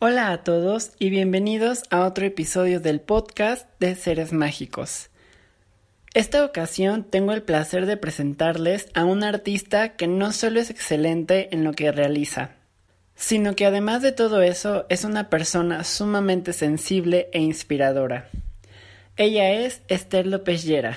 Hola 0.00 0.30
a 0.30 0.44
todos 0.44 0.92
y 1.00 1.10
bienvenidos 1.10 1.82
a 1.90 2.04
otro 2.04 2.24
episodio 2.24 2.78
del 2.78 3.00
podcast 3.00 3.68
de 3.80 3.96
Seres 3.96 4.32
Mágicos. 4.32 5.10
Esta 6.14 6.44
ocasión 6.44 7.02
tengo 7.02 7.32
el 7.32 7.42
placer 7.42 7.84
de 7.84 7.96
presentarles 7.96 8.90
a 8.94 9.04
un 9.04 9.24
artista 9.24 9.96
que 9.96 10.06
no 10.06 10.30
solo 10.30 10.60
es 10.60 10.70
excelente 10.70 11.52
en 11.52 11.64
lo 11.64 11.72
que 11.72 11.90
realiza, 11.90 12.52
sino 13.16 13.56
que 13.56 13.66
además 13.66 14.00
de 14.00 14.12
todo 14.12 14.40
eso 14.40 14.86
es 14.88 15.02
una 15.02 15.28
persona 15.30 15.82
sumamente 15.82 16.52
sensible 16.52 17.28
e 17.32 17.40
inspiradora. 17.40 18.28
Ella 19.16 19.50
es 19.50 19.82
Esther 19.88 20.28
López 20.28 20.62
Llera, 20.62 20.96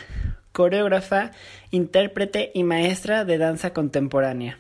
coreógrafa, 0.52 1.32
intérprete 1.72 2.52
y 2.54 2.64
maestra 2.64 3.26
de 3.26 3.40
danza 3.40 3.74
contemporánea. 3.74 4.60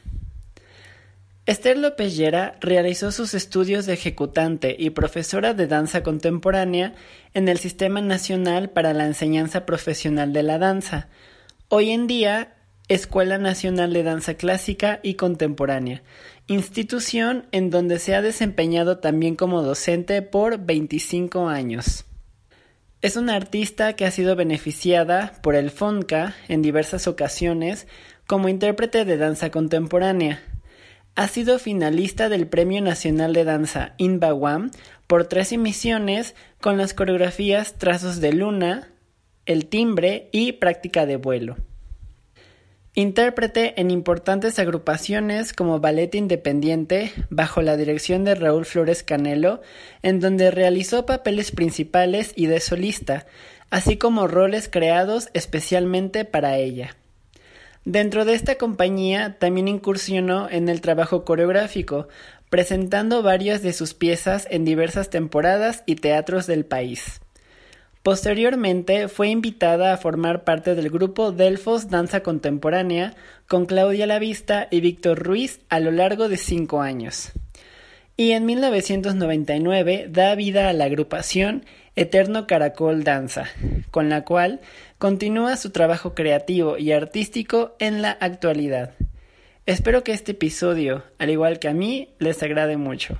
Esther 1.52 1.78
López 1.78 2.16
Llera 2.16 2.56
realizó 2.62 3.12
sus 3.12 3.34
estudios 3.34 3.86
de 3.86 3.92
ejecutante 3.92 4.74
y 4.80 4.92
profesora 4.92 5.54
de 5.54 5.68
danza 5.68 6.02
contemporánea 6.02 6.94
en 7.34 7.50
el 7.50 7.58
Sistema 7.58 8.00
Nacional 8.00 8.70
para 8.70 8.94
la 8.94 9.06
Enseñanza 9.06 9.66
Profesional 9.66 10.32
de 10.32 10.44
la 10.44 10.60
Danza, 10.60 11.10
hoy 11.68 11.92
en 11.92 12.08
día 12.08 12.56
Escuela 12.88 13.38
Nacional 13.38 13.92
de 13.92 14.04
Danza 14.04 14.36
Clásica 14.36 15.02
y 15.04 15.16
Contemporánea, 15.16 16.04
institución 16.48 17.48
en 17.52 17.70
donde 17.70 18.00
se 18.00 18.16
ha 18.16 18.22
desempeñado 18.22 19.00
también 19.00 19.36
como 19.36 19.62
docente 19.62 20.22
por 20.22 20.58
25 20.58 21.50
años. 21.50 22.06
Es 23.02 23.18
una 23.18 23.36
artista 23.36 23.98
que 23.98 24.06
ha 24.06 24.12
sido 24.12 24.38
beneficiada 24.38 25.34
por 25.44 25.56
el 25.56 25.70
FONCA 25.70 26.34
en 26.48 26.62
diversas 26.62 27.08
ocasiones 27.08 27.88
como 28.26 28.48
intérprete 28.48 29.04
de 29.04 29.18
danza 29.18 29.52
contemporánea. 29.52 30.42
Ha 31.16 31.28
sido 31.28 31.60
finalista 31.60 32.30
del 32.30 32.48
Premio 32.48 32.82
Nacional 32.82 33.34
de 33.34 33.44
Danza 33.44 33.96
INBAWAM 33.98 34.72
por 35.08 35.26
tres 35.26 35.52
emisiones 35.52 36.36
con 36.62 36.78
las 36.78 36.94
coreografías 36.94 37.78
Trazos 37.78 38.22
de 38.22 38.32
Luna, 38.32 38.94
El 39.46 39.66
Timbre 39.66 40.30
y 40.32 40.54
Práctica 40.54 41.06
de 41.06 41.18
Vuelo. 41.18 41.58
Intérprete 42.94 43.80
en 43.80 43.92
importantes 43.92 44.58
agrupaciones 44.58 45.52
como 45.52 45.82
Ballet 45.82 46.16
Independiente, 46.16 47.12
bajo 47.30 47.62
la 47.62 47.76
dirección 47.76 48.24
de 48.24 48.36
Raúl 48.36 48.66
Flores 48.66 49.04
Canelo, 49.04 49.62
en 50.04 50.22
donde 50.22 50.50
realizó 50.50 51.06
papeles 51.06 51.52
principales 51.52 52.32
y 52.38 52.48
de 52.48 52.62
solista, 52.62 53.26
así 53.70 53.98
como 53.98 54.28
roles 54.28 54.70
creados 54.70 55.30
especialmente 55.34 56.24
para 56.24 56.58
ella. 56.58 56.96
Dentro 57.86 58.26
de 58.26 58.36
esta 58.36 58.56
compañía 58.56 59.38
también 59.40 59.68
incursionó 59.68 60.48
en 60.50 60.70
el 60.70 60.82
trabajo 60.82 61.26
coreográfico, 61.26 62.08
presentando 62.50 63.24
varias 63.24 63.64
de 63.64 63.74
sus 63.74 63.94
piezas 63.96 64.48
en 64.52 64.66
diversas 64.66 65.10
temporadas 65.10 65.84
y 65.88 65.96
teatros 65.96 66.46
del 66.46 66.66
país. 66.66 67.22
Posteriormente 68.04 69.08
fue 69.08 69.30
invitada 69.30 69.94
a 69.94 69.98
formar 69.98 70.44
parte 70.44 70.76
del 70.76 70.90
grupo 70.90 71.32
Delfos 71.32 71.90
Danza 71.90 72.22
Contemporánea 72.22 73.16
con 73.48 73.66
Claudia 73.66 74.08
Lavista 74.08 74.68
y 74.72 74.82
Víctor 74.82 75.20
Ruiz 75.20 75.62
a 75.70 75.80
lo 75.80 75.92
largo 75.92 76.28
de 76.28 76.38
cinco 76.38 76.82
años. 76.82 77.32
Y 78.18 78.32
en 78.32 78.46
1999 78.46 80.08
da 80.10 80.36
vida 80.36 80.70
a 80.70 80.74
la 80.74 80.86
agrupación 80.86 81.66
Eterno 81.96 82.48
Caracol 82.48 83.04
Danza, 83.04 83.46
con 83.92 84.10
la 84.10 84.24
cual 84.24 84.62
continúa 84.98 85.58
su 85.58 85.72
trabajo 85.72 86.14
creativo 86.16 86.78
y 86.78 86.92
artístico 86.92 87.76
en 87.80 88.02
la 88.02 88.12
actualidad. 88.12 88.94
Espero 89.66 90.04
que 90.04 90.14
este 90.14 90.32
episodio, 90.32 91.04
al 91.18 91.30
igual 91.30 91.60
que 91.60 91.68
a 91.68 91.74
mí, 91.74 92.10
les 92.20 92.42
agrade 92.44 92.78
mucho. 92.78 93.20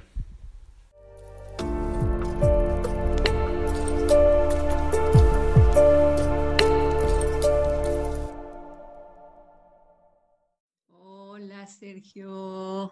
Sergio. 11.68 12.92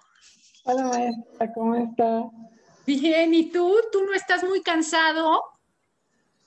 Hola 0.64 0.84
maestra, 0.88 1.54
¿cómo 1.54 1.76
está? 1.76 2.24
Bien, 2.86 3.34
¿y 3.34 3.52
tú? 3.52 3.76
¿Tú 3.92 4.04
no 4.04 4.14
estás 4.14 4.44
muy 4.44 4.62
cansado? 4.62 5.42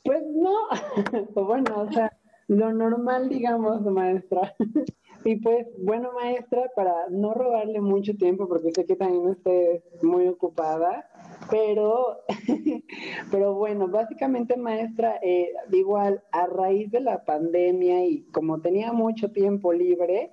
Pues 0.05 0.23
no, 0.35 0.53
bueno, 1.47 1.83
o 1.83 1.93
sea, 1.93 2.13
lo 2.49 2.73
normal, 2.73 3.29
digamos, 3.29 3.83
maestra. 3.83 4.55
Y 5.25 5.37
pues, 5.37 5.69
bueno, 5.79 6.11
maestra, 6.21 6.69
para 6.75 6.93
no 7.11 7.33
robarle 7.33 7.81
mucho 7.81 8.13
tiempo, 8.17 8.49
porque 8.49 8.73
sé 8.73 8.85
que 8.85 8.97
también 8.97 9.29
esté 9.29 9.85
muy 10.03 10.27
ocupada, 10.27 11.09
pero, 11.51 12.23
pero 13.31 13.55
bueno, 13.55 13.89
básicamente, 13.89 14.57
maestra, 14.57 15.19
eh, 15.23 15.53
igual 15.71 16.23
a 16.33 16.47
raíz 16.47 16.91
de 16.91 17.01
la 17.01 17.25
pandemia 17.25 18.05
y 18.07 18.23
como 18.33 18.61
tenía 18.61 18.93
mucho 18.93 19.33
tiempo 19.33 19.73
libre, 19.73 20.31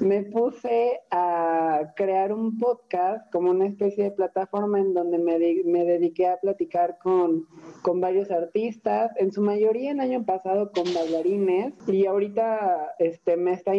me 0.00 0.22
puse 0.22 1.00
a 1.10 1.92
crear 1.96 2.32
un 2.32 2.58
podcast 2.58 3.30
como 3.30 3.50
una 3.50 3.66
especie 3.66 4.04
de 4.04 4.10
plataforma 4.10 4.80
en 4.80 4.94
donde 4.94 5.18
me, 5.18 5.38
me 5.64 5.84
dediqué 5.84 6.26
a 6.26 6.38
platicar 6.38 6.98
con, 6.98 7.46
con 7.82 8.00
varios 8.00 8.30
artistas, 8.30 9.12
en 9.16 9.32
su 9.32 9.42
mayoría 9.42 9.92
el 9.92 10.00
año 10.00 10.24
pasado 10.24 10.72
con 10.72 10.84
bailarines, 10.94 11.74
y 11.86 12.06
ahorita 12.06 12.94
este, 12.98 13.36
me, 13.36 13.52
está, 13.52 13.72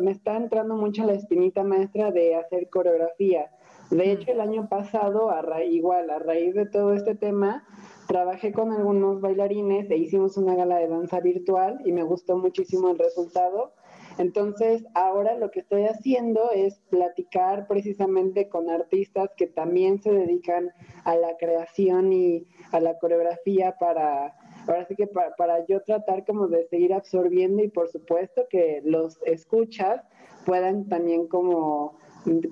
me 0.00 0.10
está 0.10 0.36
entrando 0.36 0.76
mucho 0.76 1.04
la 1.04 1.14
espinita 1.14 1.64
maestra 1.64 2.10
de 2.10 2.34
hacer 2.34 2.68
coreografía. 2.68 3.50
De 3.94 4.10
hecho, 4.10 4.32
el 4.32 4.40
año 4.40 4.68
pasado, 4.68 5.30
a 5.30 5.62
igual, 5.62 6.10
a 6.10 6.18
raíz 6.18 6.52
de 6.52 6.66
todo 6.66 6.94
este 6.94 7.14
tema, 7.14 7.64
trabajé 8.08 8.52
con 8.52 8.72
algunos 8.72 9.20
bailarines 9.20 9.88
e 9.88 9.96
hicimos 9.96 10.36
una 10.36 10.56
gala 10.56 10.78
de 10.78 10.88
danza 10.88 11.20
virtual 11.20 11.78
y 11.84 11.92
me 11.92 12.02
gustó 12.02 12.36
muchísimo 12.36 12.90
el 12.90 12.98
resultado. 12.98 13.72
Entonces, 14.18 14.84
ahora 14.94 15.38
lo 15.38 15.52
que 15.52 15.60
estoy 15.60 15.84
haciendo 15.84 16.50
es 16.50 16.80
platicar 16.90 17.68
precisamente 17.68 18.48
con 18.48 18.68
artistas 18.68 19.30
que 19.36 19.46
también 19.46 20.02
se 20.02 20.10
dedican 20.10 20.72
a 21.04 21.14
la 21.14 21.36
creación 21.36 22.12
y 22.12 22.48
a 22.72 22.80
la 22.80 22.98
coreografía 22.98 23.76
para, 23.78 24.34
ahora 24.66 24.86
sí 24.88 24.96
que 24.96 25.06
para, 25.06 25.36
para 25.36 25.64
yo 25.66 25.82
tratar 25.82 26.24
como 26.24 26.48
de 26.48 26.66
seguir 26.66 26.92
absorbiendo 26.94 27.62
y 27.62 27.68
por 27.68 27.88
supuesto 27.88 28.42
que 28.50 28.82
los 28.84 29.22
escuchas 29.24 30.02
puedan 30.44 30.88
también 30.88 31.28
como 31.28 32.02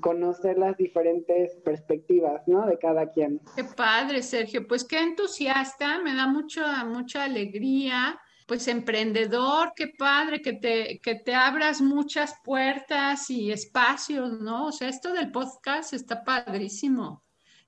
conocer 0.00 0.59
las 0.59 0.77
diferentes 0.77 1.56
perspectivas, 1.65 2.43
¿no? 2.47 2.66
De 2.66 2.78
cada 2.78 3.10
quien. 3.10 3.41
Qué 3.56 3.65
padre, 3.65 4.22
Sergio. 4.22 4.66
Pues 4.66 4.84
qué 4.84 5.00
entusiasta, 5.00 6.00
me 6.03 6.15
da 6.15 6.27
mucha, 6.27 6.84
mucha 6.84 7.25
alegría. 7.25 8.19
Pues 8.47 8.69
emprendedor, 8.69 9.72
qué 9.77 9.93
padre 9.97 10.43
que 10.43 10.55
te, 10.55 11.00
que 11.00 11.15
te 11.15 11.34
abras 11.34 11.81
muchas 11.81 12.34
puertas 12.44 13.31
y 13.31 13.53
espacios, 13.53 14.41
¿no? 14.41 14.66
O 14.66 14.72
sea, 14.72 14.88
esto 14.88 15.12
del 15.12 15.31
podcast 15.31 15.93
está 15.94 16.22
padrísimo. 16.25 17.22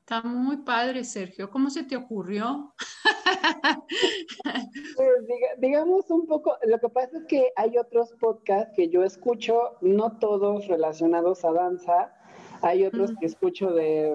Está 0.07 0.21
muy 0.21 0.59
padre, 0.59 1.03
Sergio. 1.03 1.49
¿Cómo 1.49 1.71
se 1.71 1.83
te 1.83 1.97
ocurrió? 1.97 2.75
Pues, 4.97 5.09
digamos 5.59 6.11
un 6.11 6.27
poco, 6.27 6.57
lo 6.67 6.79
que 6.79 6.89
pasa 6.89 7.17
es 7.17 7.25
que 7.25 7.53
hay 7.57 7.79
otros 7.79 8.13
podcasts 8.21 8.73
que 8.77 8.89
yo 8.89 9.03
escucho, 9.03 9.77
no 9.81 10.19
todos 10.19 10.67
relacionados 10.69 11.45
a 11.45 11.53
danza, 11.53 12.13
hay 12.61 12.85
otros 12.85 13.13
que 13.19 13.27
escucho 13.27 13.73
de 13.73 14.15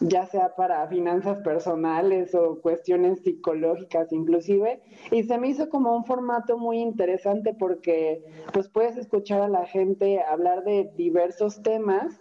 ya 0.00 0.26
sea 0.26 0.54
para 0.56 0.86
finanzas 0.88 1.38
personales 1.42 2.34
o 2.34 2.60
cuestiones 2.60 3.20
psicológicas 3.22 4.12
inclusive, 4.12 4.82
y 5.10 5.22
se 5.24 5.38
me 5.38 5.48
hizo 5.48 5.68
como 5.68 5.94
un 5.94 6.04
formato 6.04 6.58
muy 6.58 6.78
interesante 6.78 7.54
porque 7.54 8.24
pues 8.52 8.68
puedes 8.68 8.96
escuchar 8.96 9.42
a 9.42 9.48
la 9.48 9.66
gente 9.66 10.22
hablar 10.22 10.64
de 10.64 10.90
diversos 10.96 11.62
temas 11.62 12.18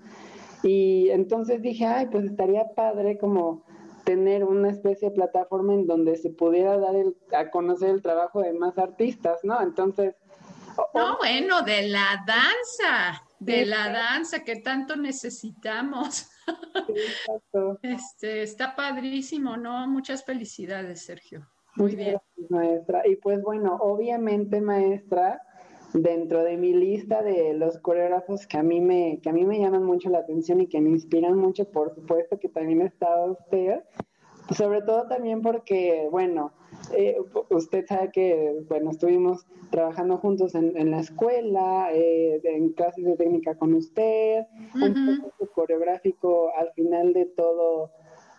y 0.63 1.10
entonces 1.10 1.62
dije, 1.62 1.86
ay, 1.86 2.08
pues 2.08 2.25
estaría 2.25 2.74
padre 2.75 3.18
como 3.18 3.63
tener 4.04 4.44
una 4.44 4.69
especie 4.69 5.10
de 5.10 5.16
plataforma 5.16 5.74
en 5.74 5.88
donde 5.88 6.16
se 6.18 6.30
pudiera 6.30 6.78
dar 6.78 6.96
a 7.34 7.50
conocer 7.50 7.90
el 7.90 8.02
trabajo 8.02 8.42
de 8.42 8.54
más 8.54 8.78
artistas, 8.78 9.40
¿no? 9.44 9.62
Entonces... 9.62 10.16
No, 10.94 11.18
bueno, 11.18 11.62
de 11.63 11.90
la 11.90 12.24
danza, 12.25 13.24
de 13.40 13.66
la 13.66 13.90
danza 13.90 14.44
que 14.44 14.58
tanto 14.58 14.96
necesitamos. 14.96 16.30
exacto. 16.88 17.80
Este, 17.84 18.44
está 18.44 18.75
padrísimo, 18.75 19.58
¿no? 19.58 19.88
Muchas 19.88 20.24
felicidades, 20.24 21.06
Sergio. 21.06 21.48
Muy 21.75 21.96
bien. 21.96 22.18
maestra. 22.50 23.08
Y 23.08 23.16
pues 23.18 23.42
bueno, 23.42 23.78
obviamente, 23.80 24.62
maestra, 24.62 25.42
dentro 25.94 26.44
de 26.44 26.58
mi 26.58 26.74
lista 26.74 27.22
de 27.22 27.54
los 27.54 27.78
coreógrafos 27.80 28.48
que 28.48 28.58
a 28.58 28.64
mí 28.64 28.82
me, 28.82 29.20
que 29.22 29.30
a 29.30 29.34
mí 29.34 29.46
me 29.46 29.60
llaman 29.60 29.84
mucho 29.84 30.10
la 30.10 30.20
atención 30.20 30.62
y 30.62 30.68
que 30.68 30.82
me 30.82 30.90
inspiran 30.90 31.38
mucho, 31.38 31.66
por 31.66 31.94
supuesto 31.94 32.40
que 32.40 32.50
también 32.50 32.82
está 32.82 33.26
usted, 33.26 33.82
sobre 34.56 34.82
todo 34.82 35.08
también 35.08 35.42
porque, 35.42 36.08
bueno, 36.12 36.54
eh, 36.94 37.18
usted 37.50 37.86
sabe 37.86 38.12
que, 38.12 38.64
bueno, 38.68 38.92
estuvimos 38.92 39.46
trabajando 39.70 40.18
juntos 40.18 40.56
en, 40.56 40.92
la 40.92 41.00
escuela, 41.00 41.90
eh, 41.94 42.42
en 42.44 42.70
clases 42.74 43.06
de 43.06 43.16
técnica 43.16 43.56
con 43.56 43.74
usted, 43.74 44.46
un 44.76 45.22
poco 45.22 45.52
coreográfico 45.54 46.52
al 46.58 46.72
final 46.74 47.14
de 47.14 47.26
todo 47.26 47.92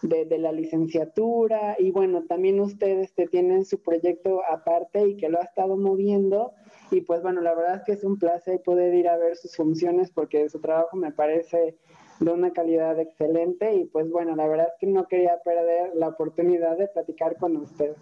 de, 0.03 0.39
la 0.39 0.53
licenciatura. 0.53 1.77
Y 1.79 1.91
bueno, 1.91 2.25
también 2.25 2.61
ustedes 2.61 3.09
este, 3.09 3.27
tienen 3.27 3.65
su 3.65 3.81
proyecto 3.81 4.43
aparte 4.51 5.09
y 5.09 5.17
que 5.17 5.29
lo 5.29 5.39
ha 5.39 5.45
estado 5.45 5.77
moviendo 5.77 6.53
y 6.93 7.01
pues 7.01 7.23
bueno, 7.23 7.41
la 7.41 7.55
verdad 7.55 7.77
es 7.77 7.83
que 7.85 7.93
es 7.93 8.05
un 8.05 8.19
placer 8.19 8.61
poder 8.63 8.95
ir 8.95 9.09
a 9.09 9.17
ver 9.17 9.37
sus 9.37 9.57
funciones 9.57 10.11
porque 10.11 10.49
su 10.49 10.61
trabajo 10.61 10.97
me 10.97 11.11
parece 11.11 11.79
de 12.21 12.31
una 12.31 12.53
calidad 12.53 12.99
excelente 13.01 13.75
y 13.75 13.85
pues 13.87 14.11
bueno, 14.11 14.37
la 14.37 14.47
verdad 14.47 14.69
es 14.69 14.75
que 14.79 14.87
no 14.87 15.07
quería 15.09 15.39
perder 15.43 15.93
la 15.95 16.09
oportunidad 16.09 16.77
de 16.77 16.89
platicar 16.89 17.37
con 17.37 17.57
usted. 17.57 17.97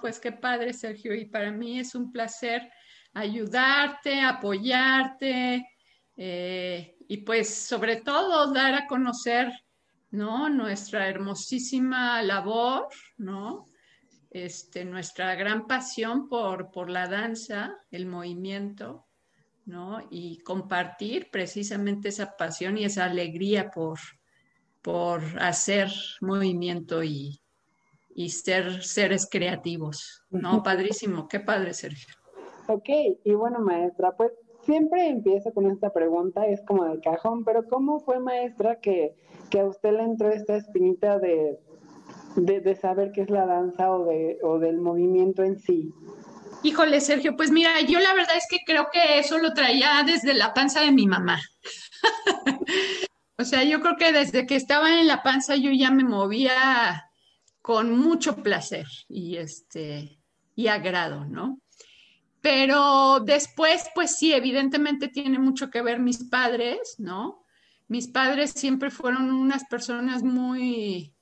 pues 0.00 0.18
qué 0.18 0.32
padre, 0.32 0.72
Sergio, 0.72 1.14
y 1.14 1.26
para 1.26 1.50
mí 1.50 1.78
es 1.78 1.94
un 1.94 2.10
placer 2.10 2.62
ayudarte, 3.12 4.20
apoyarte 4.20 5.68
eh, 6.16 6.96
y 7.06 7.16
pues 7.18 7.54
sobre 7.54 7.96
todo 7.96 8.52
dar 8.52 8.74
a 8.74 8.86
conocer, 8.86 9.52
¿no? 10.10 10.48
Nuestra 10.48 11.08
hermosísima 11.08 12.22
labor, 12.22 12.88
¿no? 13.18 13.66
Este, 14.34 14.86
nuestra 14.86 15.34
gran 15.34 15.66
pasión 15.66 16.26
por, 16.26 16.70
por 16.70 16.88
la 16.88 17.06
danza, 17.06 17.76
el 17.90 18.06
movimiento, 18.06 19.04
¿no? 19.66 19.98
Y 20.10 20.38
compartir 20.38 21.28
precisamente 21.30 22.08
esa 22.08 22.34
pasión 22.38 22.78
y 22.78 22.84
esa 22.84 23.04
alegría 23.04 23.70
por, 23.70 23.98
por 24.80 25.20
hacer 25.38 25.90
movimiento 26.22 27.04
y, 27.04 27.42
y 28.14 28.30
ser 28.30 28.82
seres 28.82 29.28
creativos, 29.30 30.24
¿no? 30.30 30.62
Padrísimo, 30.62 31.28
qué 31.28 31.40
padre, 31.40 31.74
Sergio. 31.74 32.14
Ok, 32.68 32.88
y 33.24 33.34
bueno, 33.34 33.60
maestra, 33.60 34.16
pues 34.16 34.32
siempre 34.62 35.08
empiezo 35.08 35.52
con 35.52 35.70
esta 35.70 35.92
pregunta, 35.92 36.46
es 36.46 36.62
como 36.62 36.86
de 36.86 37.00
cajón, 37.00 37.44
pero 37.44 37.68
¿cómo 37.68 38.00
fue, 38.00 38.18
maestra, 38.18 38.80
que, 38.80 39.14
que 39.50 39.60
a 39.60 39.66
usted 39.66 39.92
le 39.92 40.04
entró 40.04 40.30
esta 40.30 40.56
espinita 40.56 41.18
de, 41.18 41.60
de, 42.36 42.74
saber 42.74 43.12
qué 43.12 43.22
es 43.22 43.30
la 43.30 43.46
danza 43.46 43.90
o, 43.90 44.06
de, 44.06 44.38
o 44.42 44.58
del 44.58 44.78
movimiento 44.78 45.42
en 45.42 45.58
sí? 45.58 45.92
Híjole, 46.62 47.00
Sergio, 47.00 47.36
pues 47.36 47.50
mira, 47.50 47.80
yo 47.80 47.98
la 47.98 48.14
verdad 48.14 48.36
es 48.36 48.46
que 48.48 48.58
creo 48.64 48.88
que 48.92 49.18
eso 49.18 49.38
lo 49.38 49.52
traía 49.52 50.02
desde 50.06 50.32
la 50.32 50.54
panza 50.54 50.80
de 50.80 50.92
mi 50.92 51.06
mamá. 51.06 51.40
o 53.38 53.44
sea, 53.44 53.64
yo 53.64 53.80
creo 53.80 53.96
que 53.96 54.12
desde 54.12 54.46
que 54.46 54.56
estaba 54.56 55.00
en 55.00 55.08
la 55.08 55.22
panza 55.22 55.56
yo 55.56 55.72
ya 55.72 55.90
me 55.90 56.04
movía 56.04 57.10
con 57.60 57.96
mucho 57.98 58.36
placer 58.36 58.86
y 59.08 59.36
este 59.36 60.18
y 60.54 60.66
agrado, 60.68 61.24
¿no? 61.24 61.60
Pero 62.40 63.20
después, 63.20 63.88
pues 63.94 64.16
sí, 64.16 64.32
evidentemente 64.32 65.08
tiene 65.08 65.38
mucho 65.38 65.70
que 65.70 65.80
ver 65.80 66.00
mis 66.00 66.24
padres, 66.24 66.96
¿no? 66.98 67.44
Mis 67.88 68.08
padres 68.08 68.50
siempre 68.50 68.90
fueron 68.90 69.30
unas 69.30 69.64
personas 69.64 70.22
muy, 70.22 71.14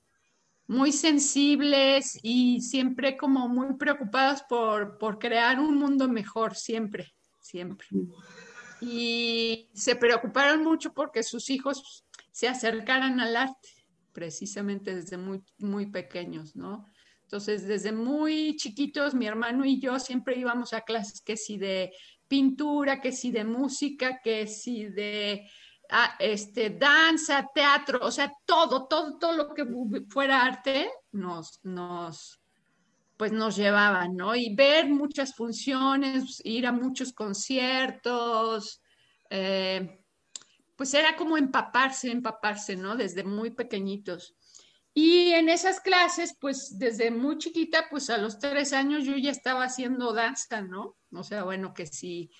muy 0.71 0.93
sensibles 0.93 2.17
y 2.23 2.61
siempre 2.61 3.17
como 3.17 3.49
muy 3.49 3.75
preocupados 3.75 4.45
por, 4.49 4.99
por 4.99 5.19
crear 5.19 5.59
un 5.59 5.77
mundo 5.77 6.09
mejor, 6.09 6.55
siempre, 6.55 7.13
siempre. 7.41 7.89
Y 8.81 9.69
se 9.75 9.97
preocuparon 9.97 10.63
mucho 10.63 10.95
porque 10.95 11.25
sus 11.25 11.51
hijos 11.51 12.07
se 12.31 12.47
acercaran 12.47 13.19
al 13.19 13.35
arte, 13.35 13.69
precisamente 14.13 14.95
desde 14.95 15.19
muy, 15.19 15.43
muy 15.59 15.87
pequeños, 15.87 16.55
¿no? 16.55 16.87
Entonces, 17.23 17.67
desde 17.67 17.91
muy 17.91 18.55
chiquitos, 18.55 19.13
mi 19.13 19.27
hermano 19.27 19.65
y 19.65 19.81
yo 19.81 19.99
siempre 19.99 20.39
íbamos 20.39 20.73
a 20.73 20.83
clases 20.83 21.21
que 21.21 21.37
si 21.37 21.59
de 21.59 21.93
pintura, 22.29 23.01
que 23.01 23.11
si 23.11 23.33
de 23.33 23.43
música, 23.43 24.21
que 24.23 24.47
si 24.47 24.85
de 24.85 25.51
este, 26.19 26.71
danza, 26.71 27.49
teatro, 27.55 28.01
o 28.03 28.11
sea, 28.11 28.33
todo, 28.45 28.87
todo, 28.87 29.19
todo 29.19 29.33
lo 29.33 29.55
que 29.55 29.67
fuera 30.09 30.45
arte 30.45 30.91
nos, 31.13 31.61
nos, 31.65 32.41
pues 33.17 33.33
nos 33.33 33.57
llevaban, 33.57 34.17
¿no? 34.17 34.35
Y 34.35 34.55
ver 34.55 34.89
muchas 34.89 35.35
funciones, 35.35 36.41
ir 36.45 36.67
a 36.67 36.73
muchos 36.73 37.13
conciertos, 37.13 38.81
eh, 39.29 40.05
pues 40.77 40.95
era 40.95 41.17
como 41.17 41.37
empaparse, 41.37 42.11
empaparse, 42.11 42.77
¿no? 42.77 42.97
Desde 42.97 43.25
muy 43.25 43.51
pequeñitos. 43.51 44.35
Y 44.95 45.33
en 45.33 45.49
esas 45.49 45.81
clases, 45.81 46.35
pues 46.41 46.79
desde 46.79 47.11
muy 47.11 47.39
chiquita, 47.39 47.87
pues 47.91 48.11
a 48.11 48.19
los 48.19 48.39
tres 48.39 48.73
años 48.73 49.05
yo 49.05 49.17
ya 49.17 49.31
estaba 49.31 49.65
haciendo 49.65 50.13
danza, 50.13 50.63
¿no? 50.63 50.97
O 51.13 51.23
sea, 51.23 51.45
bueno, 51.45 51.75
que 51.75 51.87
sí, 51.87 52.31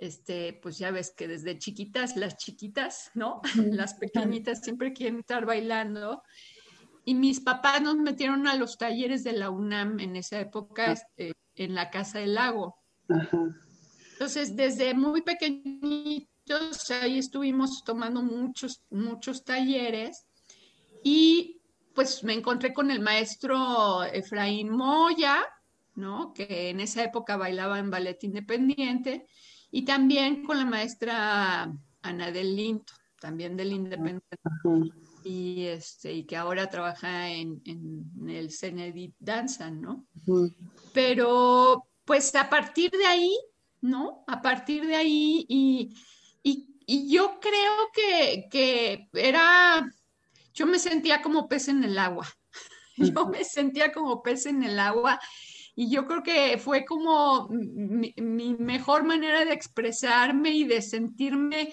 este, 0.00 0.54
pues 0.54 0.78
ya 0.78 0.90
ves 0.90 1.12
que 1.14 1.28
desde 1.28 1.58
chiquitas, 1.58 2.16
las 2.16 2.38
chiquitas, 2.38 3.10
¿no? 3.14 3.42
Las 3.84 3.94
pequeñitas 3.94 4.62
siempre 4.62 4.94
quieren 4.94 5.20
estar 5.20 5.44
bailando. 5.44 6.22
Y 7.04 7.14
mis 7.14 7.40
papás 7.40 7.82
nos 7.82 7.96
metieron 7.96 8.48
a 8.48 8.56
los 8.56 8.78
talleres 8.78 9.24
de 9.24 9.34
la 9.34 9.50
UNAM 9.50 10.00
en 10.00 10.16
esa 10.16 10.40
época, 10.40 10.86
ah. 10.88 10.92
este, 10.92 11.34
en 11.54 11.74
la 11.74 11.90
Casa 11.90 12.18
del 12.18 12.34
Lago. 12.34 12.76
Entonces, 14.12 14.56
desde 14.56 14.94
muy 14.94 15.20
pequeñitos, 15.20 16.90
ahí 16.90 17.18
estuvimos 17.18 17.84
tomando 17.84 18.22
muchos, 18.22 18.82
muchos 18.88 19.44
talleres. 19.44 20.26
Y 21.04 21.60
pues 21.94 22.24
me 22.24 22.32
encontré 22.32 22.72
con 22.72 22.90
el 22.90 23.00
maestro 23.00 24.02
Efraín 24.04 24.70
Moya, 24.70 25.44
¿no? 25.94 26.32
Que 26.32 26.70
en 26.70 26.80
esa 26.80 27.04
época 27.04 27.36
bailaba 27.36 27.78
en 27.78 27.90
ballet 27.90 28.24
independiente, 28.24 29.26
y 29.70 29.84
también 29.84 30.44
con 30.44 30.58
la 30.58 30.64
maestra 30.64 31.72
Ana 32.02 32.30
del 32.30 32.56
Linto, 32.56 32.92
también 33.20 33.56
del 33.56 33.72
Independiente, 33.72 34.36
y, 35.24 35.66
este, 35.66 36.12
y 36.12 36.24
que 36.24 36.36
ahora 36.36 36.68
trabaja 36.68 37.28
en, 37.28 37.62
el 38.26 38.50
Cenedit 38.50 39.14
Danza, 39.18 39.70
¿no? 39.70 40.06
Pero 40.92 41.86
pues 42.04 42.34
a 42.34 42.48
partir 42.48 42.90
de 42.90 43.06
ahí, 43.06 43.38
¿no? 43.82 44.24
A 44.26 44.40
partir 44.40 44.86
de 44.86 44.96
ahí, 44.96 45.46
y, 45.48 45.94
yo 47.08 47.38
creo 47.40 47.72
que, 47.94 48.48
que 48.50 49.08
era 49.12 49.88
yo 50.60 50.66
me 50.66 50.78
sentía 50.78 51.22
como 51.22 51.48
pez 51.48 51.68
en 51.68 51.84
el 51.84 51.98
agua. 51.98 52.26
Yo 52.96 53.26
me 53.28 53.44
sentía 53.44 53.92
como 53.92 54.22
pez 54.22 54.44
en 54.44 54.62
el 54.62 54.78
agua 54.78 55.18
y 55.74 55.90
yo 55.90 56.06
creo 56.06 56.22
que 56.22 56.58
fue 56.58 56.84
como 56.84 57.48
mi, 57.48 58.14
mejor 58.58 59.04
manera 59.04 59.44
de 59.44 59.52
expresarme 59.52 60.50
y 60.50 60.64
de 60.64 60.82
sentirme 60.82 61.72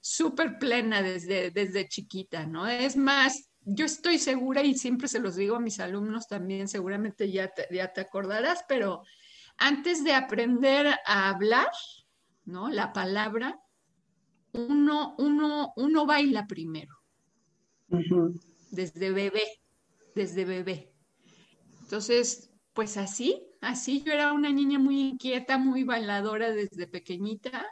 súper 0.00 0.58
plena 0.58 1.02
desde, 1.02 1.50
desde 1.50 1.88
chiquita, 1.88 2.46
¿no? 2.46 2.66
Es 2.68 2.96
más, 2.96 3.50
yo 3.60 3.84
estoy 3.84 4.18
segura 4.18 4.62
y 4.62 4.74
siempre 4.74 5.08
se 5.08 5.18
los 5.18 5.36
digo 5.36 5.56
a 5.56 5.60
mis 5.60 5.80
alumnos 5.80 6.28
también, 6.28 6.68
seguramente 6.68 7.30
ya 7.30 7.48
te, 7.48 7.66
ya 7.70 7.92
te 7.92 8.00
acordarás, 8.00 8.64
pero 8.68 9.02
antes 9.56 10.04
de 10.04 10.12
aprender 10.12 10.86
a 11.04 11.28
hablar, 11.28 11.70
¿no? 12.44 12.68
La 12.68 12.92
palabra, 12.92 13.58
uno, 14.52 15.14
uno, 15.18 15.72
uno 15.76 16.06
baila 16.06 16.46
primero 16.46 16.98
desde 18.70 19.10
bebé, 19.10 19.44
desde 20.14 20.44
bebé. 20.44 20.92
Entonces, 21.82 22.47
pues 22.78 22.96
así, 22.96 23.44
así 23.60 24.04
yo 24.06 24.12
era 24.12 24.32
una 24.32 24.50
niña 24.50 24.78
muy 24.78 25.00
inquieta, 25.00 25.58
muy 25.58 25.82
bailadora 25.82 26.52
desde 26.52 26.86
pequeñita 26.86 27.66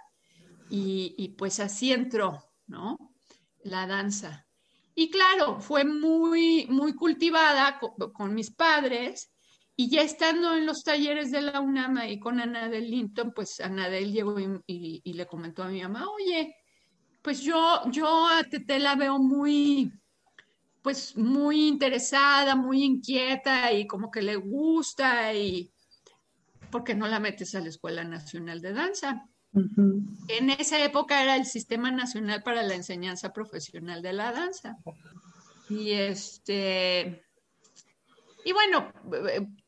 y, 0.69 1.33
pues 1.39 1.61
así 1.61 1.93
entró, 1.93 2.43
¿no? 2.67 3.15
La 3.63 3.87
danza. 3.87 4.49
Y 4.97 5.09
claro, 5.09 5.61
fue 5.61 5.85
muy, 5.85 6.67
muy 6.67 6.93
cultivada 6.97 7.79
con, 8.15 8.35
mis 8.35 8.51
padres 8.51 9.33
y 9.77 9.89
ya 9.91 10.03
estando 10.03 10.57
en 10.57 10.67
los 10.67 10.83
talleres 10.83 11.31
de 11.31 11.43
la 11.43 11.61
UNAM 11.61 11.99
y 12.09 12.19
con 12.19 12.41
Anadel 12.41 12.91
Linton, 12.91 13.33
pues 13.33 13.61
Anadel 13.61 14.13
llegó 14.13 14.41
y, 14.41 14.61
y, 15.05 15.13
le 15.13 15.27
comentó 15.27 15.63
a 15.63 15.69
mi 15.69 15.83
mamá, 15.83 16.09
oye, 16.09 16.57
pues 17.23 17.43
yo, 17.43 17.83
yo 17.93 18.27
a 18.27 18.43
Tete 18.43 18.81
la 18.81 18.97
veo 18.97 19.21
muy, 19.21 19.89
pues 20.87 21.17
muy 21.17 21.67
interesada, 21.67 22.55
muy 22.55 22.85
inquieta 22.85 23.73
y 23.73 23.89
como 23.89 24.09
que 24.09 24.23
le 24.23 24.37
gusta 24.37 25.35
y 25.35 25.69
¿por 26.71 26.85
qué 26.85 26.95
no 26.95 27.09
la 27.09 27.19
metes 27.19 27.57
a 27.57 27.61
la 27.61 27.71
Escuela 27.71 28.05
Nacional 28.05 28.61
de 28.61 28.73
Danza? 28.73 29.27
En 29.53 30.51
esa 30.51 30.79
época 30.85 31.21
era 31.21 31.35
el 31.35 31.45
Sistema 31.45 31.91
Nacional 31.91 32.45
para 32.45 32.63
la 32.63 32.77
Enseñanza 32.77 33.33
Profesional 33.33 34.01
de 34.01 34.13
la 34.13 34.31
Danza. 34.31 34.77
Y 35.69 35.91
este 35.91 37.21
y 38.45 38.53
bueno, 38.53 38.93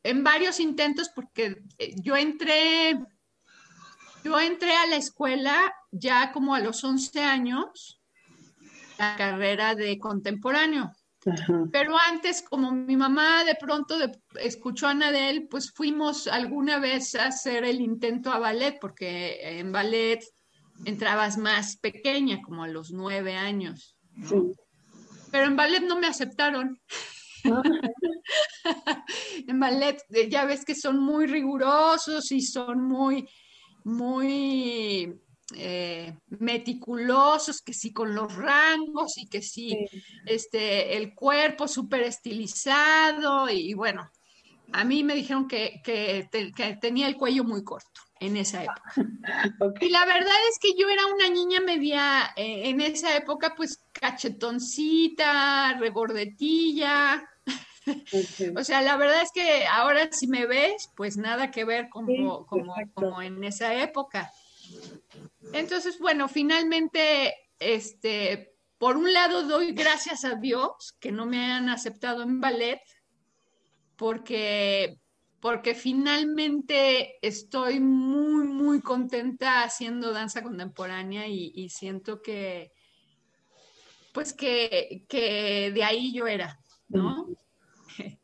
en 0.01 0.23
varios 0.23 0.61
intentos 0.61 1.09
porque 1.13 1.61
yo 1.97 2.15
entré 2.15 2.97
yo 4.23 4.39
entré 4.39 4.73
a 4.73 4.87
la 4.87 4.95
escuela 4.95 5.73
ya 5.91 6.31
como 6.31 6.55
a 6.55 6.61
los 6.61 6.81
11 6.81 7.19
años 7.19 7.99
la 8.97 9.17
carrera 9.17 9.75
de 9.75 9.99
contemporáneo. 9.99 10.93
Pero 11.71 11.95
antes, 12.09 12.41
como 12.41 12.71
mi 12.71 12.95
mamá 12.95 13.43
de 13.43 13.55
pronto 13.55 13.95
escuchó 14.39 14.87
a 14.87 14.93
Nadel, 14.93 15.47
pues 15.49 15.71
fuimos 15.71 16.27
alguna 16.27 16.79
vez 16.79 17.13
a 17.15 17.27
hacer 17.27 17.65
el 17.65 17.81
intento 17.81 18.31
a 18.31 18.39
ballet, 18.39 18.77
porque 18.79 19.59
en 19.59 19.71
ballet 19.71 20.21
entrabas 20.85 21.37
más 21.37 21.77
pequeña, 21.77 22.41
como 22.41 22.63
a 22.63 22.69
los 22.69 22.91
nueve 22.91 23.35
años. 23.35 23.97
Pero 25.31 25.45
en 25.45 25.57
ballet 25.57 25.81
no 25.81 25.99
me 25.99 26.07
aceptaron. 26.07 26.79
en 29.47 29.59
ballet 29.59 29.97
eh, 30.09 30.29
ya 30.29 30.45
ves 30.45 30.65
que 30.65 30.75
son 30.75 30.99
muy 30.99 31.25
rigurosos 31.25 32.31
y 32.31 32.41
son 32.41 32.83
muy, 32.83 33.27
muy 33.83 35.19
eh, 35.55 36.15
meticulosos, 36.27 37.61
que 37.61 37.73
sí 37.73 37.91
con 37.91 38.13
los 38.13 38.35
rangos 38.35 39.17
y 39.17 39.27
que 39.27 39.41
sí, 39.41 39.87
este, 40.25 40.97
el 40.97 41.13
cuerpo 41.15 41.67
súper 41.67 42.03
estilizado 42.03 43.49
y, 43.49 43.73
bueno, 43.73 44.09
a 44.71 44.83
mí 44.83 45.03
me 45.03 45.15
dijeron 45.15 45.47
que, 45.47 45.81
que, 45.83 46.29
tenía 46.79 47.07
el 47.07 47.17
cuello 47.17 47.43
muy 47.43 47.63
corto 47.63 48.01
en 48.19 48.37
esa 48.37 48.63
época. 48.63 48.93
Y 49.81 49.89
la 49.89 50.05
verdad 50.05 50.35
es 50.51 50.59
que 50.59 50.73
yo 50.77 50.89
era 50.89 51.05
una 51.07 51.29
niña 51.29 51.59
media, 51.61 52.31
eh, 52.35 52.69
en 52.69 52.81
esa 52.81 53.15
época, 53.15 53.53
pues 53.55 53.81
cachetoncita, 53.91 55.77
regordetilla. 55.79 57.27
o 58.55 58.63
sea, 58.63 58.81
la 58.81 58.97
verdad 58.97 59.21
es 59.21 59.31
que 59.31 59.65
ahora 59.67 60.09
si 60.11 60.27
me 60.27 60.45
ves, 60.45 60.89
pues 60.95 61.17
nada 61.17 61.51
que 61.51 61.65
ver 61.65 61.89
como, 61.89 62.45
como, 62.45 62.75
como 62.93 63.21
en 63.21 63.43
esa 63.43 63.73
época. 63.73 64.31
Entonces, 65.53 65.99
bueno, 65.99 66.27
finalmente, 66.27 67.33
este, 67.59 68.53
por 68.77 68.97
un 68.97 69.11
lado 69.11 69.43
doy 69.43 69.73
gracias 69.73 70.23
a 70.23 70.35
Dios 70.35 70.95
que 70.99 71.11
no 71.11 71.25
me 71.25 71.51
han 71.51 71.69
aceptado 71.69 72.23
en 72.23 72.39
ballet, 72.39 72.81
porque, 73.95 74.97
porque 75.41 75.75
finalmente 75.75 77.17
estoy 77.21 77.79
muy, 77.79 78.47
muy 78.47 78.81
contenta 78.81 79.63
haciendo 79.63 80.13
danza 80.13 80.41
contemporánea 80.41 81.27
y, 81.27 81.69
siento 81.69 82.21
que, 82.21 82.71
pues 84.13 84.33
que, 84.33 85.05
de 85.73 85.83
ahí 85.83 86.13
yo 86.13 86.27
era, 86.27 86.59
¿no? 86.87 87.27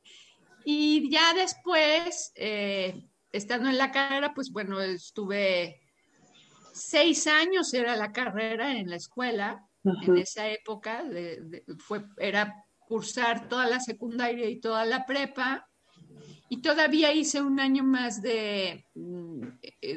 y 0.66 1.10
ya 1.10 1.34
después, 1.34 2.32
eh, 2.36 3.04
estando 3.34 3.68
en 3.68 3.78
la 3.78 3.92
carrera, 3.92 4.34
pues 4.34 4.52
bueno, 4.52 4.80
estuve 4.80 5.82
seis 6.76 7.26
años 7.28 7.74
era 7.74 7.96
la 7.96 8.12
carrera 8.12 8.74
en 8.74 8.90
la 8.90 8.98
escuela, 8.98 9.66
en 9.84 10.18
esa 10.18 10.48
época, 10.50 11.04
fue, 11.80 12.04
era 12.18 12.66
cursar 12.80 13.48
toda 13.48 13.68
la 13.68 13.80
secundaria 13.80 14.50
y 14.50 14.60
toda 14.60 14.84
la 14.86 15.06
prepa, 15.06 15.68
y 16.50 16.62
todavía 16.62 17.14
hice 17.14 17.42
un 17.42 17.60
año 17.60 17.84
más 17.84 18.22
de, 18.22 18.86
mm, 18.94 19.42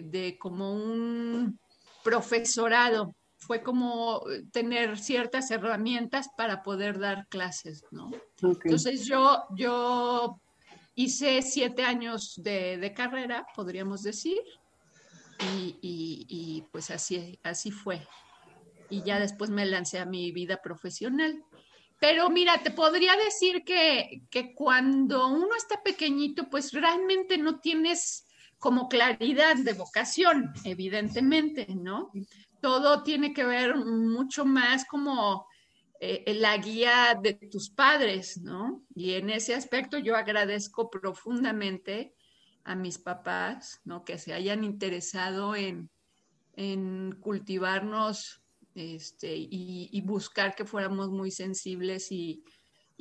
de 0.02 0.38
como 0.38 0.72
un 0.72 1.58
profesorado. 2.04 3.14
Fue 3.36 3.62
como 3.62 4.22
tener 4.52 4.98
ciertas 4.98 5.50
herramientas 5.50 6.28
para 6.36 6.62
poder 6.62 6.98
dar 6.98 7.26
clases, 7.28 7.84
¿no? 7.90 8.10
Entonces 8.42 9.06
yo, 9.06 9.44
yo 9.54 10.40
hice 10.94 11.42
siete 11.42 11.84
años 11.84 12.34
de, 12.36 12.78
de 12.78 12.92
carrera, 12.92 13.46
podríamos 13.54 14.02
decir, 14.02 14.38
y, 15.40 16.64
pues 16.72 16.90
así, 16.90 17.38
así 17.42 17.70
fue. 17.70 18.06
Y 18.90 19.02
ya 19.02 19.20
después 19.20 19.50
me 19.50 19.66
lancé 19.66 19.98
a 19.98 20.06
mi 20.06 20.32
vida 20.32 20.60
profesional. 20.62 21.42
Pero 22.00 22.30
mira, 22.30 22.62
te 22.62 22.70
podría 22.70 23.16
decir 23.16 23.64
que, 23.64 24.22
que 24.30 24.54
cuando 24.54 25.26
uno 25.28 25.48
está 25.56 25.82
pequeñito, 25.82 26.48
pues 26.48 26.72
realmente 26.72 27.38
no 27.38 27.58
tienes 27.60 28.26
como 28.58 28.88
claridad 28.88 29.56
de 29.56 29.72
vocación, 29.72 30.52
evidentemente, 30.64 31.66
¿no? 31.74 32.10
Todo 32.60 33.02
tiene 33.02 33.32
que 33.32 33.44
ver 33.44 33.76
mucho 33.76 34.44
más 34.44 34.84
como 34.84 35.46
eh, 36.00 36.34
la 36.34 36.56
guía 36.56 37.18
de 37.20 37.34
tus 37.34 37.70
padres, 37.70 38.38
¿no? 38.38 38.84
Y 38.94 39.14
en 39.14 39.30
ese 39.30 39.54
aspecto 39.54 39.98
yo 39.98 40.16
agradezco 40.16 40.90
profundamente 40.90 42.14
a 42.68 42.74
mis 42.74 42.98
papás, 42.98 43.80
¿no? 43.84 44.04
Que 44.04 44.18
se 44.18 44.34
hayan 44.34 44.62
interesado 44.62 45.56
en, 45.56 45.90
cultivarnos 47.20 48.42
este, 48.74 49.34
y, 49.34 50.00
buscar 50.02 50.54
que 50.54 50.66
fuéramos 50.66 51.08
muy 51.08 51.30
sensibles 51.30 52.12
y, 52.12 52.44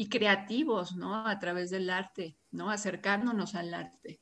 creativos, 0.09 0.95
¿no? 0.95 1.27
A 1.27 1.38
través 1.38 1.69
del 1.69 1.89
arte, 1.89 2.38
¿no? 2.50 2.69
Acercándonos 2.69 3.55
al 3.55 3.74
arte. 3.74 4.19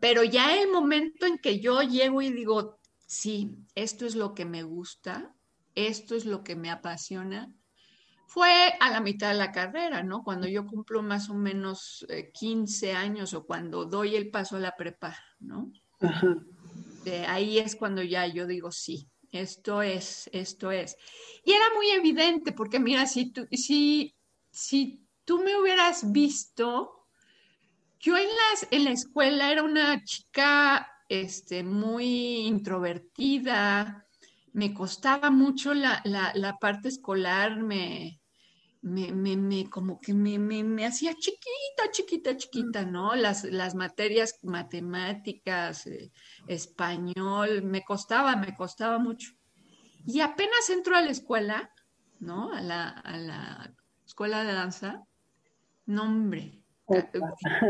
Pero 0.00 0.24
ya 0.24 0.58
el 0.58 0.70
momento 0.70 1.26
en 1.26 1.36
que 1.36 1.60
yo 1.60 1.82
llego 1.82 2.22
y 2.22 2.32
digo, 2.32 2.78
sí, 3.06 3.58
esto 3.74 4.06
es 4.06 4.14
lo 4.14 4.34
que 4.34 4.46
me 4.46 4.62
gusta, 4.62 5.34
esto 5.74 6.14
es 6.14 6.24
lo 6.24 6.42
que 6.44 6.56
me 6.56 6.70
apasiona, 6.70 7.52
fue 8.30 8.74
a 8.78 8.90
la 8.90 9.00
mitad 9.00 9.32
de 9.32 9.38
la 9.38 9.50
carrera, 9.50 10.04
¿no? 10.04 10.22
Cuando 10.22 10.46
yo 10.46 10.64
cumplo 10.64 11.02
más 11.02 11.28
o 11.30 11.34
menos 11.34 12.06
15 12.32 12.88
eh, 12.88 12.92
años 12.92 13.34
o 13.34 13.44
cuando 13.44 13.86
doy 13.86 14.14
el 14.14 14.30
paso 14.30 14.54
a 14.54 14.60
la 14.60 14.76
prepa, 14.76 15.18
¿no? 15.40 15.72
De 17.04 17.26
ahí 17.26 17.58
es 17.58 17.74
cuando 17.74 18.04
ya 18.04 18.28
yo 18.28 18.46
digo, 18.46 18.70
sí, 18.70 19.08
esto 19.32 19.82
es, 19.82 20.30
esto 20.32 20.70
es. 20.70 20.96
Y 21.44 21.50
era 21.50 21.64
muy 21.74 21.90
evidente, 21.90 22.52
porque 22.52 22.78
mira, 22.78 23.04
si 23.06 23.32
tú, 23.32 23.48
si, 23.50 24.14
si 24.52 25.04
tú 25.24 25.42
me 25.42 25.56
hubieras 25.60 26.12
visto, 26.12 27.08
yo 27.98 28.16
en, 28.16 28.28
las, 28.28 28.68
en 28.70 28.84
la 28.84 28.92
escuela 28.92 29.50
era 29.50 29.64
una 29.64 30.04
chica 30.04 30.88
este, 31.08 31.64
muy 31.64 32.46
introvertida, 32.46 34.06
me 34.52 34.72
costaba 34.72 35.30
mucho 35.30 35.74
la, 35.74 36.00
la 36.04 36.58
parte 36.58 36.90
escolar, 36.90 37.60
me, 37.60 38.19
me, 38.82 39.12
me, 39.12 39.36
me, 39.36 39.68
como 39.68 40.00
que 40.00 40.14
me, 40.14 40.38
me, 40.38 40.86
hacía 40.86 41.14
chiquita, 41.14 41.90
chiquita, 41.90 42.36
chiquita, 42.36 42.84
¿no? 42.84 43.14
Las, 43.14 43.44
las 43.44 43.74
materias 43.74 44.38
matemáticas, 44.42 45.86
eh, 45.86 46.10
español, 46.46 47.62
me 47.62 47.82
costaba, 47.82 48.36
me 48.36 48.54
costaba 48.54 48.98
mucho. 48.98 49.32
Y 50.06 50.20
apenas 50.20 50.70
entro 50.70 50.96
a 50.96 51.02
la 51.02 51.10
escuela, 51.10 51.70
¿no? 52.20 52.52
A 52.52 52.62
la, 52.62 52.88
a 52.88 53.18
la 53.18 53.74
escuela 54.06 54.44
de 54.44 54.52
danza, 54.52 55.04
no, 55.86 56.04
hombre, 56.04 56.62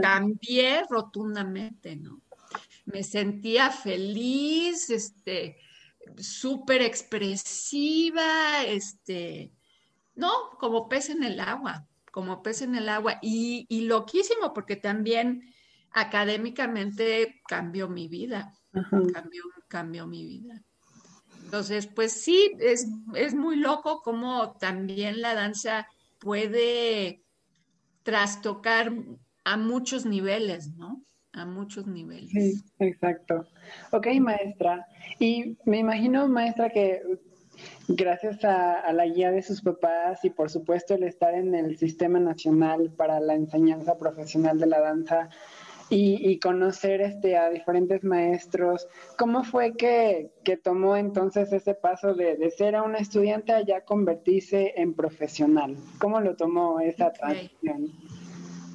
cambié 0.02 0.84
rotundamente, 0.88 1.96
¿no? 1.96 2.22
Me 2.84 3.02
sentía 3.02 3.70
feliz, 3.70 4.90
este, 4.90 5.56
súper 6.18 6.82
expresiva, 6.82 8.64
este, 8.64 9.52
no, 10.20 10.50
como 10.58 10.88
pez 10.88 11.10
en 11.10 11.24
el 11.24 11.40
agua, 11.40 11.88
como 12.12 12.42
pez 12.42 12.62
en 12.62 12.74
el 12.74 12.88
agua. 12.88 13.18
Y, 13.22 13.66
loquísimo, 13.86 14.52
porque 14.54 14.76
también 14.76 15.42
académicamente 15.90 17.40
cambió 17.48 17.88
mi 17.88 18.06
vida, 18.06 18.54
cambió, 19.12 19.42
cambió, 19.68 20.06
mi 20.06 20.24
vida. 20.24 20.62
Entonces, 21.44 21.88
pues 21.88 22.12
sí, 22.12 22.52
es, 22.60 22.86
es 23.14 23.34
muy 23.34 23.56
loco 23.56 24.02
como 24.02 24.56
también 24.58 25.20
la 25.20 25.34
danza 25.34 25.88
puede 26.20 27.24
trastocar 28.02 28.92
a 29.44 29.56
muchos 29.56 30.06
niveles, 30.06 30.76
¿no? 30.76 31.02
A 31.32 31.46
muchos 31.46 31.86
niveles. 31.86 32.30
Sí, 32.30 32.62
exacto. 32.78 33.46
Ok, 33.90 34.06
maestra. 34.20 34.86
Y 35.18 35.56
me 35.64 35.78
imagino, 35.78 36.28
maestra, 36.28 36.70
que 36.70 37.02
gracias 37.88 38.44
a, 38.44 38.92
la 38.92 39.06
guía 39.06 39.30
de 39.30 39.42
sus 39.42 39.62
papás 39.62 40.24
y 40.24 40.30
por 40.30 40.50
supuesto 40.50 40.94
el 40.94 41.04
estar 41.04 41.34
en 41.34 41.54
el 41.54 41.78
Sistema 41.78 42.18
Nacional 42.18 42.90
para 42.96 43.20
la 43.20 43.34
Enseñanza 43.34 43.98
Profesional 43.98 44.58
de 44.58 44.66
la 44.66 44.80
Danza 44.80 45.28
y, 45.92 46.38
conocer 46.38 47.00
este, 47.00 47.36
a 47.36 47.50
diferentes 47.50 48.04
maestros, 48.04 48.86
¿cómo 49.18 49.42
fue 49.42 49.76
que, 49.76 50.30
tomó 50.62 50.96
entonces 50.96 51.52
ese 51.52 51.74
paso 51.74 52.14
de, 52.14 52.50
ser 52.50 52.76
a 52.76 52.82
una 52.82 52.98
estudiante 52.98 53.52
a 53.52 53.64
ya 53.64 53.80
convertirse 53.80 54.74
en 54.76 54.94
profesional? 54.94 55.76
¿Cómo 55.98 56.20
lo 56.20 56.36
tomó 56.36 56.78
esa 56.80 57.12
transición? 57.12 57.88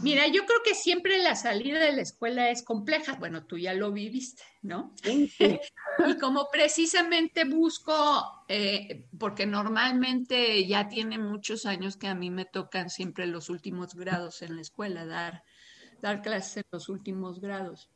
Mira, 0.02 0.28
yo 0.28 0.46
creo 0.46 0.60
que 0.64 0.76
siempre 0.76 1.22
la 1.22 1.36
salida 1.36 1.80
de 1.80 1.94
la 1.94 2.02
escuela 2.02 2.50
es 2.50 2.64
compleja. 2.64 3.16
Bueno, 3.16 3.46
tú 3.46 3.58
ya 3.58 3.74
lo 3.74 3.92
viviste, 3.92 4.44
¿no? 4.62 4.94
y 6.08 6.18
como 6.20 6.48
precisamente 6.52 7.46
busco, 7.46 8.44
eh, 8.48 9.08
porque 9.18 9.46
normalmente 9.46 10.66
ya 10.68 10.88
tiene 10.88 11.18
muchos 11.18 11.66
años 11.66 11.98
que 11.98 12.08
a 12.08 12.16
mí 12.16 12.30
me 12.30 12.46
tocan 12.46 12.90
siempre 12.90 13.26
los 13.26 13.50
últimos 13.50 13.96
grados 13.96 14.42
en 14.42 14.56
la 14.56 14.62
escuela, 14.62 15.06
dar, 15.06 15.44
dar 16.02 16.22
clases 16.22 16.58
en 16.58 16.66
los 16.72 16.90
últimos 16.90 17.40
grados. 17.40 17.90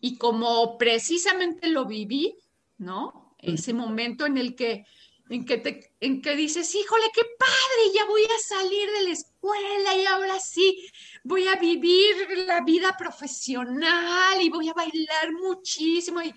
Y 0.00 0.16
como 0.16 0.78
precisamente 0.78 1.68
lo 1.68 1.86
viví, 1.86 2.36
¿no? 2.78 3.34
Ese 3.38 3.72
momento 3.72 4.26
en 4.26 4.36
el 4.36 4.54
que 4.54 4.84
en 5.30 5.44
que, 5.44 5.58
te, 5.58 5.92
en 6.00 6.20
que 6.20 6.34
dices, 6.34 6.74
híjole, 6.74 7.04
qué 7.14 7.22
padre, 7.38 7.94
ya 7.94 8.04
voy 8.04 8.24
a 8.24 8.38
salir 8.42 8.90
de 8.90 9.04
la 9.04 9.10
escuela 9.10 9.94
y 9.96 10.04
ahora 10.04 10.40
sí 10.40 10.90
voy 11.22 11.46
a 11.46 11.54
vivir 11.54 12.16
la 12.46 12.62
vida 12.62 12.96
profesional 12.98 14.42
y 14.42 14.50
voy 14.50 14.68
a 14.68 14.74
bailar 14.74 15.32
muchísimo. 15.40 16.20
Y 16.20 16.34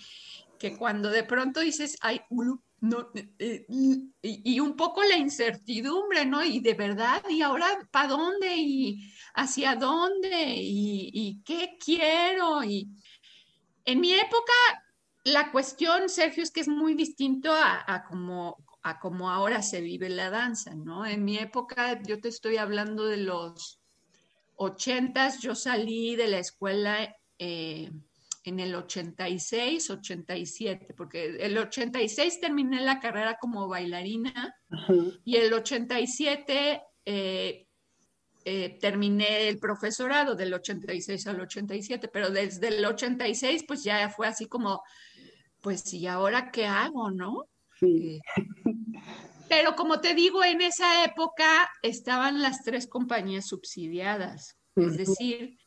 que 0.59 0.77
cuando 0.77 1.09
de 1.09 1.23
pronto 1.23 1.59
dices, 1.59 1.97
ay, 2.01 2.21
no, 2.81 3.09
eh, 3.39 3.65
y, 4.21 4.59
un 4.59 4.75
poco 4.75 5.01
la 5.03 5.17
incertidumbre, 5.17 6.27
¿no? 6.27 6.43
Y 6.43 6.59
de 6.59 6.75
verdad, 6.75 7.23
¿y 7.27 7.41
ahora 7.41 7.65
para 7.89 8.09
dónde? 8.09 8.55
¿Y 8.57 9.11
hacia 9.33 9.75
dónde? 9.75 10.53
¿Y, 10.55 11.41
qué 11.43 11.77
quiero? 11.83 12.63
Y 12.63 12.89
en 13.85 13.99
mi 13.99 14.13
época, 14.13 14.53
la 15.23 15.51
cuestión, 15.51 16.09
Sergio, 16.09 16.43
es 16.43 16.51
que 16.51 16.61
es 16.61 16.67
muy 16.67 16.93
distinto 16.93 17.51
a, 17.51 17.83
a 17.87 18.03
como 18.03 18.63
a 18.83 18.99
como 18.99 19.29
ahora 19.29 19.61
se 19.61 19.81
vive 19.81 20.09
la 20.09 20.29
danza, 20.29 20.75
¿no? 20.75 21.05
En 21.05 21.23
mi 21.23 21.37
época, 21.37 22.01
yo 22.03 22.19
te 22.19 22.27
estoy 22.27 22.57
hablando 22.57 23.05
de 23.05 23.17
los 23.17 23.81
ochentas, 24.55 25.39
yo 25.39 25.55
salí 25.55 26.15
de 26.15 26.27
la 26.27 26.39
escuela 26.39 27.15
eh, 27.39 27.89
en 28.43 28.59
el 28.59 28.75
86, 28.75 29.89
87, 29.89 30.93
porque 30.95 31.37
el 31.39 31.57
86 31.57 32.41
terminé 32.41 32.81
la 32.81 32.99
carrera 32.99 33.37
como 33.39 33.69
bailarina 33.69 34.53
y 35.23 35.37
el 35.37 35.53
87 35.53 36.81
eh, 37.05 37.67
eh, 38.45 38.77
terminé 38.81 39.47
el 39.47 39.59
profesorado 39.59 40.35
del 40.35 40.53
86 40.53 41.25
al 41.27 41.39
87, 41.39 42.09
pero 42.09 42.29
desde 42.29 42.67
el 42.67 42.83
86 42.83 43.63
pues 43.65 43.81
ya 43.81 44.09
fue 44.09 44.27
así 44.27 44.47
como, 44.47 44.83
pues 45.61 45.93
¿y 45.93 46.05
ahora 46.07 46.51
qué 46.51 46.65
hago, 46.65 47.11
no? 47.11 47.47
Sí. 47.83 48.21
pero 49.49 49.75
como 49.75 49.99
te 49.99 50.15
digo, 50.15 50.43
en 50.43 50.61
esa 50.61 51.05
época 51.05 51.69
estaban 51.81 52.41
las 52.41 52.63
tres 52.63 52.87
compañías 52.87 53.47
subsidiadas, 53.47 54.57
es 54.75 54.97
decir, 54.97 55.57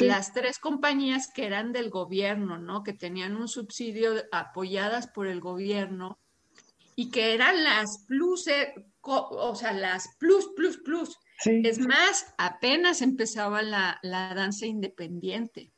las 0.00 0.32
tres 0.32 0.58
compañías 0.58 1.30
que 1.30 1.44
eran 1.44 1.72
del 1.72 1.90
gobierno, 1.90 2.58
¿no? 2.58 2.82
Que 2.82 2.94
tenían 2.94 3.36
un 3.36 3.48
subsidio 3.48 4.14
apoyadas 4.32 5.08
por 5.08 5.26
el 5.26 5.40
gobierno 5.40 6.18
y 6.96 7.10
que 7.10 7.34
eran 7.34 7.62
las 7.64 8.04
plus, 8.06 8.46
o 9.02 9.54
sea, 9.54 9.72
las 9.72 10.08
plus, 10.18 10.48
plus, 10.56 10.78
plus. 10.78 11.18
Es 11.44 11.78
más, 11.78 12.32
apenas 12.38 13.02
empezaba 13.02 13.60
la, 13.60 14.00
danza 14.02 14.66
independiente. 14.66 15.72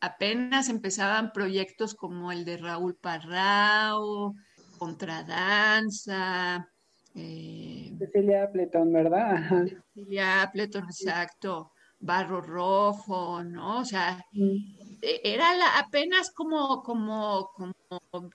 apenas 0.00 0.68
empezaban 0.68 1.32
proyectos 1.32 1.94
como 1.94 2.32
el 2.32 2.44
de 2.44 2.56
Raúl 2.56 2.96
Parrao, 2.96 4.34
Contradanza. 4.82 6.68
Eh, 7.14 7.94
Cecilia 8.00 8.42
Appleton, 8.42 8.92
¿verdad? 8.92 9.68
Cecilia 9.94 10.42
Appleton, 10.42 10.82
exacto. 10.82 11.70
Barro 12.00 12.40
Rojo, 12.40 13.44
¿no? 13.44 13.78
O 13.78 13.84
sea, 13.84 14.26
e, 14.34 15.20
era 15.22 15.54
la, 15.54 15.78
apenas 15.78 16.32
como, 16.32 16.82
como, 16.82 17.52
como 17.52 18.30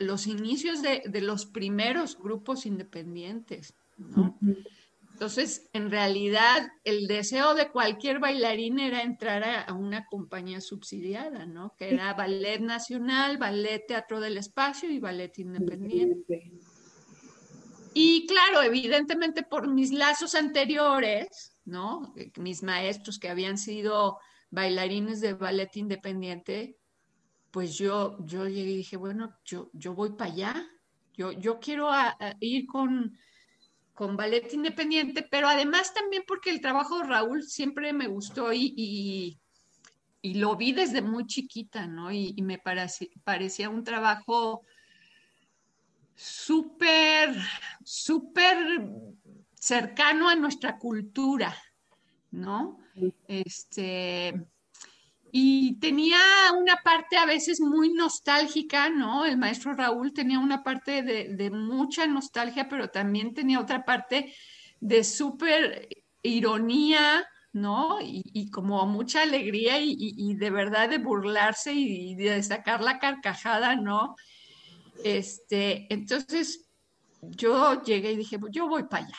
los 0.00 0.26
inicios 0.26 0.82
de, 0.82 1.20
los 1.20 1.46
primeros 1.46 2.18
grupos 2.18 2.66
independientes, 2.66 3.76
¿no? 3.96 4.36
Entonces, 5.24 5.70
en 5.72 5.90
realidad, 5.90 6.70
el 6.84 7.06
deseo 7.06 7.54
de 7.54 7.70
cualquier 7.70 8.18
bailarín 8.18 8.78
era 8.78 9.00
entrar 9.02 9.42
a, 9.42 9.72
una 9.72 10.04
compañía 10.04 10.60
subsidiada, 10.60 11.46
¿no? 11.46 11.74
Que 11.78 11.94
era 11.94 12.12
Ballet 12.12 12.60
Nacional, 12.60 13.38
Ballet 13.38 13.86
Teatro 13.88 14.20
del 14.20 14.36
Espacio 14.36 14.90
y 14.90 14.98
Ballet 14.98 15.32
Independiente. 15.38 16.52
Y 17.94 18.26
claro, 18.26 18.60
evidentemente 18.60 19.42
por 19.42 19.66
mis 19.66 19.92
lazos 19.92 20.34
anteriores, 20.34 21.56
¿no? 21.64 22.12
Eh, 22.18 22.30
mis 22.36 22.62
maestros 22.62 23.18
que 23.18 23.30
habían 23.30 23.56
sido 23.56 24.18
bailarines 24.50 25.22
de 25.22 25.32
ballet 25.32 25.74
independiente, 25.76 26.76
pues 27.50 27.78
yo, 27.78 28.18
yo 28.26 28.46
llegué 28.46 28.72
y 28.72 28.76
dije, 28.76 28.98
bueno, 28.98 29.34
yo, 29.42 29.70
yo 29.72 29.94
voy 29.94 30.10
para 30.10 30.30
allá, 30.30 30.68
yo, 31.14 31.32
yo 31.32 31.60
quiero 31.60 31.88
ir 32.40 32.66
con, 32.66 33.16
con 33.94 34.16
ballet 34.16 34.52
independiente, 34.52 35.22
pero 35.22 35.48
además 35.48 35.94
también 35.94 36.24
porque 36.26 36.50
el 36.50 36.60
trabajo 36.60 36.98
de 36.98 37.04
Raúl 37.04 37.44
siempre 37.44 37.92
me 37.92 38.08
gustó 38.08 38.52
y, 38.52 38.74
y, 38.76 40.34
lo 40.34 40.56
vi 40.56 40.72
desde 40.72 41.00
muy 41.00 41.26
chiquita, 41.26 41.86
¿no? 41.86 42.10
Y, 42.10 42.34
me 42.42 42.60
parecía 43.24 43.70
un 43.70 43.84
trabajo 43.84 44.62
súper, 46.14 47.36
súper 47.84 48.88
cercano 49.54 50.28
a 50.28 50.34
nuestra 50.34 50.76
cultura, 50.78 51.54
¿no? 52.32 52.80
Este, 53.28 54.44
y 55.36 55.80
tenía 55.80 56.16
una 56.56 56.76
parte 56.76 57.16
a 57.16 57.26
veces 57.26 57.60
muy 57.60 57.92
nostálgica, 57.92 58.88
¿no? 58.88 59.24
El 59.24 59.36
maestro 59.36 59.74
Raúl 59.74 60.12
tenía 60.12 60.38
una 60.38 60.62
parte 60.62 61.02
de, 61.02 61.50
mucha 61.50 62.06
nostalgia, 62.06 62.68
pero 62.68 62.86
también 62.86 63.34
tenía 63.34 63.58
otra 63.58 63.84
parte 63.84 64.32
de 64.78 65.02
súper 65.02 65.88
ironía, 66.22 67.26
¿no? 67.52 67.98
Y, 68.00 68.48
como 68.52 68.86
mucha 68.86 69.22
alegría 69.22 69.80
y, 69.80 70.36
de 70.36 70.50
verdad 70.50 70.88
de 70.88 70.98
burlarse 70.98 71.72
y, 71.72 72.14
de 72.14 72.40
sacar 72.44 72.80
la 72.80 73.00
carcajada, 73.00 73.74
¿no? 73.74 74.14
Este, 75.02 75.92
entonces 75.92 76.70
yo 77.22 77.82
llegué 77.82 78.12
y 78.12 78.18
dije, 78.18 78.38
yo 78.52 78.68
voy 78.68 78.84
para 78.84 79.04
allá. 79.04 79.18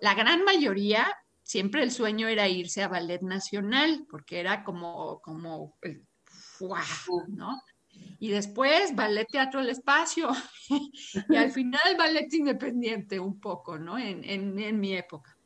La 0.00 0.14
gran 0.14 0.42
mayoría, 0.42 1.06
siempre 1.44 1.82
el 1.82 1.92
sueño 1.92 2.26
era 2.26 2.48
irse 2.48 2.82
a 2.82 2.88
ballet 2.88 3.20
nacional, 3.22 4.06
porque 4.10 4.40
era 4.40 4.64
como, 4.64 5.20
como 5.20 5.76
el 5.82 6.04
¿no? 7.28 7.62
Y 8.18 8.30
después 8.30 8.96
ballet 8.96 9.28
teatro 9.30 9.60
del 9.60 9.70
espacio, 9.70 10.30
y 11.28 11.36
al 11.36 11.52
final 11.52 11.96
ballet 11.96 12.32
independiente 12.32 13.20
un 13.20 13.38
poco, 13.38 13.78
¿no? 13.78 13.98
En, 13.98 14.80
mi 14.80 14.96
época. 14.96 15.36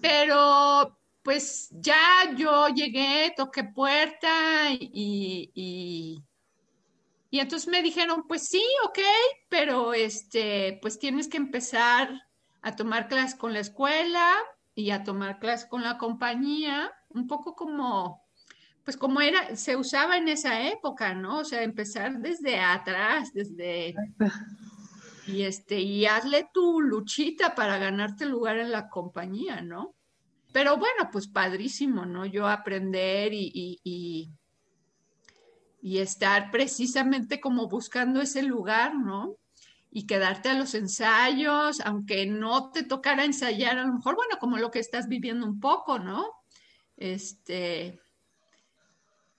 Pero 0.00 0.98
pues 1.22 1.68
ya 1.72 2.32
yo 2.36 2.68
llegué, 2.68 3.32
toqué 3.36 3.64
puerta 3.64 4.70
y, 4.70 5.50
y, 5.54 6.22
y 7.30 7.40
entonces 7.40 7.68
me 7.68 7.82
dijeron, 7.82 8.24
pues 8.28 8.46
sí, 8.46 8.62
ok, 8.84 8.98
pero 9.48 9.94
este, 9.94 10.78
pues 10.82 10.98
tienes 10.98 11.26
que 11.26 11.38
empezar 11.38 12.22
a 12.62 12.76
tomar 12.76 13.08
clases 13.08 13.34
con 13.34 13.52
la 13.52 13.60
escuela 13.60 14.36
y 14.76 14.90
a 14.90 15.02
tomar 15.02 15.40
clases 15.40 15.66
con 15.68 15.82
la 15.82 15.98
compañía, 15.98 16.92
un 17.08 17.26
poco 17.26 17.56
como, 17.56 18.22
pues 18.84 18.96
como 18.96 19.20
era, 19.20 19.56
se 19.56 19.74
usaba 19.74 20.16
en 20.16 20.28
esa 20.28 20.68
época, 20.68 21.14
¿no? 21.14 21.38
O 21.38 21.44
sea, 21.44 21.64
empezar 21.64 22.20
desde 22.20 22.60
atrás, 22.60 23.32
desde... 23.32 23.96
Y 25.26 25.42
este, 25.42 25.80
y 25.80 26.06
hazle 26.06 26.48
tu 26.54 26.80
luchita 26.80 27.56
para 27.56 27.78
ganarte 27.78 28.26
lugar 28.26 28.58
en 28.58 28.70
la 28.70 28.88
compañía, 28.88 29.60
¿no? 29.60 29.96
Pero 30.52 30.76
bueno, 30.76 31.10
pues 31.10 31.26
padrísimo, 31.26 32.06
¿no? 32.06 32.26
Yo 32.26 32.46
aprender 32.46 33.34
y, 33.34 33.50
y 33.82 34.30
y 35.86 35.98
estar 35.98 36.50
precisamente 36.50 37.40
como 37.40 37.68
buscando 37.68 38.20
ese 38.20 38.42
lugar, 38.42 38.96
¿no? 38.96 39.36
Y 39.96 40.06
quedarte 40.06 40.50
a 40.50 40.54
los 40.54 40.74
ensayos, 40.74 41.80
aunque 41.80 42.26
no 42.26 42.70
te 42.70 42.82
tocara 42.82 43.24
ensayar, 43.24 43.78
a 43.78 43.84
lo 43.84 43.94
mejor, 43.94 44.14
bueno, 44.14 44.36
como 44.38 44.58
lo 44.58 44.70
que 44.70 44.78
estás 44.78 45.08
viviendo 45.08 45.46
un 45.46 45.58
poco, 45.58 45.98
¿no? 45.98 46.26
Este, 46.98 47.98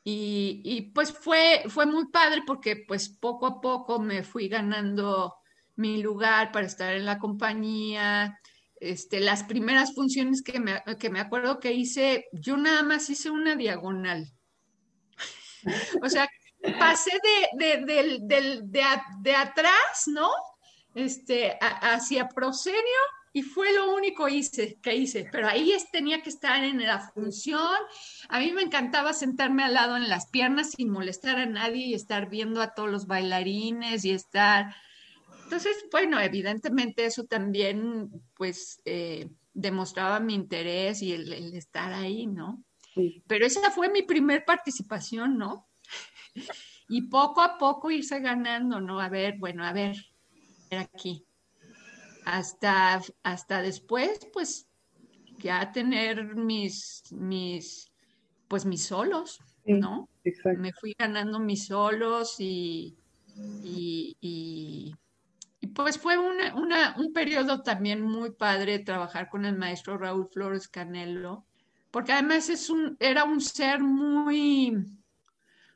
y, 0.04 0.62
y, 0.64 0.82
pues 0.94 1.12
fue, 1.12 1.66
fue 1.68 1.86
muy 1.86 2.08
padre 2.08 2.42
porque 2.48 2.76
pues 2.76 3.08
poco 3.08 3.46
a 3.46 3.62
poco 3.62 4.00
me 4.00 4.24
fui 4.24 4.48
ganando 4.48 5.36
mi 5.76 6.02
lugar 6.02 6.52
para 6.52 6.66
estar 6.66 6.96
en 6.96 7.06
la 7.06 7.20
compañía. 7.20 8.40
Este, 8.80 9.20
las 9.20 9.44
primeras 9.44 9.94
funciones 9.94 10.42
que 10.42 10.60
me, 10.60 10.82
que 11.00 11.12
me 11.12 11.20
acuerdo 11.20 11.60
que 11.60 11.74
hice, 11.74 12.26
yo 12.32 12.58
nada 12.58 12.82
más 12.82 13.12
hice 13.12 13.30
una 13.30 13.56
diagonal. 13.56 14.34
o 16.02 16.10
sea, 16.10 16.28
pasé 16.80 17.12
de, 17.58 18.62
de, 18.64 19.36
atrás, 19.36 20.04
¿no? 20.08 20.30
Este, 20.98 21.60
hacia 21.62 22.28
proscenio 22.28 22.82
y 23.32 23.44
fue 23.44 23.72
lo 23.72 23.94
único 23.94 24.28
hice, 24.28 24.80
que 24.82 24.96
hice, 24.96 25.30
pero 25.32 25.48
ahí 25.48 25.72
tenía 25.92 26.24
que 26.24 26.32
estar 26.32 26.64
en 26.64 26.82
la 26.82 27.12
función. 27.12 27.78
A 28.30 28.40
mí 28.40 28.52
me 28.52 28.64
encantaba 28.64 29.14
sentarme 29.14 29.64
al 29.64 29.76
lado 29.76 29.96
en 29.96 30.10
las 30.10 30.26
piernas 30.32 30.72
sin 30.72 30.90
molestar 30.90 31.38
a 31.38 31.46
nadie 31.46 31.86
y 31.86 31.94
estar 31.94 32.32
viendo 32.32 32.64
a 32.64 32.74
todos 32.74 32.90
los 32.90 33.06
bailarines 33.06 34.06
y 34.06 34.10
estar... 34.10 34.76
Entonces, 35.44 35.86
bueno, 35.92 36.20
evidentemente 36.20 37.06
eso 37.06 37.26
también, 37.26 38.10
pues, 38.34 38.82
eh, 38.84 39.30
demostraba 39.54 40.20
mi 40.20 40.34
interés 40.34 41.04
y 41.04 41.14
el, 41.14 41.32
el 41.32 41.54
estar 41.54 41.94
ahí, 41.94 42.26
¿no? 42.26 42.64
Pero 43.28 43.46
esa 43.46 43.70
fue 43.70 43.90
mi 43.90 44.02
primer 44.02 44.46
participación, 44.46 45.38
¿no? 45.38 45.70
y 46.90 47.04
poco 47.04 47.44
a 47.44 47.60
poco 47.60 47.92
irse 47.92 48.20
ganando, 48.20 48.82
¿no? 48.82 49.00
A 49.00 49.10
ver, 49.10 49.38
bueno, 49.38 49.64
a 49.64 49.74
ver, 49.74 49.96
aquí. 50.76 51.26
Hasta, 52.26 53.02
hasta 53.24 53.62
después, 53.62 54.20
pues, 54.34 54.68
ya 55.40 55.72
tener 55.72 56.36
mis, 56.36 57.04
mis, 57.12 57.92
pues 58.48 58.66
mis 58.66 58.84
solos, 58.84 59.40
¿no? 59.66 60.10
exacto. 60.24 60.60
Me 60.60 60.74
fui 60.74 60.94
ganando 60.98 61.40
mis 61.40 61.68
solos 61.68 62.36
y, 62.40 62.98
y, 63.64 64.94
pues 65.74 65.98
fue 66.00 66.18
un 66.18 67.14
periodo 67.14 67.62
también 67.62 68.02
muy 68.02 68.32
padre 68.32 68.80
trabajar 68.80 69.30
con 69.30 69.46
el 69.46 69.56
maestro 69.56 69.98
Raúl 69.98 70.28
Flores 70.28 70.68
Canelo, 70.68 71.46
porque 71.92 72.14
además 72.14 72.50
es 72.50 72.70
un, 72.70 72.98
era 73.00 73.24
un 73.24 73.42
ser 73.42 73.80
muy, 73.80 74.76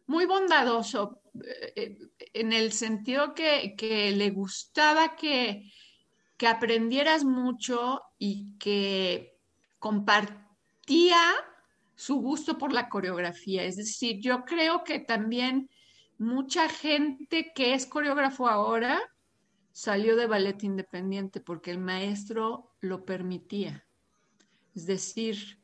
muy 0.07 0.25
bondadoso, 0.25 1.20
en 1.33 2.53
el 2.53 2.71
sentido 2.71 3.33
que, 3.33 4.13
le 4.15 4.29
gustaba 4.31 5.15
que, 5.15 5.71
que 6.37 6.47
aprendieras 6.47 7.23
mucho 7.23 8.01
y 8.17 8.57
que 8.57 9.37
compartía 9.79 11.21
su 11.95 12.15
gusto 12.15 12.57
por 12.57 12.73
la 12.73 12.89
coreografía. 12.89 13.63
Es 13.63 13.77
decir, 13.77 14.19
yo 14.21 14.43
creo 14.43 14.83
que 14.83 14.99
también 14.99 15.69
mucha 16.17 16.67
gente 16.67 17.51
que 17.53 17.73
es 17.73 17.85
coreógrafo 17.85 18.47
ahora 18.47 19.01
salió 19.71 20.15
de 20.15 20.27
ballet 20.27 20.63
independiente 20.63 21.39
porque 21.39 21.71
el 21.71 21.79
maestro 21.79 22.75
lo 22.81 23.05
permitía. 23.05 23.85
Es 24.75 24.85
decir, 24.85 25.60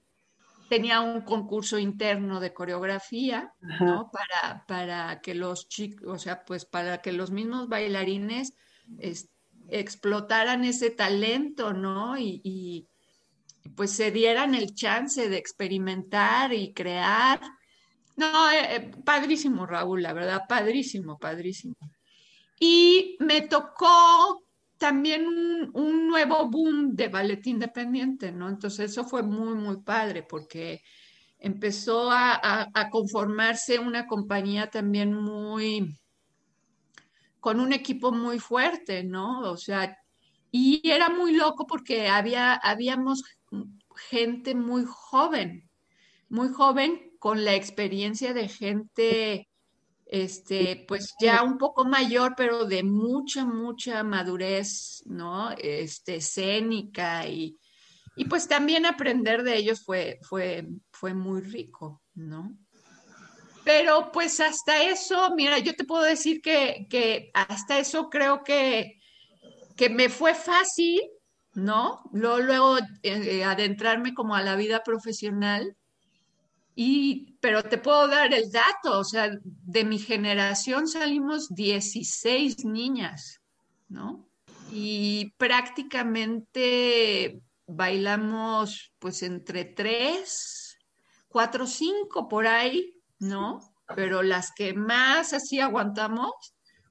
tenía 0.69 1.01
un 1.01 1.21
concurso 1.21 1.79
interno 1.79 2.39
de 2.39 2.53
coreografía, 2.53 3.53
¿no? 3.79 4.11
Para, 4.11 4.65
para 4.65 5.21
que 5.21 5.35
los 5.35 5.67
chicos, 5.67 6.07
o 6.07 6.17
sea, 6.17 6.43
pues 6.45 6.65
para 6.65 7.01
que 7.01 7.11
los 7.11 7.31
mismos 7.31 7.67
bailarines 7.69 8.53
explotaran 9.69 10.63
ese 10.63 10.89
talento, 10.89 11.73
¿no? 11.73 12.17
y, 12.17 12.87
pues 13.75 13.91
se 13.91 14.11
dieran 14.11 14.55
el 14.55 14.73
chance 14.73 15.27
de 15.27 15.37
experimentar 15.37 16.53
y 16.53 16.73
crear 16.73 17.41
no, 18.17 18.49
eh, 18.49 18.75
eh, 18.75 18.91
padrísimo, 19.05 19.67
Raúl, 19.67 20.01
la 20.01 20.11
verdad, 20.11 20.41
padrísimo, 20.49 21.19
padrísimo. 21.19 21.75
Y 22.59 23.15
me 23.19 23.41
tocó 23.41 24.43
también 24.77 25.25
un, 25.73 26.07
nuevo 26.07 26.47
boom 26.49 26.95
de 26.95 27.09
ballet 27.09 27.45
independiente, 27.47 28.31
¿no? 28.31 28.49
Entonces 28.49 28.91
eso 28.91 29.03
fue 29.03 29.23
muy, 29.23 29.55
muy 29.55 29.77
padre 29.81 30.23
porque 30.23 30.81
empezó 31.39 32.09
a, 32.11 32.69
conformarse 32.91 33.79
una 33.79 34.07
compañía 34.07 34.69
también 34.69 35.13
muy, 35.13 35.97
con 37.39 37.59
un 37.59 37.73
equipo 37.73 38.11
muy 38.11 38.39
fuerte, 38.39 39.03
¿no? 39.03 39.41
O 39.51 39.57
sea, 39.57 39.97
y 40.51 40.81
era 40.89 41.09
muy 41.09 41.35
loco 41.35 41.67
porque 41.67 42.07
había, 42.07 42.53
habíamos 42.53 43.23
gente 44.09 44.55
muy 44.55 44.85
joven, 44.87 45.69
muy 46.29 46.49
joven 46.49 47.11
con 47.19 47.43
la 47.43 47.55
experiencia 47.55 48.33
de 48.33 48.47
gente, 48.47 49.46
este, 50.09 50.85
pues 50.87 51.15
ya 51.19 51.43
un 51.43 51.57
poco 51.57 51.83
mayor, 51.83 52.33
pero 52.37 52.65
de 52.65 52.83
mucha, 52.83 53.45
mucha 53.45 54.03
madurez, 54.03 55.03
¿no? 55.05 55.51
Este, 55.51 56.15
escénica 56.15 57.27
y, 57.27 57.57
y 58.15 58.25
pues 58.25 58.47
también 58.47 58.85
aprender 58.85 59.43
de 59.43 59.57
ellos 59.57 59.83
fue, 59.83 60.19
fue, 60.21 60.67
fue 60.91 61.13
muy 61.13 61.41
rico, 61.41 62.01
¿no? 62.15 62.57
Pero 63.65 64.11
pues 64.13 64.39
hasta 64.39 64.81
eso, 64.81 65.35
mira, 65.35 65.59
yo 65.59 65.75
te 65.75 65.83
puedo 65.83 66.03
decir 66.03 66.41
que, 66.41 66.87
que 66.89 67.29
hasta 67.33 67.79
eso 67.79 68.09
creo 68.09 68.43
que, 68.45 68.97
que 69.75 69.89
me 69.89 70.07
fue 70.07 70.33
fácil, 70.35 71.01
¿no? 71.53 72.01
Luego, 72.13 72.39
luego 72.39 72.77
eh, 73.03 73.43
adentrarme 73.43 74.13
como 74.13 74.35
a 74.35 74.41
la 74.41 74.55
vida 74.55 74.83
profesional 74.83 75.75
y, 76.79 77.35
pero 77.41 77.63
te 77.63 77.79
puedo 77.79 78.07
dar 78.07 78.31
el 78.35 78.51
dato, 78.51 78.99
o 78.99 79.03
sea, 79.03 79.31
de 79.43 79.83
mi 79.83 79.97
generación 79.97 80.87
salimos 80.87 81.49
16 81.49 82.65
niñas, 82.65 83.41
¿no? 83.89 84.29
Y 84.71 85.33
prácticamente 85.37 87.41
bailamos 87.65 88.93
pues 88.99 89.23
entre 89.23 89.65
3, 89.65 90.77
4, 91.29 91.65
5 91.65 92.29
por 92.29 92.45
ahí, 92.45 93.01
¿no? 93.17 93.73
Pero 93.95 94.21
las 94.21 94.51
que 94.51 94.75
más 94.75 95.33
así 95.33 95.59
aguantamos 95.59 96.31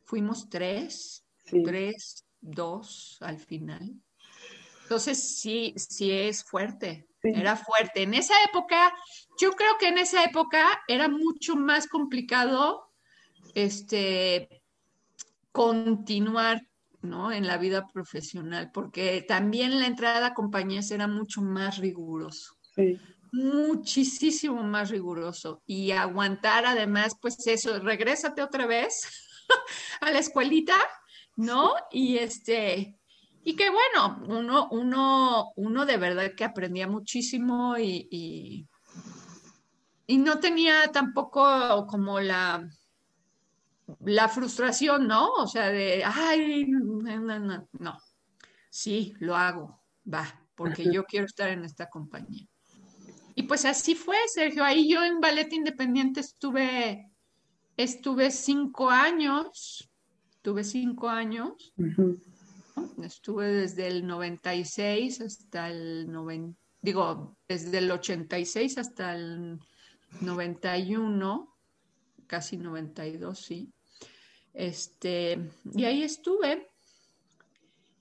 fuimos 0.02 0.50
3, 0.50 1.24
3, 1.64 2.24
2 2.40 3.18
al 3.20 3.38
final. 3.38 3.94
Entonces 4.82 5.38
sí, 5.38 5.74
sí 5.76 6.10
es 6.10 6.42
fuerte, 6.42 7.05
era 7.34 7.56
fuerte. 7.56 8.02
En 8.02 8.14
esa 8.14 8.34
época, 8.44 8.92
yo 9.40 9.52
creo 9.52 9.76
que 9.78 9.88
en 9.88 9.98
esa 9.98 10.24
época 10.24 10.82
era 10.88 11.08
mucho 11.08 11.56
más 11.56 11.86
complicado 11.86 12.90
este, 13.54 14.62
continuar 15.52 16.62
¿no? 17.02 17.32
en 17.32 17.46
la 17.46 17.56
vida 17.56 17.86
profesional, 17.92 18.70
porque 18.72 19.24
también 19.26 19.78
la 19.80 19.86
entrada 19.86 20.28
a 20.28 20.34
compañías 20.34 20.90
era 20.90 21.06
mucho 21.06 21.40
más 21.40 21.78
riguroso. 21.78 22.54
Muchísimo 23.32 24.62
más 24.62 24.90
riguroso. 24.90 25.62
Y 25.66 25.92
aguantar 25.92 26.66
además, 26.66 27.16
pues 27.20 27.46
eso, 27.46 27.78
regrésate 27.80 28.42
otra 28.42 28.66
vez 28.66 29.02
a 30.00 30.10
la 30.10 30.18
escuelita, 30.18 30.76
¿no? 31.36 31.72
Y 31.90 32.18
este, 32.18 32.98
y 33.48 33.54
que 33.54 33.70
bueno, 33.70 34.24
uno, 34.26 34.68
uno, 34.72 35.52
uno 35.54 35.86
de 35.86 35.96
verdad 35.98 36.32
que 36.36 36.42
aprendía 36.42 36.88
muchísimo 36.88 37.78
y, 37.78 38.66
y, 40.08 40.18
no 40.18 40.40
tenía 40.40 40.90
tampoco 40.90 41.86
como 41.86 42.18
la, 42.18 42.68
la 44.00 44.28
frustración, 44.28 45.06
¿no? 45.06 45.28
O 45.34 45.46
sea, 45.46 45.70
de, 45.70 46.02
ay, 46.04 46.64
no, 46.66 47.38
no, 47.38 47.68
no, 47.78 47.98
sí, 48.68 49.14
lo 49.20 49.36
hago, 49.36 49.80
va, 50.12 50.26
porque 50.56 50.92
yo 50.92 51.04
quiero 51.04 51.26
estar 51.26 51.48
en 51.48 51.64
esta 51.64 51.88
compañía. 51.88 52.48
Y 53.36 53.44
pues 53.44 53.64
así 53.64 53.94
fue, 53.94 54.16
Sergio. 54.26 54.64
Ahí 54.64 54.90
yo 54.90 55.04
en 55.04 55.20
Ballet 55.20 55.52
Independiente 55.52 56.18
estuve, 56.18 57.12
estuve 57.76 58.32
cinco 58.32 58.90
años, 58.90 59.88
tuve 60.42 60.64
cinco 60.64 61.08
años. 61.08 61.72
Estuve 63.02 63.48
desde 63.48 63.86
el 63.86 64.06
96 64.06 65.20
hasta 65.20 65.70
el 65.70 66.10
90, 66.10 66.58
digo, 66.80 67.36
desde 67.48 67.78
el 67.78 67.90
86 67.90 68.78
hasta 68.78 69.14
el 69.14 69.58
91, 70.20 71.56
casi 72.26 72.56
92, 72.56 73.38
sí. 73.38 73.72
Este, 74.52 75.50
y 75.74 75.84
ahí 75.84 76.02
estuve 76.02 76.70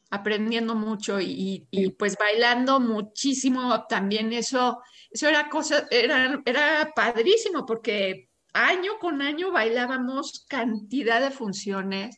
aprendiendo 0.10 0.76
mucho 0.76 1.20
y, 1.20 1.68
pues 1.98 2.16
bailando 2.18 2.80
muchísimo 2.80 3.86
también 3.88 4.32
eso, 4.32 4.82
eso 5.12 5.28
era 5.28 5.50
cosa, 5.50 5.88
era, 5.92 6.42
era 6.46 6.94
padrísimo 6.96 7.66
porque 7.66 8.30
año 8.54 8.98
con 9.00 9.22
año 9.22 9.52
bailábamos 9.52 10.46
cantidad 10.48 11.22
de 11.22 11.32
funciones 11.32 12.18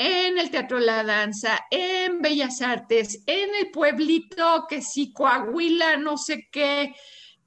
en 0.00 0.38
el 0.38 0.48
Teatro 0.48 0.78
La 0.78 1.02
Danza, 1.02 1.66
en 1.72 2.22
Bellas 2.22 2.62
Artes, 2.62 3.24
en 3.26 3.50
el 3.60 3.72
pueblito 3.72 4.64
que 4.68 4.80
sí, 4.80 5.12
Coahuila, 5.12 5.96
no 5.96 6.16
sé 6.16 6.48
qué, 6.52 6.94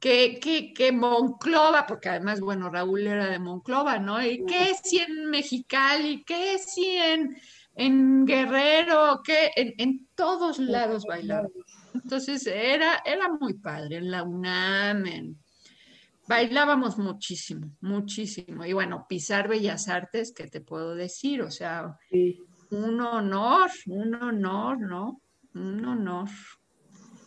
que, 0.02 0.38
que, 0.38 0.74
que, 0.74 0.92
Monclova, 0.92 1.86
porque 1.88 2.10
además, 2.10 2.42
bueno, 2.42 2.70
Raúl 2.70 3.08
era 3.08 3.28
de 3.28 3.40
Monclova, 3.40 4.00
¿no? 4.00 4.22
Y 4.22 4.46
qué 4.46 4.74
si 4.84 4.98
en 4.98 5.30
Mexicali, 5.30 6.26
qué 6.26 6.58
si 6.58 6.88
en, 6.88 7.38
en 7.76 8.26
Guerrero, 8.26 9.22
que 9.24 9.52
en, 9.56 9.74
en, 9.78 10.10
todos 10.16 10.60
lados 10.60 11.06
bailaba. 11.08 11.48
Entonces 11.94 12.46
era, 12.48 13.02
era 13.06 13.30
muy 13.30 13.54
padre, 13.54 13.96
en 13.96 14.12
la 14.12 14.24
UNAM, 14.24 15.06
en, 15.06 15.38
bailábamos 16.32 16.98
muchísimo, 16.98 17.68
muchísimo. 17.82 18.64
Y 18.64 18.72
bueno, 18.72 19.06
pisar 19.10 19.50
Bellas 19.50 19.90
Artes, 19.90 20.32
¿qué 20.32 20.48
te 20.48 20.62
puedo 20.62 20.96
decir? 20.96 21.42
O 21.42 21.52
sea, 21.52 21.98
un 22.70 23.02
honor, 23.02 23.70
un 23.88 24.16
honor, 24.16 24.80
¿no? 24.80 25.22
Un 25.54 25.84
honor. 25.84 26.30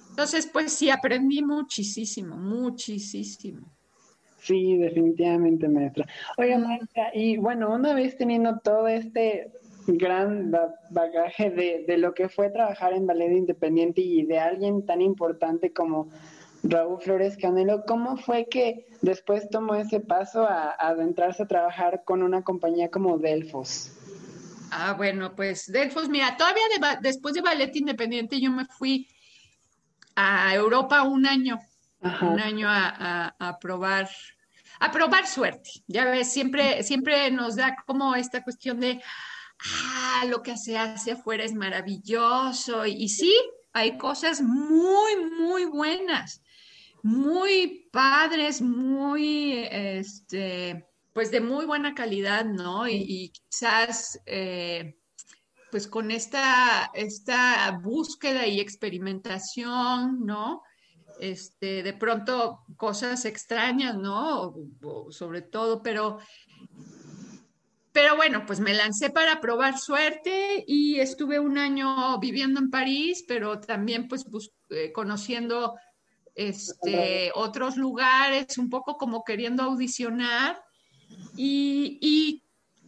Entonces, 0.08 0.48
pues 0.50 0.72
sí, 0.72 0.88
aprendí 0.88 1.42
muchísimo, 1.42 2.34
muchísimo. 2.36 3.76
Sí, 4.40 4.78
definitivamente, 4.78 5.68
maestra. 5.68 6.06
Oiga, 6.38 6.56
maestra, 6.56 7.10
y 7.12 7.36
bueno, 7.36 7.74
una 7.74 7.92
vez 7.92 8.16
teniendo 8.16 8.58
todo 8.60 8.88
este 8.88 9.52
gran 9.86 10.50
bagaje 10.88 11.50
de, 11.50 11.84
de, 11.86 11.98
lo 11.98 12.14
que 12.14 12.30
fue 12.30 12.48
trabajar 12.48 12.94
en 12.94 13.06
ballet 13.06 13.32
independiente 13.32 14.00
y 14.00 14.24
de 14.24 14.38
alguien 14.38 14.86
tan 14.86 15.02
importante 15.02 15.74
como 15.74 16.08
Raúl 16.64 17.00
Flores 17.00 17.36
Canelo, 17.36 17.84
¿cómo 17.86 18.16
fue 18.16 18.48
que 18.48 18.86
después 19.02 19.50
tomó 19.50 19.74
ese 19.74 20.00
paso 20.00 20.48
a, 20.48 20.70
adentrarse 20.70 21.42
a 21.42 21.46
trabajar 21.46 22.02
con 22.04 22.22
una 22.22 22.42
compañía 22.42 22.90
como 22.90 23.18
Delfos? 23.18 23.92
Ah, 24.70 24.94
bueno, 24.94 25.34
pues 25.36 25.70
Delfos, 25.70 26.08
mira, 26.08 26.36
todavía 26.36 26.62
después 27.00 27.34
de 27.34 27.42
Ballet 27.42 27.76
Independiente 27.76 28.40
yo 28.40 28.50
me 28.50 28.64
fui 28.64 29.06
a 30.16 30.54
Europa 30.54 31.02
un 31.02 31.26
año, 31.26 31.58
un 32.00 32.40
año 32.40 32.66
a, 32.70 33.58
probar, 33.60 34.08
a 34.80 34.90
probar 34.90 35.26
suerte. 35.26 35.70
Ya 35.86 36.06
ves, 36.06 36.32
siempre, 36.32 36.82
siempre 36.82 37.30
nos 37.30 37.56
da 37.56 37.76
como 37.86 38.14
esta 38.14 38.42
cuestión 38.42 38.80
de, 38.80 39.02
ah, 39.76 40.24
lo 40.28 40.42
que 40.42 40.56
se 40.56 40.78
hace 40.78 41.12
afuera 41.12 41.44
es 41.44 41.52
maravilloso. 41.52 42.86
Y, 42.86 43.08
sí, 43.08 43.36
hay 43.72 43.98
cosas 43.98 44.40
muy, 44.40 45.16
muy 45.38 45.64
buenas, 45.66 46.42
muy 47.04 47.88
padres, 47.92 48.62
muy, 48.62 49.52
este, 49.70 50.86
pues 51.12 51.30
de 51.30 51.40
muy 51.40 51.66
buena 51.66 51.94
calidad, 51.94 52.44
¿no? 52.44 52.88
Y, 52.88 53.30
quizás... 53.30 54.20
Eh, 54.26 54.96
pues 55.70 55.88
con 55.88 56.12
esta, 56.12 56.92
esta 56.94 57.80
búsqueda 57.82 58.46
y 58.46 58.60
experimentación, 58.60 60.24
¿no? 60.24 60.62
Este, 61.18 61.82
de 61.82 61.92
pronto 61.92 62.60
cosas 62.76 63.24
extrañas, 63.24 63.96
¿no? 63.96 64.54
sobre 65.10 65.42
todo, 65.42 65.82
pero, 65.82 66.18
pero 67.90 68.14
bueno, 68.14 68.44
pues 68.46 68.60
me 68.60 68.72
lancé 68.72 69.10
para 69.10 69.40
probar 69.40 69.76
suerte 69.76 70.64
y 70.64 71.00
estuve 71.00 71.40
un 71.40 71.58
año 71.58 72.20
viviendo 72.20 72.60
en 72.60 72.70
París, 72.70 73.24
pero 73.26 73.58
también 73.58 74.06
pues 74.06 74.24
eh, 74.70 74.92
conociendo 74.92 75.74
este, 76.34 77.30
otros 77.34 77.76
lugares, 77.76 78.58
un 78.58 78.70
poco 78.70 78.96
como 78.96 79.24
queriendo 79.24 79.62
audicionar. 79.62 80.62
Y, 81.36 81.98
y 82.00 82.44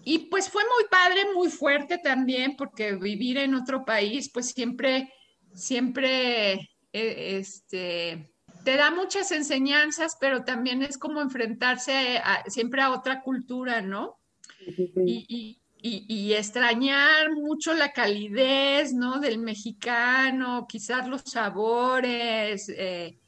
y 0.09 0.21
pues 0.31 0.49
fue 0.49 0.63
muy 0.63 0.85
padre, 0.89 1.35
muy 1.35 1.51
fuerte 1.51 1.99
también, 1.99 2.55
porque 2.57 2.95
vivir 2.95 3.39
en 3.39 3.57
otro 3.57 3.85
país, 3.85 4.31
pues 4.33 4.51
siempre, 4.51 5.13
siempre, 5.53 6.53
eh, 6.93 7.39
este, 7.39 8.33
te 8.63 8.77
da 8.77 8.93
muchas 8.93 9.33
enseñanzas, 9.33 10.17
pero 10.21 10.45
también 10.45 10.85
es 10.85 10.97
como 10.97 11.21
enfrentarse 11.21 12.23
siempre 12.47 12.83
a 12.83 12.93
otra 12.93 13.21
cultura, 13.21 13.81
¿no? 13.81 14.21
Y, 15.05 15.61
extrañar 16.35 17.33
mucho 17.33 17.75
la 17.75 17.93
calidez, 17.93 18.95
¿no? 18.95 19.19
Del 19.19 19.39
mexicano, 19.39 20.67
quizás 20.69 21.09
los 21.09 21.23
sabores, 21.23 22.69
eh, 22.69 23.19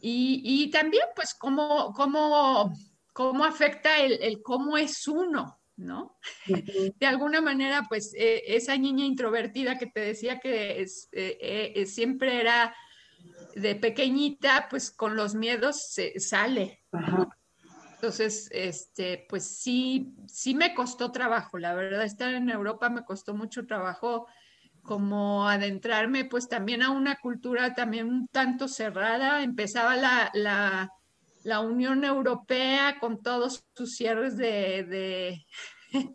y, 0.00 0.70
también, 0.70 1.04
pues, 1.14 1.34
cómo, 1.34 1.92
cómo, 1.94 2.72
cómo 3.12 3.44
afecta 3.44 3.98
el, 3.98 4.22
el 4.22 4.42
cómo 4.42 4.76
es 4.76 5.06
uno, 5.08 5.58
¿no? 5.76 6.16
De 6.46 7.06
alguna 7.06 7.40
manera, 7.40 7.86
pues 7.88 8.12
eh, 8.14 8.42
esa 8.46 8.76
niña 8.76 9.04
introvertida 9.04 9.78
que 9.78 9.86
te 9.86 10.00
decía 10.00 10.40
que 10.40 10.80
es, 10.80 11.08
eh, 11.12 11.72
eh, 11.74 11.86
siempre 11.86 12.40
era 12.40 12.74
de 13.54 13.74
pequeñita, 13.76 14.66
pues 14.68 14.90
con 14.90 15.16
los 15.16 15.34
miedos 15.34 15.90
se 15.90 16.18
sale. 16.20 16.82
Entonces, 17.94 18.48
este, 18.52 19.26
pues 19.28 19.44
sí, 19.44 20.14
sí 20.28 20.54
me 20.54 20.74
costó 20.74 21.10
trabajo, 21.10 21.58
la 21.58 21.74
verdad, 21.74 22.04
estar 22.04 22.32
en 22.32 22.48
Europa 22.48 22.88
me 22.90 23.04
costó 23.04 23.34
mucho 23.34 23.66
trabajo 23.66 24.28
como 24.88 25.46
adentrarme 25.46 26.24
pues 26.24 26.48
también 26.48 26.82
a 26.82 26.90
una 26.90 27.20
cultura 27.20 27.74
también 27.74 28.08
un 28.08 28.26
tanto 28.26 28.66
cerrada, 28.66 29.44
empezaba 29.44 29.94
la, 29.94 30.30
la 30.34 30.90
la 31.48 31.60
Unión 31.60 32.04
Europea 32.04 32.98
con 33.00 33.22
todos 33.22 33.64
sus 33.74 33.96
cierres 33.96 34.36
de, 34.36 35.46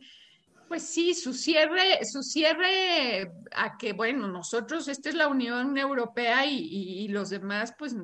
pues 0.67 0.83
sí, 0.83 1.13
su 1.13 1.33
cierre, 1.33 2.05
su 2.05 2.23
cierre 2.23 3.31
a 3.55 3.77
que, 3.77 3.93
bueno, 3.93 4.27
nosotros, 4.27 4.87
esta 4.87 5.09
es 5.09 5.15
la 5.15 5.27
Unión 5.27 5.77
Europea 5.77 6.45
y, 6.45 7.07
los 7.07 7.29
demás, 7.29 7.73
pues, 7.77 7.95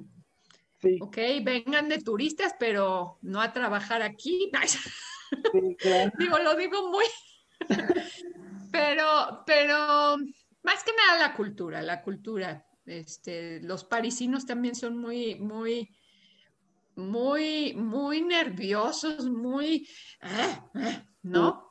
ok, 1.01 1.17
vengan 1.43 1.89
de 1.89 1.99
turistas, 1.99 2.53
pero 2.59 3.19
no 3.21 3.41
a 3.41 3.53
trabajar 3.53 4.01
aquí. 4.01 4.51
digo, 6.17 6.39
lo 6.39 6.55
digo 6.55 6.89
muy, 6.89 7.05
pero, 8.71 9.43
pero, 9.45 10.17
más 10.63 10.83
que 10.83 10.91
nada 10.93 11.27
la 11.27 11.33
cultura, 11.35 11.81
la 11.81 12.01
cultura. 12.01 12.65
Este, 12.85 13.61
los 13.61 13.83
parisinos 13.83 14.45
también 14.45 14.75
son 14.75 14.97
muy, 14.97 15.35
muy, 15.35 15.89
muy, 16.95 17.73
muy 17.73 18.21
nerviosos, 18.21 19.29
muy, 19.29 19.87
ah, 20.21 20.69
ah, 20.75 21.05
¿no? 21.23 21.69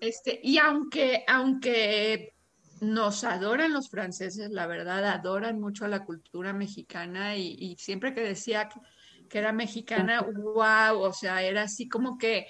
Este, 0.00 0.40
y 0.42 0.58
aunque, 0.58 1.24
aunque 1.26 2.34
nos 2.80 3.22
adoran 3.22 3.72
los 3.72 3.88
franceses, 3.88 4.50
la 4.50 4.66
verdad, 4.66 5.04
adoran 5.04 5.60
mucho 5.60 5.84
a 5.84 5.88
la 5.88 6.04
cultura 6.04 6.52
mexicana 6.52 7.36
y, 7.36 7.76
siempre 7.78 8.12
que 8.12 8.22
decía 8.22 8.68
que, 9.32 9.38
era 9.38 9.52
mexicana, 9.52 10.20
wow, 10.20 11.00
o 11.00 11.12
sea, 11.12 11.42
era 11.42 11.62
así 11.62 11.88
como 11.88 12.18
que, 12.18 12.46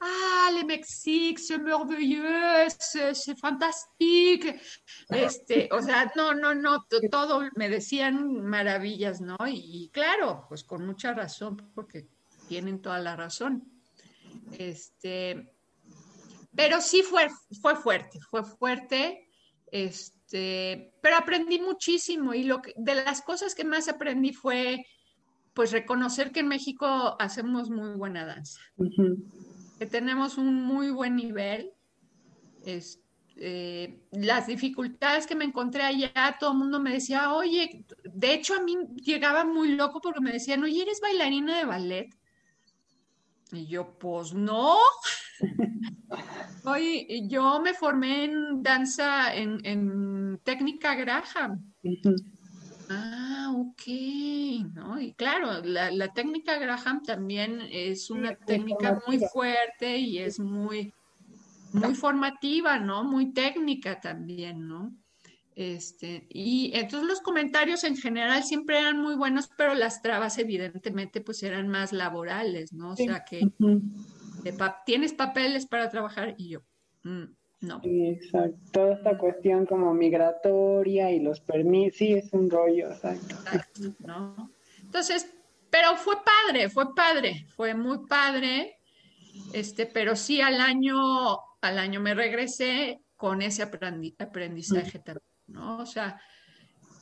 ah, 0.00 0.50
le 0.52 0.64
Mexique, 0.64 1.38
c'est 1.38 1.58
merveilleux, 1.58 2.68
c'est 2.78 3.38
fantastique, 3.38 4.60
este, 5.08 5.68
o 5.72 5.80
sea, 5.80 6.12
no, 6.14 6.34
no, 6.34 6.54
no, 6.54 6.84
todo 7.10 7.48
me 7.56 7.68
decían 7.70 8.44
maravillas, 8.44 9.20
¿no? 9.20 9.38
Y, 9.46 9.90
claro, 9.92 10.44
pues 10.48 10.64
con 10.64 10.86
mucha 10.86 11.14
razón, 11.14 11.56
porque 11.74 12.06
tienen 12.46 12.80
toda 12.82 12.98
la 12.98 13.16
razón. 13.16 13.64
Este, 14.52 15.52
pero 16.54 16.80
sí 16.80 17.02
fue, 17.02 17.28
fue 17.62 17.74
fuerte, 17.74 18.20
fue 18.20 18.44
fuerte, 18.44 19.28
este, 19.70 20.92
pero 21.00 21.16
aprendí 21.16 21.58
muchísimo 21.58 22.34
y 22.34 22.44
lo 22.44 22.60
que, 22.60 22.74
de 22.76 22.96
las 22.96 23.22
cosas 23.22 23.54
que 23.54 23.64
más 23.64 23.88
aprendí 23.88 24.32
fue 24.32 24.84
pues 25.58 25.72
reconocer 25.72 26.30
que 26.30 26.38
en 26.38 26.46
México 26.46 26.86
hacemos 27.18 27.68
muy 27.68 27.96
buena 27.96 28.24
danza, 28.24 28.60
que 29.76 29.86
tenemos 29.86 30.38
un 30.38 30.54
muy 30.54 30.92
buen 30.92 31.16
nivel. 31.16 31.72
Eh, 32.64 33.98
las 34.12 34.46
dificultades 34.46 35.26
que 35.26 35.34
me 35.34 35.44
encontré 35.44 35.82
allá, 35.82 36.36
todo 36.38 36.52
el 36.52 36.58
mundo 36.58 36.78
me 36.78 36.92
decía, 36.92 37.32
oye, 37.32 37.84
de 38.04 38.34
hecho 38.34 38.54
a 38.54 38.62
mí 38.62 38.76
llegaba 39.02 39.44
muy 39.44 39.74
loco 39.74 40.00
porque 40.00 40.20
me 40.20 40.30
decían, 40.30 40.62
oye, 40.62 40.82
¿eres 40.82 41.00
bailarina 41.00 41.58
de 41.58 41.64
ballet? 41.64 42.16
Y 43.50 43.66
yo, 43.66 43.98
pues 43.98 44.32
no. 44.34 44.76
Oye, 46.64 47.26
yo 47.28 47.60
me 47.60 47.74
formé 47.74 48.24
en 48.26 48.62
danza, 48.62 49.34
en, 49.34 50.38
técnica 50.44 50.94
Graham. 50.94 51.74
Ah, 52.90 53.52
ok, 53.54 53.82
¿no? 54.74 55.00
Y 55.00 55.12
claro, 55.12 55.62
la, 55.62 56.12
técnica 56.12 56.58
Graham 56.58 57.02
también 57.02 57.60
es 57.70 58.10
una 58.10 58.34
técnica 58.34 59.00
muy 59.06 59.18
fuerte 59.32 59.98
y 59.98 60.18
es 60.18 60.38
muy, 60.40 60.92
muy 61.72 61.94
formativa, 61.94 62.78
¿no? 62.78 63.04
Muy 63.04 63.32
técnica 63.32 64.00
también, 64.00 64.66
¿no? 64.66 64.94
Este, 65.54 66.28
y 66.30 66.70
entonces 66.74 67.08
los 67.08 67.20
comentarios 67.20 67.82
en 67.82 67.96
general 67.96 68.44
siempre 68.44 68.78
eran 68.78 69.00
muy 69.02 69.16
buenos, 69.16 69.50
pero 69.56 69.74
las 69.74 70.02
trabas 70.02 70.38
evidentemente 70.38 71.20
pues 71.20 71.42
eran 71.42 71.66
más 71.66 71.92
laborales, 71.92 72.72
¿no? 72.72 72.90
O 72.90 72.96
sea 72.96 73.24
que 73.24 73.40
tienes 74.86 75.12
papeles 75.14 75.66
para 75.66 75.90
trabajar 75.90 76.36
y 76.38 76.50
yo, 76.50 76.60
mm, 77.02 77.24
no. 77.60 77.80
Exacto. 77.82 78.56
Toda 78.72 78.94
esta 78.94 79.18
cuestión 79.18 79.66
como 79.66 79.92
migratoria 79.92 81.10
y 81.10 81.20
los 81.20 81.40
permisos, 81.40 81.98
sí, 81.98 82.12
es 82.14 82.32
un 82.32 82.48
rollo, 82.48 82.90
exacto. 82.90 83.36
¿no? 84.00 84.50
Entonces, 84.82 85.28
pero 85.70 85.96
fue 85.96 86.16
padre, 86.24 86.68
fue 86.70 86.94
padre, 86.94 87.46
fue 87.48 87.74
muy 87.74 88.06
padre, 88.06 88.78
este, 89.52 89.86
pero 89.86 90.16
sí 90.16 90.40
al 90.40 90.60
año, 90.60 90.96
al 91.60 91.78
año 91.78 92.00
me 92.00 92.14
regresé 92.14 93.00
con 93.16 93.42
ese 93.42 93.62
aprendizaje 93.62 94.98
también, 95.00 95.26
¿no? 95.48 95.78
O 95.78 95.86
sea, 95.86 96.20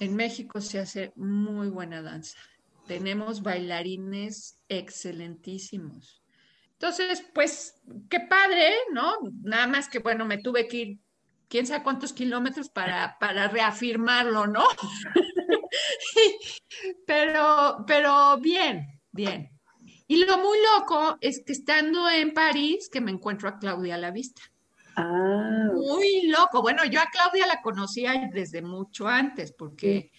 en 0.00 0.16
México 0.16 0.60
se 0.60 0.78
hace 0.78 1.12
muy 1.16 1.68
buena 1.68 2.02
danza. 2.02 2.38
Tenemos 2.86 3.42
bailarines 3.42 4.58
excelentísimos. 4.68 6.22
Entonces, 6.78 7.24
pues, 7.32 7.80
qué 8.10 8.20
padre, 8.20 8.74
¿no? 8.92 9.14
Nada 9.42 9.66
más 9.66 9.88
que, 9.88 9.98
bueno, 9.98 10.26
me 10.26 10.38
tuve 10.38 10.68
que 10.68 10.76
ir 10.76 10.98
quién 11.48 11.66
sabe 11.66 11.82
cuántos 11.82 12.12
kilómetros 12.12 12.68
para, 12.68 13.16
para 13.18 13.48
reafirmarlo, 13.48 14.46
¿no? 14.46 14.64
pero, 17.06 17.84
pero 17.86 18.38
bien, 18.38 19.00
bien. 19.10 19.50
Y 20.06 20.24
lo 20.24 20.38
muy 20.38 20.58
loco 20.74 21.18
es 21.20 21.42
que 21.44 21.52
estando 21.52 22.08
en 22.08 22.32
París, 22.32 22.88
que 22.92 23.00
me 23.00 23.10
encuentro 23.10 23.48
a 23.48 23.58
Claudia 23.58 23.96
a 23.96 23.98
la 23.98 24.10
vista. 24.10 24.42
Ah. 24.96 25.70
Muy 25.74 26.28
loco. 26.28 26.62
Bueno, 26.62 26.84
yo 26.84 27.00
a 27.00 27.10
Claudia 27.10 27.46
la 27.46 27.60
conocía 27.60 28.28
desde 28.32 28.62
mucho 28.62 29.08
antes, 29.08 29.52
porque 29.52 30.12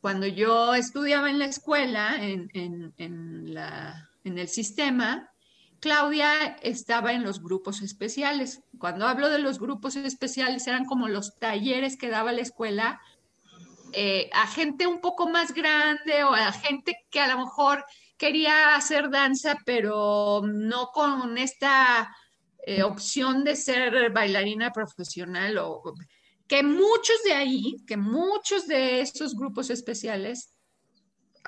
cuando 0.00 0.26
yo 0.26 0.74
estudiaba 0.74 1.28
en 1.30 1.38
la 1.38 1.46
escuela, 1.46 2.16
en, 2.20 2.48
en, 2.96 3.54
la, 3.54 4.10
en 4.24 4.38
el 4.38 4.48
sistema, 4.48 5.28
Claudia 5.80 6.56
estaba 6.62 7.12
en 7.12 7.22
los 7.22 7.42
grupos 7.42 7.82
especiales. 7.82 8.62
Cuando 8.78 9.06
hablo 9.06 9.28
de 9.28 9.38
los 9.38 9.58
grupos 9.58 9.96
especiales, 9.96 10.66
eran 10.66 10.84
como 10.84 11.08
los 11.08 11.38
talleres 11.38 11.96
que 11.96 12.08
daba 12.08 12.32
la 12.32 12.42
escuela 12.42 13.00
eh, 13.92 14.28
a 14.32 14.46
gente 14.46 14.86
un 14.86 15.00
poco 15.00 15.28
más 15.28 15.54
grande 15.54 16.24
o 16.24 16.34
a 16.34 16.52
gente 16.52 17.06
que 17.10 17.20
a 17.20 17.34
lo 17.34 17.38
mejor 17.38 17.84
quería 18.18 18.74
hacer 18.74 19.10
danza, 19.10 19.56
pero 19.64 20.42
no 20.44 20.88
con 20.88 21.38
esta 21.38 22.14
eh, 22.66 22.82
opción 22.82 23.44
de 23.44 23.56
ser 23.56 24.10
bailarina 24.12 24.72
profesional 24.72 25.58
o 25.58 25.82
que 26.46 26.62
muchos 26.62 27.22
de 27.24 27.32
ahí, 27.32 27.76
que 27.86 27.96
muchos 27.96 28.66
de 28.66 29.00
estos 29.00 29.34
grupos 29.34 29.70
especiales 29.70 30.54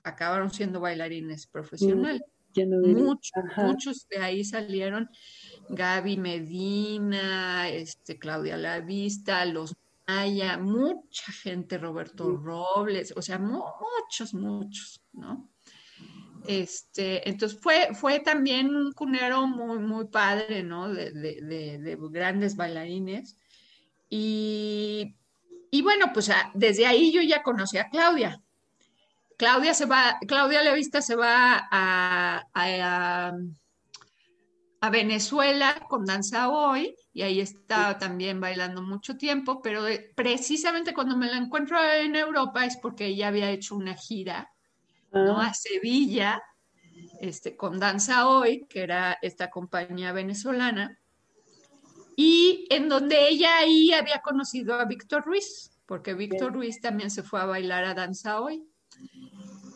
acabaron 0.05 0.51
siendo 0.51 0.81
bailarines 0.81 1.47
profesionales. 1.47 2.23
Muchos, 2.67 3.33
muchos 3.57 4.09
de 4.09 4.19
ahí 4.19 4.45
salieron 4.45 5.11
Gaby 5.69 6.17
Medina, 6.17 7.69
este, 7.69 8.19
Claudia 8.19 8.57
Lavista, 8.57 9.45
los 9.45 9.75
Maya, 10.07 10.57
mucha 10.57 11.31
gente, 11.33 11.77
Roberto 11.77 12.35
Robles, 12.37 13.13
o 13.15 13.21
sea, 13.21 13.39
muchos, 13.39 14.33
muchos, 14.33 15.03
¿no? 15.13 15.51
Este, 16.47 17.29
entonces 17.29 17.59
fue, 17.61 17.91
fue 17.93 18.21
también 18.21 18.75
un 18.75 18.93
cunero 18.93 19.47
muy, 19.47 19.79
muy 19.79 20.07
padre, 20.07 20.63
¿no? 20.63 20.89
De, 20.89 21.13
de 21.13 21.99
grandes 22.11 22.57
bailarines. 22.57 23.37
Y, 24.09 25.15
y 25.71 25.83
bueno, 25.83 26.07
pues 26.15 26.31
ah, 26.31 26.51
desde 26.55 26.87
ahí 26.87 27.13
yo 27.13 27.21
ya 27.21 27.43
conocí 27.43 27.79
a 27.79 27.89
Claudia. 27.91 28.43
Claudia 29.39 29.73
se 29.73 29.87
va, 29.87 30.19
Claudia 30.27 30.63
Levista 30.63 31.01
se 31.01 31.15
va 31.15 31.69
a, 31.71 32.45
a, 32.53 33.33
a, 34.81 34.91
Venezuela 34.91 35.87
con 35.89 36.05
Danza 36.05 36.51
Hoy 36.51 36.97
y 37.13 37.23
ahí 37.23 37.41
está 37.41 37.97
también 37.99 38.41
bailando 38.41 38.83
mucho 38.83 39.17
tiempo, 39.17 39.63
pero 39.63 39.85
precisamente 40.17 40.93
cuando 40.93 41.17
me 41.17 41.29
la 41.29 41.37
encuentro 41.37 41.79
en 41.81 42.17
Europa 42.17 42.67
es 42.67 42.77
porque 42.79 43.07
ella 43.07 43.29
había 43.29 43.51
hecho 43.51 43.77
una 43.77 43.95
gira 43.95 44.51
¿no? 45.13 45.39
Ah. 45.39 45.47
a 45.47 45.55
Sevilla 45.55 46.43
este, 47.21 47.57
con 47.57 47.79
Danza 47.79 48.29
Hoy, 48.29 48.67
que 48.69 48.83
era 48.83 49.19
esta 49.23 49.51
compañía 49.51 50.13
venezolana 50.13 50.99
y 52.17 52.67
en 52.71 52.89
donde 52.89 53.29
ella 53.29 53.59
ahí 53.59 53.93
había 53.93 54.21
conocido 54.21 54.75
a 54.75 54.85
Víctor 54.85 55.25
Ruiz, 55.25 55.71
porque 55.87 56.15
Víctor 56.15 56.53
Ruiz 56.53 56.81
también 56.81 57.13
se 57.13 57.23
fue 57.23 57.41
a 57.41 57.45
bailar 57.45 57.85
a 57.85 57.95
danza 57.95 58.41
hoy. 58.41 58.69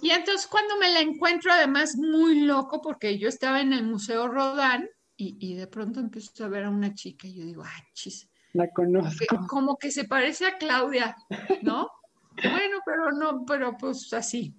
Y 0.02 0.10
entonces 0.10 0.48
cuando 0.48 0.76
me 0.78 0.90
la 0.90 0.98
encuentro, 0.98 1.52
además 1.52 1.96
muy 1.96 2.40
loco, 2.40 2.82
porque 2.82 3.18
yo 3.18 3.28
estaba 3.28 3.60
en 3.60 3.72
el 3.72 3.84
Museo 3.84 4.26
Rodán 4.26 4.88
y, 5.16 5.54
de 5.54 5.68
pronto 5.68 6.00
empiezo 6.00 6.44
a 6.44 6.48
ver 6.48 6.64
a 6.64 6.70
una 6.70 6.92
chica 6.92 7.28
y 7.28 7.34
yo 7.34 7.44
digo, 7.44 7.62
ah, 7.64 7.84
chis. 7.94 8.28
La 8.52 8.68
conozco. 8.68 9.46
como 9.48 9.78
que 9.78 9.92
se 9.92 10.04
parece 10.04 10.44
a 10.44 10.58
Claudia, 10.58 11.14
¿no? 11.62 11.88
bueno, 12.42 12.78
pero 12.84 13.12
no, 13.12 13.44
pero 13.46 13.76
pues 13.78 14.12
así. 14.12 14.56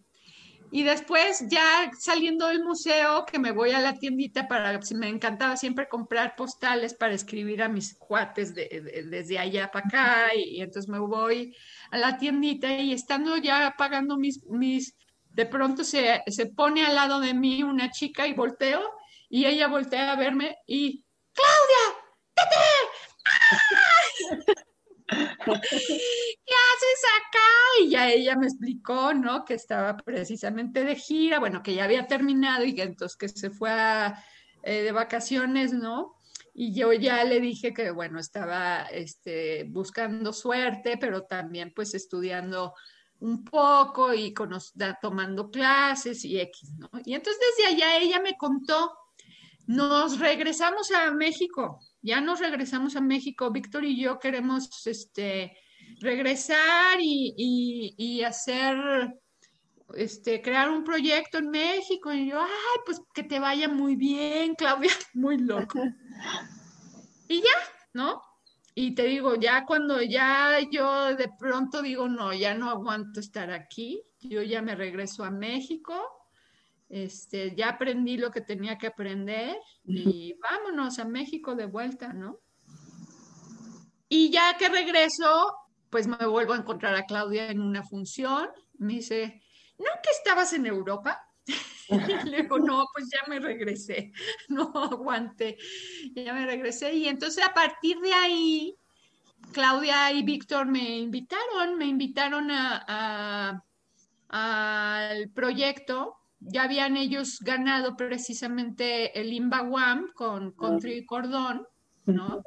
Y 0.71 0.83
después 0.83 1.45
ya 1.49 1.91
saliendo 1.99 2.47
del 2.47 2.63
museo, 2.63 3.25
que 3.25 3.37
me 3.37 3.51
voy 3.51 3.71
a 3.71 3.81
la 3.81 3.95
tiendita 3.95 4.47
para, 4.47 4.79
me 4.95 5.09
encantaba 5.09 5.57
siempre 5.57 5.89
comprar 5.89 6.37
postales 6.37 6.93
para 6.93 7.13
escribir 7.13 7.61
a 7.61 7.67
mis 7.67 7.95
cuates 7.95 8.55
desde 8.55 9.39
allá 9.39 9.69
para 9.69 9.85
acá, 9.85 10.35
y, 10.35 10.61
entonces 10.61 10.89
me 10.89 10.99
voy 10.99 11.53
a 11.91 11.97
la 11.97 12.17
tiendita 12.17 12.79
y 12.79 12.93
estando 12.93 13.35
ya 13.35 13.75
pagando 13.77 14.17
mis, 14.17 14.41
mis 14.45 14.95
de 15.33 15.45
pronto 15.45 15.83
se, 15.83 16.23
se 16.27 16.45
pone 16.47 16.85
al 16.85 16.95
lado 16.95 17.19
de 17.19 17.33
mí 17.33 17.63
una 17.63 17.91
chica 17.91 18.27
y 18.27 18.33
volteo, 18.33 18.81
y 19.29 19.45
ella 19.45 19.67
voltea 19.67 20.11
a 20.11 20.15
verme 20.15 20.57
y, 20.67 21.03
Claudia, 21.33 22.03
¡Tete! 22.35 22.55
¡Ah! 23.25 24.63
¿qué 25.45 25.51
haces 25.51 27.03
acá? 27.19 27.39
Y 27.81 27.89
ya 27.89 28.09
ella 28.09 28.35
me 28.35 28.47
explicó, 28.47 29.13
¿no? 29.13 29.45
Que 29.45 29.55
estaba 29.55 29.97
precisamente 29.97 30.83
de 30.83 30.95
gira, 30.95 31.39
bueno, 31.39 31.61
que 31.61 31.75
ya 31.75 31.83
había 31.83 32.07
terminado 32.07 32.63
y 32.63 32.75
que 32.75 32.83
entonces 32.83 33.17
que 33.17 33.29
se 33.29 33.49
fue 33.49 33.71
eh, 34.63 34.81
de 34.81 34.91
vacaciones, 34.91 35.73
¿no? 35.73 36.15
Y 36.53 36.73
yo 36.73 36.93
ya 36.93 37.23
le 37.23 37.39
dije 37.39 37.73
que, 37.73 37.91
bueno, 37.91 38.19
estaba 38.19 38.83
este, 38.83 39.65
buscando 39.65 40.33
suerte, 40.33 40.97
pero 40.97 41.23
también 41.23 41.73
pues 41.75 41.95
estudiando 41.95 42.73
un 43.23 43.43
poco 43.43 44.13
y 44.13 44.33
tomando 45.01 45.49
clases 45.49 46.23
y 46.25 46.39
X, 46.39 46.73
¿no? 46.77 46.89
Y 47.05 47.13
entonces 47.13 47.41
desde 47.57 47.75
allá 47.75 47.97
ella 47.97 48.19
me 48.19 48.37
contó, 48.37 48.91
nos 49.67 50.19
regresamos 50.19 50.91
a 50.91 51.11
México 51.11 51.79
ya 52.03 52.19
nos 52.19 52.39
regresamos 52.39 52.95
a 52.97 53.01
México, 53.01 53.49
Víctor 53.49 53.85
y 53.85 53.99
yo 53.99 54.19
queremos 54.19 54.85
este, 54.85 55.57
regresar 56.01 56.97
y, 56.99 58.21
hacer, 58.23 58.75
este, 59.95 60.41
crear 60.41 60.69
un 60.69 60.83
proyecto 60.83 61.37
en 61.37 61.49
México. 61.49 62.11
Y 62.11 62.29
yo, 62.29 62.41
ay, 62.41 62.79
pues 62.85 63.01
que 63.13 63.23
te 63.23 63.39
vaya 63.39 63.69
muy 63.69 63.95
bien, 63.95 64.53
Claudia, 64.55 64.91
muy 65.13 65.37
loco. 65.37 65.79
Y 67.29 67.37
ya, 67.37 67.57
¿no? 67.93 68.21
Y 68.75 68.95
te 68.95 69.03
digo, 69.03 69.35
ya 69.35 69.65
cuando 69.65 70.01
ya 70.01 70.59
yo 70.71 71.15
de 71.15 71.29
pronto 71.37 71.81
digo, 71.81 72.07
no, 72.07 72.33
ya 72.33 72.55
no 72.55 72.69
aguanto 72.69 73.19
estar 73.19 73.51
aquí, 73.51 74.01
yo 74.19 74.41
ya 74.41 74.61
me 74.61 74.75
regreso 74.75 75.23
a 75.23 75.31
México 75.31 75.93
este, 76.93 77.55
ya 77.55 77.69
aprendí 77.69 78.17
lo 78.17 78.29
que 78.29 78.41
tenía 78.41 78.77
que 78.77 78.85
aprender 78.85 79.57
y 79.83 80.35
vámonos 80.35 80.99
a 80.99 81.05
México 81.05 81.55
de 81.55 81.65
vuelta, 81.65 82.13
¿no? 82.13 82.39
Y 84.07 84.29
ya 84.29 84.55
que 84.59 84.69
regreso, 84.69 85.55
pues 85.89 86.05
me 86.05 86.27
vuelvo 86.27 86.53
a 86.53 86.57
encontrar 86.57 86.93
a 86.95 87.07
Claudia 87.07 87.49
en 87.49 87.61
una 87.61 87.81
función. 87.81 88.47
Me 88.77 88.93
dice, 88.93 89.41
¿no 89.79 89.89
que 90.03 90.11
estabas 90.11 90.53
en 90.53 90.67
Europa? 90.67 91.19
Y 91.89 91.95
le 92.29 92.43
digo, 92.43 92.59
no, 92.59 92.85
pues 92.93 93.09
ya 93.11 93.21
me 93.27 93.39
regresé, 93.39 94.11
no 94.49 94.71
aguante, 94.75 95.57
ya 96.15 96.33
me 96.33 96.45
regresé. 96.45 96.93
Y 96.93 97.07
entonces 97.07 97.43
a 97.43 97.53
partir 97.53 97.99
de 97.99 98.13
ahí, 98.13 98.75
Claudia 99.51 100.11
y 100.11 100.23
Víctor 100.23 100.67
me 100.67 100.99
invitaron, 100.99 101.77
me 101.77 101.85
invitaron 101.85 102.49
a, 102.51 103.63
al 104.29 105.29
proyecto 105.29 106.17
ya 106.45 106.63
habían 106.63 106.97
ellos 106.97 107.39
ganado 107.39 107.95
precisamente 107.95 109.19
el 109.19 109.31
Imbawam 109.31 110.11
con 110.13 110.51
Country 110.51 110.97
y 110.97 111.05
Cordón, 111.05 111.65
¿no? 112.05 112.43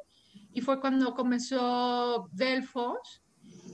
Y 0.53 0.61
fue 0.61 0.79
cuando 0.79 1.13
comenzó 1.13 2.29
Delfos. 2.31 3.21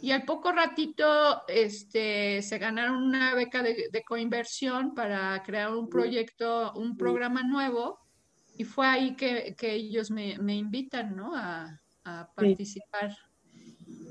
Y 0.04 0.12
al 0.12 0.26
poco 0.26 0.52
ratito 0.52 1.48
este, 1.48 2.42
se 2.42 2.58
ganaron 2.58 3.02
una 3.04 3.34
beca 3.36 3.63
de, 3.63 4.04
coinversión 4.06 4.94
para 4.94 5.42
crear 5.44 5.74
un 5.74 5.88
proyecto, 5.88 6.74
un 6.74 6.98
programa 6.98 7.42
nuevo. 7.42 8.02
Y 8.58 8.66
fue 8.66 8.86
ahí 8.86 9.16
que, 9.16 9.56
ellos 9.62 10.12
me, 10.12 10.34
invitan 10.56 11.16
¿no? 11.16 11.34
a, 11.34 11.80
participar. 12.36 13.16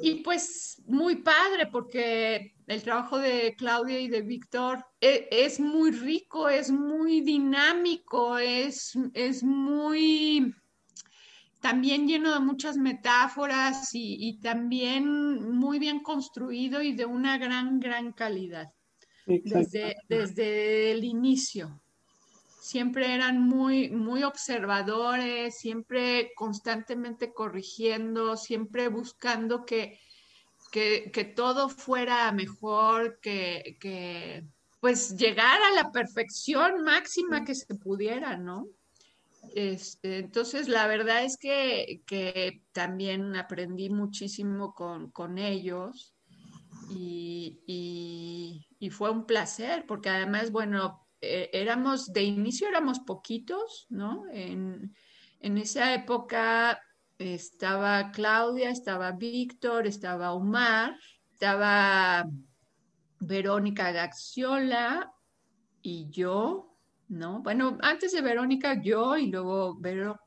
Y 0.00 0.22
pues 0.22 0.80
muy 0.86 1.16
padre 1.16 1.66
porque 1.66 2.54
el 2.68 2.82
trabajo 2.82 3.18
de 3.18 3.54
Claudia 3.58 4.00
y 4.00 4.08
de 4.08 4.22
Víctor 4.22 4.86
e, 4.98 5.28
es, 5.30 5.60
muy 5.60 5.90
rico, 5.90 6.48
es 6.48 6.70
muy 6.70 7.20
dinámico, 7.20 8.38
es, 8.38 8.94
es 9.12 9.42
muy 9.42 10.54
también 11.62 12.08
lleno 12.08 12.34
de 12.34 12.40
muchas 12.40 12.76
metáforas 12.76 13.90
y, 13.92 14.40
también 14.42 15.48
muy 15.48 15.78
bien 15.78 16.00
construido 16.00 16.82
y 16.82 16.92
de 16.92 17.06
una 17.06 17.38
gran, 17.38 17.78
gran 17.78 18.12
calidad 18.12 18.72
desde, 19.26 19.94
desde 20.08 20.90
el 20.90 21.04
inicio. 21.04 21.80
Siempre 22.60 23.14
eran 23.14 23.40
muy, 23.40 23.90
muy 23.90 24.24
observadores, 24.24 25.56
siempre 25.56 26.32
constantemente 26.34 27.32
corrigiendo, 27.32 28.36
siempre 28.36 28.88
buscando 28.88 29.64
que, 29.64 30.00
que, 30.72 31.32
todo 31.36 31.68
fuera 31.68 32.32
mejor, 32.32 33.20
que, 33.20 34.44
pues 34.80 35.16
llegar 35.16 35.62
a 35.62 35.74
la 35.80 35.92
perfección 35.92 36.82
máxima 36.82 37.44
que 37.44 37.54
se 37.54 37.72
pudiera, 37.76 38.36
¿no? 38.36 38.66
Este, 39.54 40.18
entonces, 40.18 40.68
la 40.68 40.86
verdad 40.86 41.24
es 41.24 41.36
que, 41.36 42.02
también 42.72 43.36
aprendí 43.36 43.90
muchísimo 43.90 44.74
con, 44.74 45.38
ellos 45.38 46.14
y, 46.90 48.66
fue 48.90 49.10
un 49.10 49.26
placer, 49.26 49.84
porque 49.86 50.10
además, 50.10 50.50
bueno, 50.50 51.06
eh, 51.20 51.50
éramos, 51.52 52.12
de 52.12 52.22
inicio 52.22 52.68
éramos 52.68 53.00
poquitos, 53.00 53.86
¿no? 53.88 54.24
En, 54.32 54.94
en 55.40 55.58
esa 55.58 55.94
época 55.94 56.80
estaba 57.18 58.10
Claudia, 58.10 58.70
estaba 58.70 59.12
Víctor, 59.12 59.86
estaba 59.86 60.32
Omar, 60.32 60.96
estaba 61.32 62.28
Verónica 63.20 63.92
Gaxiola 63.92 65.12
y 65.80 66.08
yo, 66.10 66.71
¿no? 67.12 67.40
Bueno, 67.42 67.78
antes 67.82 68.12
de 68.12 68.20
Verónica, 68.20 68.80
yo 68.82 69.16
y 69.16 69.26
luego 69.26 69.76
Vero. 69.78 70.20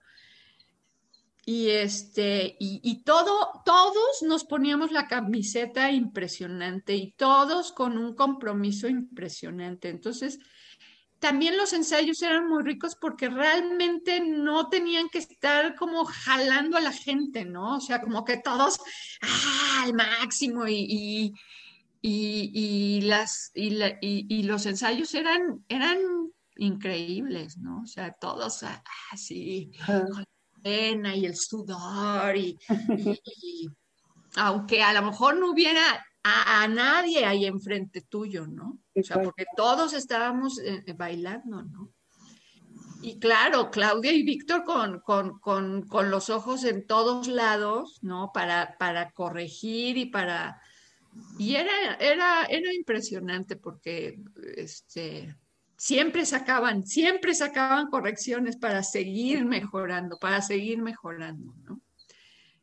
Y 1.48 1.70
este, 1.70 2.56
y, 2.60 2.80
y, 2.84 3.04
todo, 3.04 3.62
todos 3.66 4.24
nos 4.24 4.46
poníamos 4.46 4.92
la 4.92 5.08
camiseta 5.08 5.92
impresionante 5.92 6.96
y 6.96 7.12
todos 7.12 7.72
con 7.72 8.00
un 8.00 8.16
compromiso 8.16 8.88
impresionante. 8.88 9.90
Entonces, 9.90 10.40
también 11.20 11.58
los 11.58 11.74
ensayos 11.74 12.22
eran 12.22 12.48
muy 12.48 12.64
ricos 12.64 12.96
porque 12.96 13.30
realmente 13.30 14.20
no 14.20 14.70
tenían 14.70 15.10
que 15.10 15.20
estar 15.20 15.76
como 15.76 16.06
jalando 16.06 16.78
a 16.78 16.82
la 16.82 16.92
gente, 16.92 17.46
¿no? 17.46 17.78
O 17.78 17.82
sea, 17.82 18.02
como 18.02 18.24
que 18.24 18.38
todos 18.38 18.80
¡ah, 19.22 19.84
al 19.86 19.94
máximo 19.94 20.68
y, 20.68 21.34
y, 22.02 23.02
las, 23.02 23.52
y, 23.56 24.44
los 24.44 24.66
ensayos 24.66 25.16
eran, 25.16 25.66
eran 25.68 25.98
increíbles, 26.58 27.58
¿no? 27.58 27.82
O 27.82 27.88
sea, 27.88 28.12
todos 28.14 28.64
así, 29.12 29.72
con 29.86 30.22
la 30.22 30.26
pena 30.62 31.16
y 31.16 31.26
el 31.26 31.36
sudor 31.36 32.36
y, 32.38 32.58
aunque 34.36 34.84
a 34.84 34.94
lo 34.94 35.04
mejor 35.04 35.38
no 35.38 35.52
hubiera 35.52 36.06
a, 36.24 36.68
nadie 36.68 37.24
ahí 37.24 37.46
enfrente 37.46 38.02
tuyo, 38.02 38.48
¿no? 38.48 38.80
O 38.96 39.04
sea, 39.04 39.22
porque 39.22 39.46
todos 39.56 39.94
estábamos 39.94 40.60
eh, 40.60 40.84
eh, 40.88 40.94
bailando, 40.94 41.62
¿no? 41.62 41.94
Y 43.02 43.20
claro, 43.20 43.70
Claudia 43.70 44.12
y 44.12 44.24
Víctor 44.24 44.64
con, 44.64 45.00
con, 45.40 46.10
los 46.10 46.32
ojos 46.32 46.64
en 46.64 46.88
todos 46.88 47.28
lados, 47.28 48.00
¿no? 48.02 48.32
Para, 48.34 48.78
para 48.80 49.12
corregir 49.12 49.98
y 49.98 50.08
para... 50.08 50.60
Y 51.38 51.56
era, 51.56 51.96
era, 52.00 52.46
era 52.46 52.74
impresionante 52.74 53.58
porque 53.58 54.20
este, 54.58 55.36
siempre 55.78 56.26
sacaban, 56.26 56.86
siempre 56.86 57.34
sacaban 57.34 57.88
correcciones 57.90 58.58
para 58.58 58.84
seguir 58.84 59.46
mejorando, 59.46 60.18
para 60.18 60.42
seguir 60.42 60.82
mejorando, 60.82 61.54
¿no? 61.64 61.82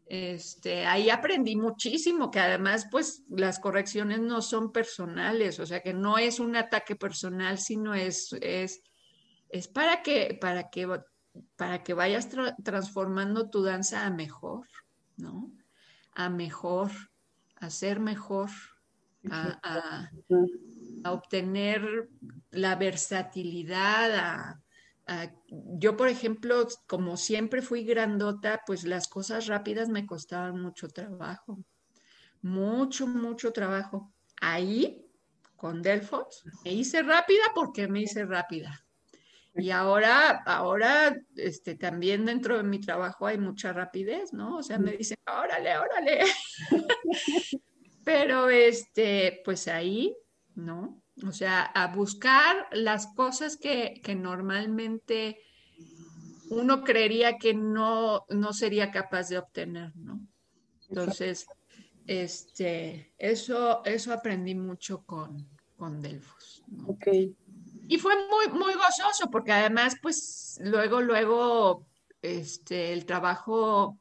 Este, 0.07 0.85
ahí 0.85 1.09
aprendí 1.09 1.57
muchísimo, 1.57 2.31
que 2.31 2.39
además, 2.39 2.87
pues, 2.91 3.23
las 3.31 3.59
correcciones 3.59 4.21
no 4.21 4.43
son 4.43 4.71
personales, 4.71 5.59
o 5.59 5.65
sea, 5.65 5.81
que 5.81 5.95
no 5.95 6.19
es 6.19 6.39
un 6.39 6.55
ataque 6.55 6.97
personal, 6.97 7.59
sino 7.59 7.95
es, 7.95 8.35
es, 8.43 8.83
es 9.49 9.69
para 9.69 10.03
que, 10.03 10.37
para 10.39 10.69
que, 10.69 10.87
para 11.57 11.83
que 11.83 11.95
vayas 11.95 12.29
transformando 12.63 13.49
tu 13.49 13.63
danza 13.63 14.05
a 14.05 14.11
mejor, 14.11 14.67
¿no? 15.17 15.51
A 16.15 16.29
mejor, 16.29 16.91
a 17.57 17.71
ser 17.71 17.99
mejor, 17.99 18.51
a, 19.31 19.59
a 19.63 20.11
obtener 21.11 22.09
la 22.51 22.77
versatilidad, 22.77 24.15
a, 25.07 25.33
yo, 25.49 25.97
por 25.97 26.09
ejemplo, 26.09 26.67
como 26.87 27.17
siempre 27.17 27.61
fui 27.61 27.85
grandota, 27.85 28.63
pues 28.67 28.85
las 28.85 29.09
cosas 29.09 29.47
rápidas 29.47 29.89
me 29.89 30.07
costaban 30.07 30.61
mucho 30.61 30.89
trabajo, 30.89 31.59
mucho, 32.41 33.07
mucho 33.07 33.53
trabajo. 33.53 34.13
Ahí, 34.41 35.05
con 35.57 35.83
Delfos, 35.83 36.45
me 36.65 36.73
hice 36.73 37.03
rápida 37.03 37.43
porque 37.55 37.89
me 37.89 38.01
hice 38.01 38.25
rápida. 38.25 38.85
Y 39.55 39.71
ahora, 39.71 40.43
ahora, 40.47 41.15
este, 41.37 41.75
también 41.75 42.25
dentro 42.25 42.57
de 42.57 42.63
mi 42.63 42.81
trabajo 42.81 43.27
hay 43.27 43.37
mucha 43.37 43.73
rapidez, 43.73 44.33
¿no? 44.33 44.57
O 44.57 44.63
sea, 44.63 44.79
me 44.79 44.93
dicen, 44.93 45.19
órale, 45.27 45.77
órale. 45.77 46.21
Pero, 48.05 48.49
este, 48.49 49.43
pues 49.45 49.69
ahí, 49.69 50.17
¿no? 50.55 51.03
O 51.27 51.33
sea, 51.33 51.63
a 51.63 51.89
buscar 51.89 52.69
las 52.73 53.09
cosas 53.15 53.57
que, 53.57 54.01
normalmente 54.17 55.39
uno 56.51 56.83
creería 56.85 57.39
que 57.39 57.55
no, 57.55 58.25
no 58.29 58.53
sería 58.53 58.91
capaz 58.91 59.29
de 59.29 59.39
obtener, 59.39 59.95
¿no? 59.97 60.21
Entonces, 60.89 61.47
este, 62.07 63.13
eso, 63.19 63.85
eso 63.85 64.13
aprendí 64.13 64.55
mucho 64.55 65.05
con, 65.05 65.49
con 65.77 66.01
Delfos. 66.01 66.63
Y 67.89 67.99
fue 67.99 68.15
muy, 68.29 68.59
muy 68.59 68.75
gozoso, 68.75 69.31
porque 69.31 69.53
además, 69.53 69.97
pues, 70.03 70.59
luego, 70.63 71.01
luego, 71.01 71.87
este, 72.21 72.93
el 72.93 73.07
trabajo, 73.07 73.99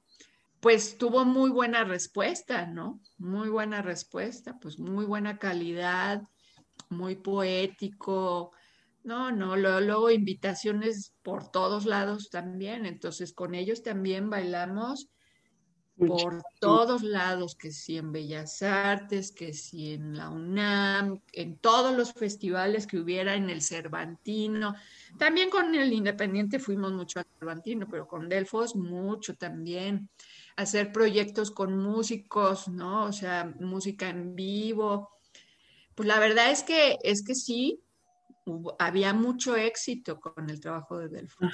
pues, 0.60 0.97
tuvo 0.97 1.26
muy 1.26 1.49
buena 1.49 1.84
respuesta, 1.84 2.66
¿no? 2.66 2.99
Muy 3.18 3.49
buena 3.49 3.82
respuesta, 3.82 4.58
pues, 4.60 4.80
muy 4.80 5.06
buena 5.06 5.38
calidad 5.38 6.24
muy 6.90 7.16
poético. 7.16 8.52
No, 9.04 9.32
no, 9.32 9.56
luego, 9.56 10.12
invitaciones 10.12 11.14
por 11.24 11.52
todos 11.52 11.86
lados 11.86 12.30
también. 12.30 12.86
Entonces 12.86 13.34
con 13.34 13.56
ellos 13.56 13.84
también 13.84 14.30
bailamos 14.30 15.10
por 16.08 16.44
todos 16.60 17.04
lados, 17.04 17.56
que 17.56 17.72
si 17.72 17.98
en 17.98 18.12
Bellas 18.12 18.62
Artes, 18.62 19.32
que 19.32 19.54
si 19.54 19.94
en 19.94 20.18
la 20.18 20.30
UNAM, 20.30 21.22
en 21.32 21.58
todos 21.58 21.96
los 21.96 22.14
festivales 22.14 22.88
que 22.88 22.98
hubiera 22.98 23.36
en 23.36 23.50
el 23.50 23.62
Cervantino. 23.62 24.76
También 25.18 25.50
con 25.50 25.76
el 25.76 25.94
Independiente 25.94 26.60
fuimos 26.60 26.92
mucho 26.94 27.20
al 27.20 27.28
Cervantino, 27.38 27.88
pero 27.90 28.08
con 28.08 28.30
Delfos 28.30 28.76
mucho 28.76 29.36
también. 29.36 30.10
Hacer 30.56 30.92
proyectos 30.92 31.52
con 31.52 31.78
músicos, 31.78 32.68
¿no? 32.68 33.06
O 33.06 33.14
sea, 33.14 33.54
música 33.60 34.10
en 34.10 34.36
vivo. 34.36 35.10
Pues 36.02 36.08
la 36.08 36.20
verdad 36.20 36.49
es 36.49 36.64
que, 36.64 36.97
es 37.04 37.24
que 37.24 37.36
sí, 37.36 37.80
había 38.80 39.14
mucho 39.14 39.56
éxito 39.56 40.20
con 40.20 40.49
el 40.49 40.60
trabajo 40.60 40.97
de 40.97 41.10
Delfos. 41.10 41.47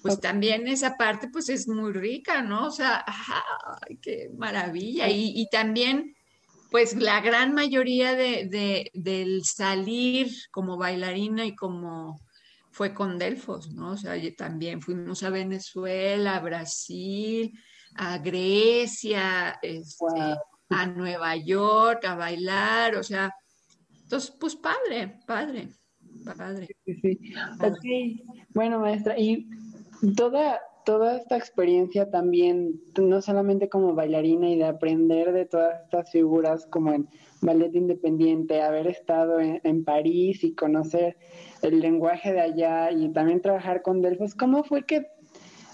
Pues 0.00 0.18
también 0.20 0.66
esa 0.66 0.96
parte 0.96 1.28
pues 1.28 1.50
es 1.50 1.68
muy 1.68 1.92
rica, 1.92 2.40
¿no? 2.40 2.68
O 2.68 2.70
sea, 2.70 3.04
¡ay, 3.06 3.98
qué 4.00 4.30
maravilla! 4.34 5.10
Y, 5.10 5.46
también 5.52 6.16
pues 6.70 6.96
la 6.96 7.20
gran 7.20 7.52
mayoría 7.52 8.14
de, 8.14 8.90
del 8.94 9.44
salir 9.44 10.32
como 10.50 10.78
bailarina 10.78 11.44
y 11.44 11.54
como 11.54 12.22
fue 12.70 12.94
con 12.94 13.18
Delfos, 13.18 13.70
¿no? 13.74 13.90
O 13.90 13.96
sea, 13.98 14.14
también 14.34 14.80
fuimos 14.80 15.22
a 15.24 15.28
Venezuela, 15.28 16.36
a 16.36 16.40
Brasil, 16.40 17.52
a 17.96 18.16
Grecia, 18.16 19.58
este, 19.60 20.38
a 20.70 20.86
Nueva 20.86 21.36
York 21.36 22.06
a 22.06 22.14
bailar, 22.14 22.96
o 22.96 23.02
sea, 23.02 23.30
entonces, 24.08 24.34
pues 24.40 24.56
padre, 24.56 25.20
padre, 25.26 25.68
padre. 26.24 26.66
Sí, 26.86 26.94
sí. 26.94 27.20
Ok, 27.60 28.32
bueno, 28.54 28.80
maestra, 28.80 29.18
y 29.18 29.46
toda, 30.16 30.62
toda 30.86 31.18
esta 31.18 31.36
experiencia 31.36 32.10
también, 32.10 32.80
no 32.98 33.20
solamente 33.20 33.68
como 33.68 33.94
bailarina 33.94 34.48
y 34.48 34.56
de 34.56 34.64
aprender 34.64 35.34
de 35.34 35.44
todas 35.44 35.84
estas 35.84 36.10
figuras 36.10 36.64
como 36.64 36.94
en 36.94 37.06
ballet 37.42 37.74
independiente, 37.74 38.62
haber 38.62 38.86
estado 38.86 39.40
en, 39.40 39.84
París 39.84 40.42
y 40.42 40.54
conocer 40.54 41.18
el 41.60 41.80
lenguaje 41.80 42.32
de 42.32 42.40
allá 42.40 42.90
y 42.90 43.10
también 43.10 43.42
trabajar 43.42 43.82
con 43.82 44.00
Delfos, 44.00 44.34
¿cómo 44.34 44.64
fue 44.64 44.86
que 44.86 45.06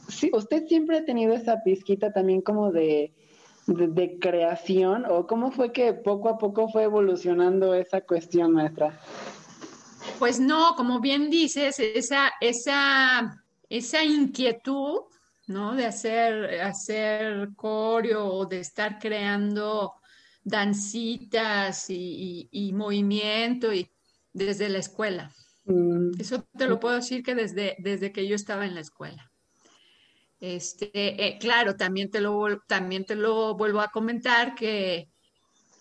sí, 0.09 0.29
usted 0.35 0.67
siempre 0.67 0.97
ha 0.97 1.05
tenido 1.05 1.35
esa 1.35 1.63
pizquita 1.63 2.13
también 2.13 2.41
como 2.41 2.73
de 2.73 3.15
de, 3.67 4.19
creación 4.19 5.05
o 5.09 5.27
cómo 5.27 5.51
fue 5.51 5.73
que 5.73 5.93
poco 5.95 6.29
a 6.29 6.39
poco 6.39 6.69
fue 6.69 6.85
evolucionando 6.85 7.75
esa 7.75 8.01
cuestión, 8.03 8.53
maestra? 8.53 8.99
Pues 10.19 10.39
no, 10.39 10.75
como 10.77 11.01
bien 11.01 11.31
dices, 11.31 11.79
esa, 11.79 12.33
esa, 12.41 13.45
esa 13.69 14.05
inquietud, 14.05 15.01
¿no? 15.47 15.75
De 15.75 15.87
hacer, 15.87 16.61
hacer 16.61 17.51
coreo 17.57 18.27
o 18.27 18.47
de 18.47 18.61
estar 18.61 18.99
creando 18.99 19.95
dancitas 20.45 21.87
y, 21.89 22.73
movimiento 22.75 23.73
y 23.73 23.91
desde 24.33 24.69
la 24.69 24.79
escuela. 24.79 25.33
Mm. 25.65 26.21
Eso 26.21 26.47
te 26.57 26.67
lo 26.67 26.79
puedo 26.79 26.97
decir 26.97 27.23
que 27.23 27.35
desde, 27.35 27.77
desde 27.79 28.13
que 28.13 28.29
yo 28.29 28.37
estaba 28.37 28.67
en 28.67 28.75
la 28.75 28.81
escuela. 28.81 29.33
Este, 30.41 31.27
eh, 31.27 31.39
claro, 31.39 31.77
también 31.77 32.11
te, 32.11 32.21
lo, 32.21 32.61
también 32.67 33.05
te 33.05 33.15
lo 33.15 33.55
vuelvo 33.57 33.81
a 33.81 33.89
comentar 33.89 34.55
que, 34.55 35.09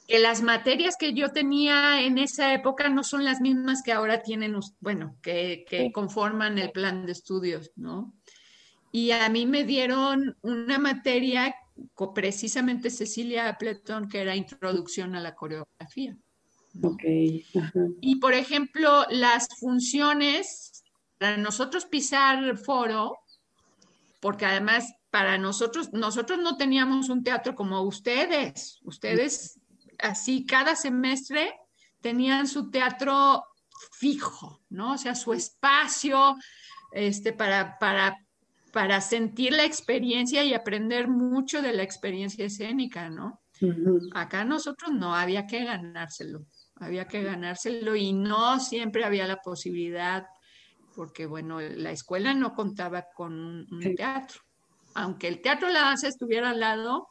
las 0.08 0.41
materias 0.41 0.95
que 0.99 1.14
yo 1.14 1.32
tenía 1.32 2.01
en 2.01 2.18
esa 2.18 2.54
época 2.54 2.88
no 2.89 3.04
son 3.04 3.24
las 3.24 3.41
mismas 3.41 3.82
que 3.82 3.93
ahora 3.93 4.22
tienen, 4.22 4.56
bueno, 4.80 5.18
que, 5.22 5.66
conforman 5.93 6.60
el 6.60 6.72
plan 6.72 7.06
de 7.06 7.14
estudios, 7.14 7.72
¿no? 7.76 8.14
Y 8.91 9.12
a 9.12 9.28
mí 9.30 9.45
me 9.47 9.64
dieron 9.64 10.38
una 10.41 10.78
materia, 10.78 11.56
precisamente 12.14 12.91
Cecilia 12.91 13.49
Appleton, 13.49 14.08
que 14.08 14.22
era 14.22 14.36
Introducción 14.36 15.16
a 15.16 15.22
la 15.22 15.34
Coreografía. 15.34 16.16
Y 18.01 18.16
por 18.18 18.34
ejemplo, 18.34 19.06
las 19.10 19.47
funciones, 19.60 20.84
para 21.18 21.38
nosotros 21.38 21.86
pisar 21.86 22.58
foro, 22.58 23.18
porque 24.24 24.45
además 24.45 24.93
para 25.09 25.38
nosotros, 25.38 25.91
nosotros 25.91 26.39
no 26.39 26.55
teníamos 26.55 27.09
un 27.09 27.26
teatro 27.26 27.55
como 27.55 27.82
ustedes. 27.82 28.80
Ustedes 28.84 29.59
así 29.99 30.45
cada 30.45 30.78
semestre 30.78 31.53
tenían 31.99 32.47
su 32.47 32.71
teatro 32.71 33.43
fijo, 33.91 34.61
¿no? 34.69 34.93
O 34.93 34.97
sea, 34.97 35.13
su 35.13 35.34
espacio 35.34 36.38
este, 36.93 37.34
para, 37.34 37.78
para, 37.80 38.15
para 38.71 39.01
sentir 39.01 39.51
la 39.51 39.65
experiencia 39.65 40.41
y 40.45 40.53
aprender 40.53 41.09
mucho 41.09 41.61
de 41.61 41.74
la 41.74 41.84
experiencia 41.84 42.45
escénica, 42.45 43.09
¿no? 43.09 43.41
Acá 44.13 44.45
nosotros 44.45 44.93
no, 44.93 45.13
había 45.13 45.45
que 45.47 45.65
ganárselo, 45.65 46.45
había 46.76 47.09
que 47.09 47.24
ganárselo 47.24 47.97
y 47.97 48.13
no 48.13 48.57
siempre 48.61 49.03
había 49.03 49.28
la 49.28 49.41
posibilidad 49.41 50.26
porque 50.96 51.26
bueno, 51.26 51.60
la 51.60 51.91
escuela 51.91 52.34
no 52.34 52.54
contaba 52.54 53.08
con 53.14 53.34
un, 53.34 53.96
teatro. 53.96 54.41
Aunque 54.96 55.28
el 55.28 55.41
teatro 55.41 55.70
La 55.70 55.82
Danza 55.82 56.08
estuviera 56.08 56.52
al 56.52 56.60
lado, 56.60 57.10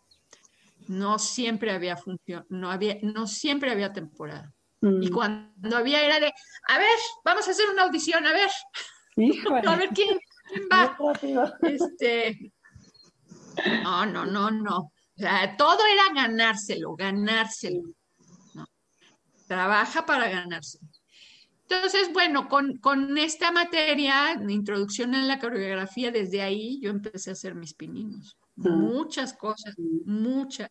no 0.89 1.19
siempre 1.19 1.73
había 1.73 1.97
función, 1.97 2.47
no 2.49 2.71
había, 2.71 2.99
no 3.03 3.27
siempre 3.27 3.71
había 3.71 3.93
temporada. 3.93 4.53
Y 4.81 5.11
mm. 5.11 5.13
cuando 5.13 5.77
había 5.77 6.05
era 6.05 6.19
de, 6.19 6.33
a 6.69 6.79
ver, 6.79 6.99
vamos 7.25 7.47
a 7.47 7.53
hacer 7.53 7.67
una 7.71 7.83
audición, 7.85 8.27
a 8.27 8.33
ver, 8.33 8.51
a 9.67 9.77
ver 9.77 9.91
quién, 9.91 10.19
quién 10.49 10.69
va. 10.71 10.97
Este, 11.63 12.53
no, 13.83 14.07
no, 14.07 14.27
no, 14.27 14.51
no. 14.51 14.79
O 14.79 15.21
sea, 15.21 15.57
todo 15.57 15.79
era 15.87 16.23
ganárselo, 16.23 16.97
ganárselo. 16.97 17.83
Trabaja 19.47 20.07
para 20.07 20.29
ganárselo. 20.29 20.89
Entonces, 21.73 22.13
bueno, 22.13 22.49
con, 22.49 22.77
con 22.79 23.17
esta 23.17 23.51
materia, 23.51 24.39
introducción 24.47 25.15
en 25.15 25.27
la 25.27 25.39
coreografía, 25.39 26.11
desde 26.11 26.43
ahí 26.43 26.79
yo 26.81 26.91
empecé 26.91 27.31
a 27.31 27.33
hacer 27.33 27.55
mis 27.55 27.73
pininos. 27.73 28.37
Muchas 28.57 29.33
cosas, 29.33 29.75
muchas. 30.05 30.69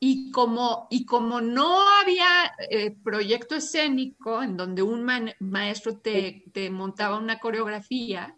Y 0.00 0.32
como, 0.32 0.88
y 0.90 1.04
como 1.04 1.40
no 1.40 1.88
había 2.00 2.26
eh, 2.70 2.96
proyecto 3.04 3.54
escénico 3.54 4.42
en 4.42 4.56
donde 4.56 4.82
un 4.82 5.06
maestro 5.38 5.96
te, 5.96 6.42
te, 6.52 6.70
montaba 6.70 7.16
una 7.16 7.38
coreografía, 7.38 8.34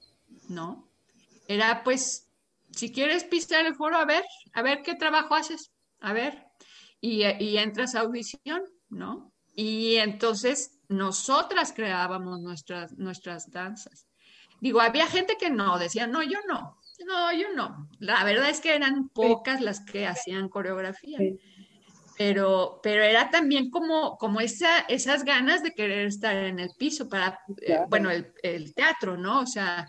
¿no? 0.50 0.86
Era 1.48 1.82
pues, 1.82 2.28
si 2.70 2.92
quieres 2.92 3.24
pisar 3.24 3.64
el 3.64 3.74
foro, 3.74 3.96
a 3.96 4.04
ver, 4.04 4.24
a 4.52 4.60
ver 4.60 4.82
qué 4.82 4.94
trabajo 4.94 5.34
haces, 5.34 5.72
a 6.00 6.12
ver, 6.12 6.46
y, 7.00 7.24
y 7.24 7.56
entras 7.56 7.94
a 7.94 8.00
audición, 8.00 8.62
¿no? 8.90 9.32
Y 9.54 9.96
entonces 9.96 10.75
nosotras 10.88 11.72
creábamos 11.74 12.40
nuestras, 12.40 12.92
nuestras 12.98 13.50
danzas. 13.50 14.06
Digo, 14.60 14.80
había 14.80 15.06
gente 15.06 15.36
que 15.38 15.50
no, 15.50 15.78
decía, 15.78 16.06
no, 16.06 16.22
yo 16.22 16.38
no, 16.48 16.78
no, 17.04 17.32
yo 17.32 17.52
no. 17.54 17.88
La 17.98 18.24
verdad 18.24 18.48
es 18.48 18.60
que 18.60 18.74
eran 18.74 19.08
pocas 19.10 19.60
las 19.60 19.80
que 19.80 20.06
hacían 20.06 20.48
coreografía. 20.48 21.18
Pero, 22.16 22.80
pero 22.82 23.02
era 23.02 23.28
también 23.30 23.70
como, 23.70 24.16
como 24.16 24.40
esa, 24.40 24.80
esas 24.88 25.22
ganas 25.24 25.62
de 25.62 25.74
querer 25.74 26.06
estar 26.06 26.34
en 26.34 26.58
el 26.58 26.70
piso 26.78 27.10
para, 27.10 27.38
eh, 27.60 27.80
bueno, 27.88 28.10
el, 28.10 28.74
teatro, 28.74 29.18
¿no? 29.18 29.40
O 29.40 29.46
sea, 29.46 29.86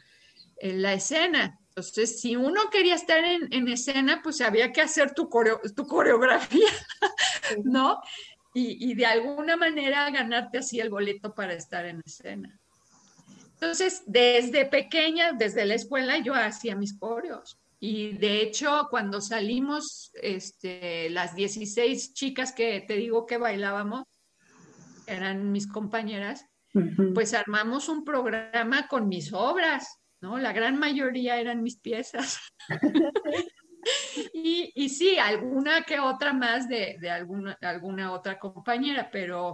en 0.58 0.82
la 0.82 0.94
escena. 0.94 1.58
Entonces, 1.70 2.20
si 2.20 2.36
uno 2.36 2.70
quería 2.70 2.96
estar 2.96 3.24
en, 3.24 3.68
escena, 3.70 4.22
pues 4.22 4.42
había 4.42 4.74
que 4.74 4.82
hacer 4.82 5.14
tu, 5.14 5.30
tu 5.74 5.88
coreografía, 5.88 6.68
¿no? 7.64 8.02
Y, 8.60 8.96
de 8.96 9.06
alguna 9.06 9.56
manera 9.56 10.10
ganarte 10.10 10.58
así 10.58 10.80
el 10.80 10.90
boleto 10.90 11.34
para 11.36 11.54
estar 11.54 11.86
en 11.86 12.02
escena. 12.06 12.60
Entonces, 13.54 14.04
desde 14.08 14.66
pequeña, 14.66 15.34
desde 15.34 15.66
la 15.66 15.76
escuela, 15.76 16.18
yo 16.20 16.34
hacía 16.34 16.76
mis 16.76 16.98
coreos. 16.98 17.60
Y 17.80 18.14
de 18.18 18.42
hecho, 18.42 18.88
cuando 18.90 19.22
salimos, 19.22 20.12
este, 20.22 21.10
las 21.12 21.36
16 21.36 22.14
chicas 22.14 22.52
que 22.52 22.82
te 22.82 22.96
digo 22.96 23.28
que 23.28 23.38
bailábamos, 23.38 24.06
eran 25.06 25.52
mis 25.52 25.68
compañeras, 25.68 26.46
pues 27.14 27.34
armamos 27.34 27.90
un 27.90 28.04
programa 28.04 28.88
con 28.88 29.08
mis 29.08 29.34
obras, 29.34 30.00
¿no? 30.20 30.38
La 30.38 30.52
gran 30.52 30.78
mayoría 30.78 31.40
eran 31.40 31.64
mis 31.64 31.78
piezas. 31.80 32.40
y, 34.34 34.72
y, 34.76 34.90
sí, 34.90 35.18
alguna 35.18 35.84
que 35.84 36.00
otra 36.00 36.34
más 36.34 36.68
de, 36.68 36.98
de 37.00 37.10
alguna, 37.10 37.58
alguna 37.62 38.12
otra 38.12 38.38
compañera, 38.40 39.10
pero, 39.12 39.54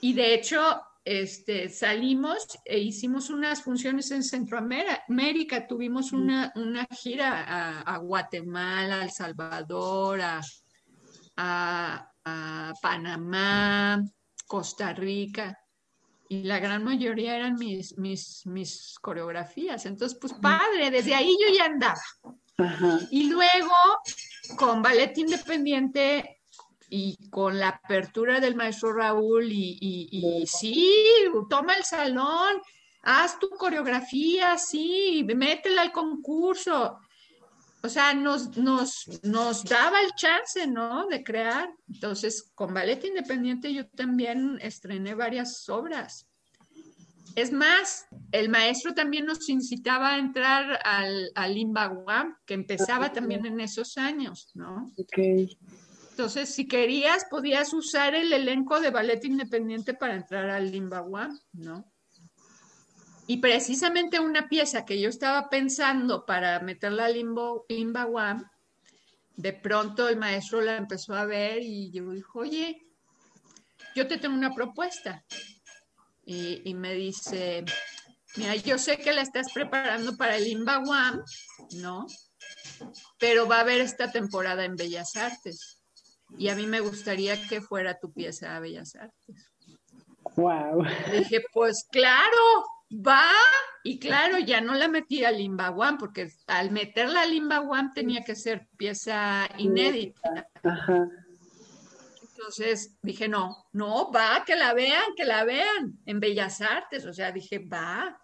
y 0.00 0.12
de 0.12 0.34
hecho, 0.34 0.82
este, 1.04 1.68
salimos 1.70 2.46
e 2.64 2.78
hicimos 2.78 3.30
unas 3.30 3.62
funciones 3.62 4.10
en 4.10 4.22
Centroamérica, 4.22 5.66
tuvimos 5.66 6.12
una, 6.12 6.52
una 6.56 6.86
gira 6.90 7.42
a, 7.42 7.80
a, 7.80 7.98
Guatemala, 7.98 9.00
a 9.00 9.04
El 9.04 9.10
Salvador, 9.10 10.20
a, 10.20 10.40
a, 11.36 12.74
Panamá, 12.82 14.04
Costa 14.46 14.92
Rica, 14.92 15.58
y 16.28 16.44
la 16.44 16.60
gran 16.60 16.84
mayoría 16.84 17.34
eran 17.34 17.56
mis, 17.56 17.98
mis, 17.98 18.46
mis 18.46 18.94
coreografías. 19.00 19.84
Entonces, 19.86 20.16
pues 20.20 20.34
padre, 20.34 20.90
desde 20.90 21.14
ahí 21.14 21.34
yo 21.40 21.52
ya 21.52 21.64
andaba. 21.64 22.00
Y 23.10 23.30
luego, 23.30 23.74
con 24.56 24.82
ballet 24.82 25.16
independiente 25.16 26.42
y 26.88 27.16
con 27.30 27.58
la 27.58 27.68
apertura 27.68 28.40
del 28.40 28.56
maestro 28.56 28.92
Raúl, 28.92 29.50
y, 29.50 30.44
sí, 30.46 31.06
toma 31.48 31.74
el 31.74 31.84
salón, 31.84 32.60
haz 33.02 33.38
tu 33.38 33.50
coreografía, 33.50 34.58
sí, 34.58 35.26
métela 35.34 35.82
al 35.82 35.92
concurso. 35.92 36.98
O 37.82 37.88
sea, 37.88 38.12
nos, 38.12 38.56
nos, 38.58 39.08
nos 39.22 39.64
daba 39.64 40.02
el 40.02 40.12
chance, 40.14 40.66
¿no? 40.66 41.06
De 41.06 41.24
crear. 41.24 41.72
Entonces, 41.88 42.50
con 42.54 42.74
Ballet 42.74 43.02
Independiente 43.02 43.72
yo 43.72 43.88
también 43.88 44.58
estrené 44.60 45.14
varias 45.14 45.66
obras. 45.70 46.29
Es 47.36 47.52
más, 47.52 48.06
el 48.32 48.48
maestro 48.48 48.94
también 48.94 49.26
nos 49.26 49.48
incitaba 49.48 50.14
a 50.14 50.18
entrar 50.18 50.80
al, 50.84 51.30
al 51.34 51.56
que 52.46 52.54
empezaba 52.54 53.12
también 53.12 53.46
en 53.46 53.60
esos 53.60 53.96
años, 53.98 54.50
¿no? 54.54 54.90
Ok. 54.96 55.18
Entonces, 56.10 56.52
si 56.52 56.66
querías, 56.66 57.24
podías 57.30 57.72
usar 57.72 58.14
el 58.14 58.32
elenco 58.32 58.80
de 58.80 58.90
ballet 58.90 59.24
independiente 59.24 59.94
para 59.94 60.16
entrar 60.16 60.50
al 60.50 60.70
Limbawam, 60.70 61.38
¿no? 61.52 61.90
Y 63.26 63.38
precisamente 63.38 64.18
una 64.18 64.48
pieza 64.48 64.84
que 64.84 65.00
yo 65.00 65.08
estaba 65.08 65.48
pensando 65.48 66.26
para 66.26 66.58
meterla 66.60 67.06
al 67.06 67.14
Limbawam, 67.68 68.44
de 69.36 69.52
pronto 69.52 70.08
el 70.08 70.18
maestro 70.18 70.60
la 70.60 70.76
empezó 70.76 71.14
a 71.14 71.24
ver 71.24 71.62
y 71.62 71.90
yo 71.92 72.10
dijo, 72.10 72.40
oye, 72.40 72.86
yo 73.94 74.06
te 74.06 74.18
tengo 74.18 74.34
una 74.34 74.52
propuesta 74.52 75.24
y, 76.32 76.74
me 76.74 76.94
dice, 76.94 77.64
mira, 78.36 78.54
yo 78.54 78.78
sé 78.78 78.98
que 78.98 79.12
la 79.12 79.22
estás 79.22 79.52
preparando 79.52 80.16
para 80.16 80.36
el 80.36 80.46
Inbaguam, 80.46 81.24
¿no? 81.76 82.06
Pero 83.18 83.48
va 83.48 83.58
a 83.58 83.60
haber 83.60 83.80
esta 83.80 84.12
temporada 84.12 84.64
en 84.64 84.76
Bellas 84.76 85.16
Artes 85.16 85.82
y 86.38 86.48
a 86.48 86.54
mí 86.54 86.66
me 86.66 86.78
gustaría 86.78 87.36
que 87.48 87.60
fuera 87.60 87.98
tu 87.98 88.12
pieza 88.12 88.54
a 88.54 88.60
Bellas 88.60 88.94
Artes. 88.94 89.50
Wow. 90.36 90.84
dije, 91.12 91.42
pues 91.52 91.84
claro, 91.90 92.64
va. 92.92 93.26
Y 93.82 93.98
claro, 93.98 94.38
ya 94.38 94.60
no 94.60 94.74
la 94.74 94.86
metí 94.86 95.24
al 95.24 95.38
Limbaguam, 95.38 95.98
porque 95.98 96.30
al 96.46 96.70
meterla 96.70 97.22
al 97.22 97.30
Limbaguam 97.32 97.92
tenía 97.92 98.22
que 98.22 98.36
ser 98.36 98.68
pieza 98.76 99.48
inédita. 99.58 100.48
Ajá. 100.62 101.08
Entonces 102.40 102.96
dije, 103.02 103.28
no, 103.28 103.66
no, 103.72 104.10
va, 104.10 104.44
que 104.46 104.56
la 104.56 104.72
vean, 104.72 105.14
que 105.14 105.26
la 105.26 105.44
vean 105.44 106.00
en 106.06 106.20
Bellas 106.20 106.62
Artes. 106.62 107.04
O 107.04 107.12
sea, 107.12 107.32
dije, 107.32 107.58
va. 107.58 108.18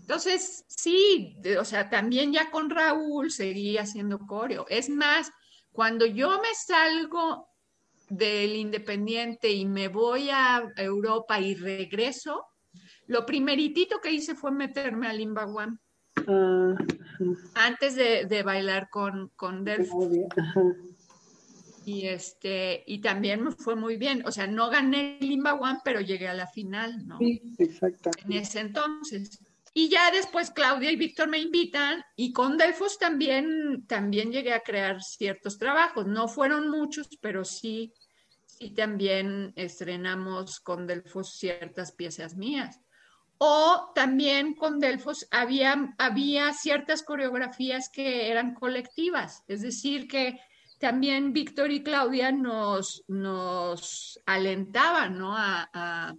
Entonces, 0.00 0.66
sí, 0.68 1.34
o 1.58 1.64
sea, 1.64 1.88
también 1.88 2.30
ya 2.30 2.50
con 2.50 2.68
Raúl 2.68 3.30
seguí 3.30 3.78
haciendo 3.78 4.18
coreo. 4.18 4.66
Es 4.68 4.90
más, 4.90 5.30
cuando 5.72 6.04
yo 6.04 6.38
me 6.42 6.54
salgo 6.54 7.48
del 8.10 8.54
Independiente 8.54 9.50
y 9.50 9.64
me 9.64 9.88
voy 9.88 10.28
a 10.28 10.70
Europa 10.76 11.40
y 11.40 11.54
regreso, 11.54 12.44
lo 13.06 13.24
primeritito 13.24 13.98
que 14.02 14.12
hice 14.12 14.34
fue 14.34 14.50
meterme 14.50 15.08
al 15.08 15.16
Limba 15.16 15.46
One. 15.46 15.78
Ah, 16.26 16.74
antes 17.54 17.94
de, 17.94 18.42
bailar 18.42 18.90
con, 18.90 19.30
con 19.36 19.64
y 21.88 22.06
este, 22.06 22.84
y 22.86 23.00
también 23.00 23.42
me 23.42 23.50
fue 23.50 23.74
muy 23.74 23.96
bien. 23.96 24.22
O 24.26 24.30
sea, 24.30 24.46
no 24.46 24.68
gané 24.68 25.16
Limba 25.20 25.54
One, 25.54 25.78
pero 25.82 26.02
llegué 26.02 26.28
a 26.28 26.34
la 26.34 26.46
final, 26.46 27.06
¿no? 27.06 27.16
Sí. 27.18 27.40
En 27.58 28.32
ese 28.32 28.60
entonces. 28.60 29.40
Y 29.72 29.88
ya 29.88 30.10
después 30.10 30.50
Claudia 30.50 30.90
y 30.90 30.96
Víctor 30.96 31.28
me 31.28 31.38
invitan 31.38 32.04
y 32.14 32.34
con 32.34 32.58
Delfos 32.58 32.98
también, 32.98 33.86
también 33.86 34.30
llegué 34.30 34.52
a 34.52 34.60
crear 34.60 35.02
ciertos 35.02 35.56
trabajos. 35.56 36.06
No 36.06 36.28
fueron 36.28 36.68
muchos, 36.68 37.08
pero 37.22 37.42
sí, 37.46 37.94
sí 38.44 38.70
también 38.74 39.54
estrenamos 39.56 40.60
con 40.60 40.86
Delfos 40.86 41.38
ciertas 41.38 41.92
piezas 41.92 42.36
mías. 42.36 42.80
O 43.38 43.92
también 43.94 44.54
con 44.54 44.78
Delfos 44.78 45.26
había, 45.30 45.94
había 45.96 46.52
ciertas 46.52 47.02
coreografías 47.02 47.88
que 47.88 48.28
eran 48.30 48.52
colectivas, 48.52 49.42
es 49.48 49.62
decir, 49.62 50.06
que 50.06 50.38
también 50.78 51.32
Víctor 51.32 51.70
y 51.70 51.82
Claudia 51.82 52.32
nos, 52.32 53.04
nos 53.08 54.20
alentaban 54.26 55.18
¿no? 55.18 55.34
a, 55.36 56.14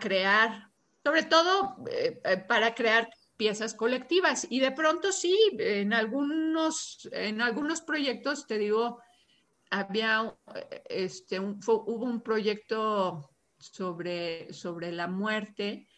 crear, 0.00 0.70
sobre 1.02 1.24
todo 1.24 1.76
eh, 1.90 2.20
eh, 2.24 2.36
para 2.38 2.74
crear 2.74 3.08
piezas 3.36 3.74
colectivas. 3.74 4.46
Y 4.48 4.60
de 4.60 4.72
pronto 4.72 5.12
sí, 5.12 5.36
en 5.58 5.92
algunos, 5.92 7.08
en 7.12 7.40
algunos 7.42 7.80
proyectos, 7.82 8.46
te 8.46 8.58
digo, 8.58 9.00
había, 9.70 10.34
este, 10.88 11.40
hubo 11.40 12.04
un 12.04 12.22
proyecto 12.22 13.30
sobre, 13.58 14.52
sobre 14.52 14.92
la 14.92 15.08
muerte 15.08 15.88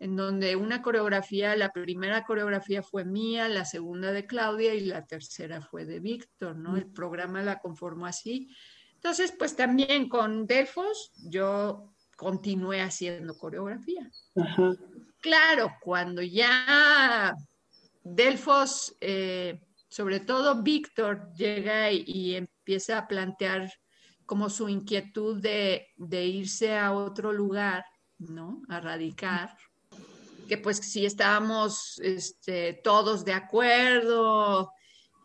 en 0.00 0.16
donde 0.16 0.54
una 0.54 0.80
coreografía, 0.80 1.56
la 1.56 1.72
primera 1.72 2.24
coreografía 2.24 2.82
fue 2.82 3.04
mía, 3.04 3.48
la 3.48 3.64
segunda 3.64 4.12
de 4.12 4.26
Claudia 4.26 4.74
y 4.74 4.80
la 4.80 5.06
tercera 5.06 5.60
fue 5.60 5.84
de 5.84 5.98
Víctor, 5.98 6.56
¿no? 6.56 6.76
El 6.76 6.86
programa 6.86 7.42
la 7.42 7.58
conformó 7.58 8.06
así. 8.06 8.54
Entonces, 8.94 9.32
pues 9.36 9.56
también 9.56 10.08
con 10.08 10.46
Delfos 10.46 11.12
yo 11.28 11.94
continué 12.16 12.80
haciendo 12.80 13.36
coreografía. 13.36 14.08
Claro, 15.20 15.72
cuando 15.80 16.22
ya 16.22 17.34
Delfos, 18.02 18.96
eh, 19.00 19.60
sobre 19.88 20.20
todo 20.20 20.62
Víctor, 20.62 21.32
llega 21.34 21.90
y, 21.90 22.36
empieza 22.36 22.98
a 22.98 23.08
plantear 23.08 23.72
como 24.26 24.50
su 24.50 24.68
inquietud 24.68 25.40
de, 25.40 25.88
de 25.96 26.26
irse 26.26 26.76
a 26.76 26.92
otro 26.92 27.32
lugar, 27.32 27.84
¿no? 28.18 28.62
A 28.68 28.80
radicar 28.80 29.56
que 30.48 30.58
pues 30.58 30.78
sí 30.78 31.06
estábamos 31.06 32.00
este, 32.02 32.72
todos 32.82 33.24
de 33.24 33.34
acuerdo 33.34 34.72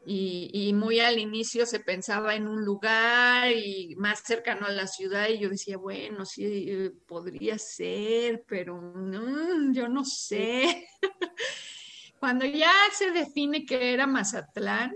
y, 0.06 0.74
muy 0.74 1.00
al 1.00 1.18
inicio 1.18 1.66
se 1.66 1.80
pensaba 1.80 2.36
en 2.36 2.48
un 2.48 2.66
lugar 2.66 3.50
y 3.52 3.96
más 3.96 4.20
cercano 4.20 4.66
a 4.66 4.72
la 4.72 4.86
ciudad 4.86 5.30
y 5.30 5.40
yo 5.40 5.50
decía, 5.50 5.78
bueno, 5.78 6.26
sí, 6.26 6.92
podría 7.08 7.58
ser, 7.58 8.44
pero 8.48 8.82
no, 8.82 9.72
yo 9.72 9.88
no 9.88 10.04
sé. 10.04 10.88
Cuando 12.20 12.46
ya 12.46 12.72
se 12.92 13.12
define 13.12 13.66
que 13.66 13.94
era 13.94 14.06
Mazatlán, 14.06 14.94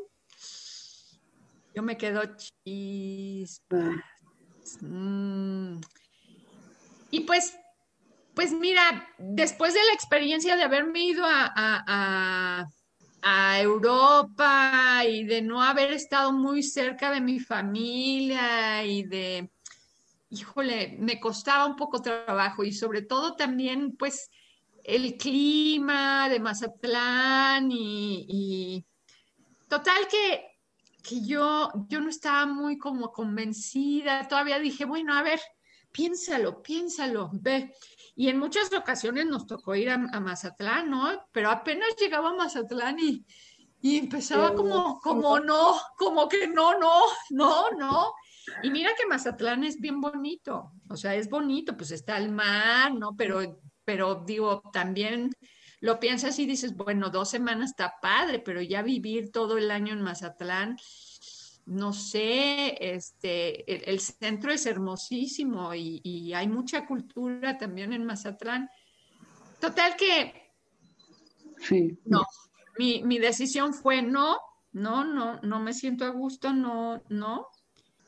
yo 1.73 1.83
me 1.83 1.97
quedo 1.97 2.21
chispas. 2.65 3.95
Mm. 4.81 5.79
Y 7.11 7.21
pues 7.21 7.55
pues 8.37 8.53
mira, 8.53 9.09
después 9.17 9.73
de 9.73 9.83
la 9.83 9.93
experiencia 9.93 10.55
de 10.55 10.61
haberme 10.61 10.99
ido 10.99 11.23
a, 11.25 12.67
Europa 13.59 15.01
y 15.09 15.23
de 15.25 15.41
no 15.41 15.61
haber 15.61 15.91
estado 15.91 16.31
muy 16.31 16.61
cerca 16.61 17.11
de 17.11 17.19
mi 17.19 17.39
familia 17.39 18.85
y 18.85 19.03
de, 19.03 19.49
híjole, 20.29 20.95
me 20.99 21.19
costaba 21.19 21.65
un 21.65 21.75
poco 21.75 21.99
trabajo 21.99 22.63
y 22.63 22.71
sobre 22.71 23.01
todo 23.01 23.35
también 23.35 23.97
pues 23.97 24.29
el 24.83 25.17
clima 25.17 26.29
de 26.29 26.39
Mazatlán 26.39 27.69
y, 27.71 28.85
total 29.67 30.07
que, 30.09 30.45
que 31.03 31.25
yo, 31.25 31.71
yo 31.89 31.99
no 31.99 32.09
estaba 32.09 32.45
muy 32.45 32.77
como 32.77 33.11
convencida, 33.11 34.27
todavía 34.27 34.59
dije, 34.59 34.85
bueno, 34.85 35.17
a 35.17 35.23
ver, 35.23 35.41
piénsalo, 35.91 36.61
piénsalo, 36.61 37.31
ve. 37.33 37.73
Y 38.19 38.29
en 38.29 38.39
muchas 38.39 38.73
ocasiones 38.73 39.27
nos 39.27 39.45
tocó 39.45 39.75
ir 39.75 39.91
a, 39.91 39.97
Mazatlán, 39.97 40.89
¿no? 40.89 41.29
Pero 41.31 41.51
apenas 41.51 41.95
llegaba 41.99 42.31
a 42.31 42.33
Mazatlán 42.33 42.97
y, 42.99 43.23
y 43.79 43.97
empezaba 43.97 44.55
como, 44.55 44.99
como 45.01 45.39
no, 45.39 45.79
como 45.95 46.27
que 46.27 46.47
no, 46.47 46.79
no, 46.79 47.03
no, 47.29 47.69
no. 47.77 48.13
Y 48.63 48.71
mira 48.71 48.89
que 48.97 49.05
Mazatlán 49.05 49.63
es 49.63 49.79
bien 49.79 50.01
bonito, 50.01 50.71
o 50.89 50.97
sea, 50.97 51.13
es 51.13 51.29
bonito, 51.29 51.77
pues 51.77 51.91
está 51.91 52.17
el 52.17 52.31
mar, 52.31 52.91
¿no? 52.91 53.15
Pero, 53.15 53.61
pero 53.85 54.23
digo, 54.25 54.63
también 54.73 55.29
lo 55.79 55.99
piensas 55.99 56.39
y 56.39 56.47
dices, 56.47 56.75
bueno, 56.75 57.11
dos 57.11 57.29
semanas 57.29 57.69
está 57.69 57.99
padre, 58.01 58.39
pero 58.39 58.63
ya 58.63 58.81
vivir 58.81 59.31
todo 59.31 59.59
el 59.59 59.69
año 59.69 59.93
en 59.93 60.01
Mazatlán, 60.01 60.75
no 61.67 61.91
sé, 61.91 62.77
este, 62.79 63.89
el, 63.89 63.99
centro 63.99 64.51
es 64.51 64.65
hermosísimo 64.65 65.75
y, 65.75 66.33
hay 66.33 66.47
mucha 66.47 66.85
cultura 66.85 67.57
también 67.57 67.91
en 67.91 68.05
Mazatlán. 68.05 68.69
Total 69.59 69.95
que, 69.97 70.53
sí. 71.59 71.99
no, 72.05 72.25
mi, 72.79 73.03
mi, 73.03 73.19
decisión 73.19 73.73
fue 73.73 74.01
no, 74.01 74.37
no, 74.71 75.03
no, 75.03 75.41
no 75.41 75.59
me 75.59 75.73
siento 75.73 76.05
a 76.05 76.09
gusto, 76.09 76.53
no, 76.53 77.03
no. 77.09 77.47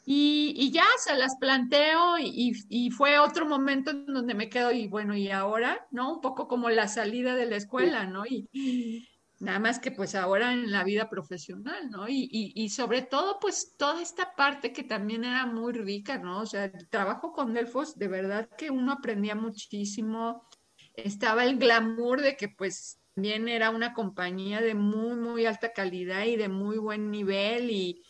Y, 0.06 0.54
y 0.58 0.72
ya 0.72 0.86
se 0.98 1.16
las 1.16 1.36
planteo 1.38 2.18
y, 2.18 2.54
y, 2.70 2.90
fue 2.92 3.20
otro 3.20 3.46
momento 3.46 3.92
en 3.92 4.06
donde 4.06 4.34
me 4.34 4.50
quedo 4.50 4.72
y 4.72 4.88
bueno, 4.88 5.16
y 5.16 5.30
ahora, 5.30 5.86
¿no? 5.92 6.14
Un 6.14 6.22
poco 6.22 6.48
como 6.48 6.70
la 6.70 6.88
salida 6.88 7.36
de 7.36 7.46
la 7.46 7.58
escuela, 7.58 8.06
¿no? 8.06 8.26
Y, 8.26 9.08
Nada 9.40 9.60
más 9.60 9.80
que 9.80 9.92
pues 9.92 10.16
ahora 10.16 10.52
en 10.52 10.70
la 10.70 10.84
vida 10.84 11.10
profesional, 11.10 11.90
¿no? 11.90 12.10
Y, 12.10 12.30
y, 12.30 12.70
sobre 12.70 13.04
todo 13.04 13.40
pues 13.40 13.76
toda 13.78 14.02
esta 14.02 14.36
parte 14.36 14.74
que 14.74 14.84
también 14.84 15.24
era 15.24 15.46
muy 15.46 15.72
rica, 15.72 16.18
¿no? 16.18 16.42
O 16.42 16.46
sea, 16.46 16.66
el 16.66 16.90
trabajo 16.90 17.32
con 17.32 17.54
Delfos, 17.54 17.98
de 17.98 18.10
verdad 18.10 18.50
que 18.58 18.70
uno 18.70 18.92
aprendía 18.92 19.36
muchísimo. 19.36 20.46
Estaba 20.94 21.46
el 21.46 21.58
glamour 21.58 22.22
de 22.22 22.36
que 22.36 22.50
pues 22.50 23.00
también 23.16 23.48
era 23.48 23.70
una 23.70 23.94
compañía 23.94 24.60
de 24.60 24.76
muy, 24.76 25.16
muy 25.16 25.46
alta 25.46 25.72
calidad 25.72 26.26
y 26.26 26.36
de 26.36 26.50
muy 26.50 26.78
buen 26.78 27.10
nivel 27.10 27.70
y, 27.72 28.04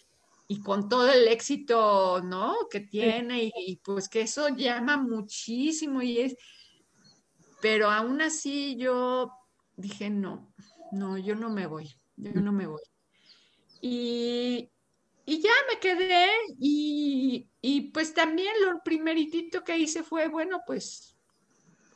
y 0.47 0.61
con 0.61 0.89
todo 0.89 1.11
el 1.11 1.27
éxito, 1.27 2.21
¿no? 2.23 2.55
Que 2.71 2.80
tiene 2.80 3.43
y, 3.43 3.51
y 3.67 3.75
pues 3.75 4.09
que 4.09 4.21
eso 4.21 4.49
llama 4.49 4.97
muchísimo 4.97 6.01
y 6.01 6.21
es... 6.21 6.36
Pero 7.61 7.91
aún 7.91 8.19
así 8.21 8.77
yo 8.77 9.32
dije, 9.75 10.09
no, 10.09 10.53
no, 10.92 11.18
yo 11.18 11.36
no 11.36 11.50
me 11.50 11.68
voy, 11.68 11.94
yo 12.16 12.34
no 12.34 12.52
me 12.52 12.68
voy. 12.68 12.82
Y, 13.82 14.72
ya 15.26 15.52
me 15.72 15.80
quedé 15.80 16.28
y, 16.60 17.92
pues 17.94 18.14
también 18.14 18.54
lo 18.66 18.82
primeritito 18.84 19.64
que 19.64 19.78
hice 19.78 20.04
fue, 20.04 20.28
bueno, 20.28 20.62
pues, 20.66 21.16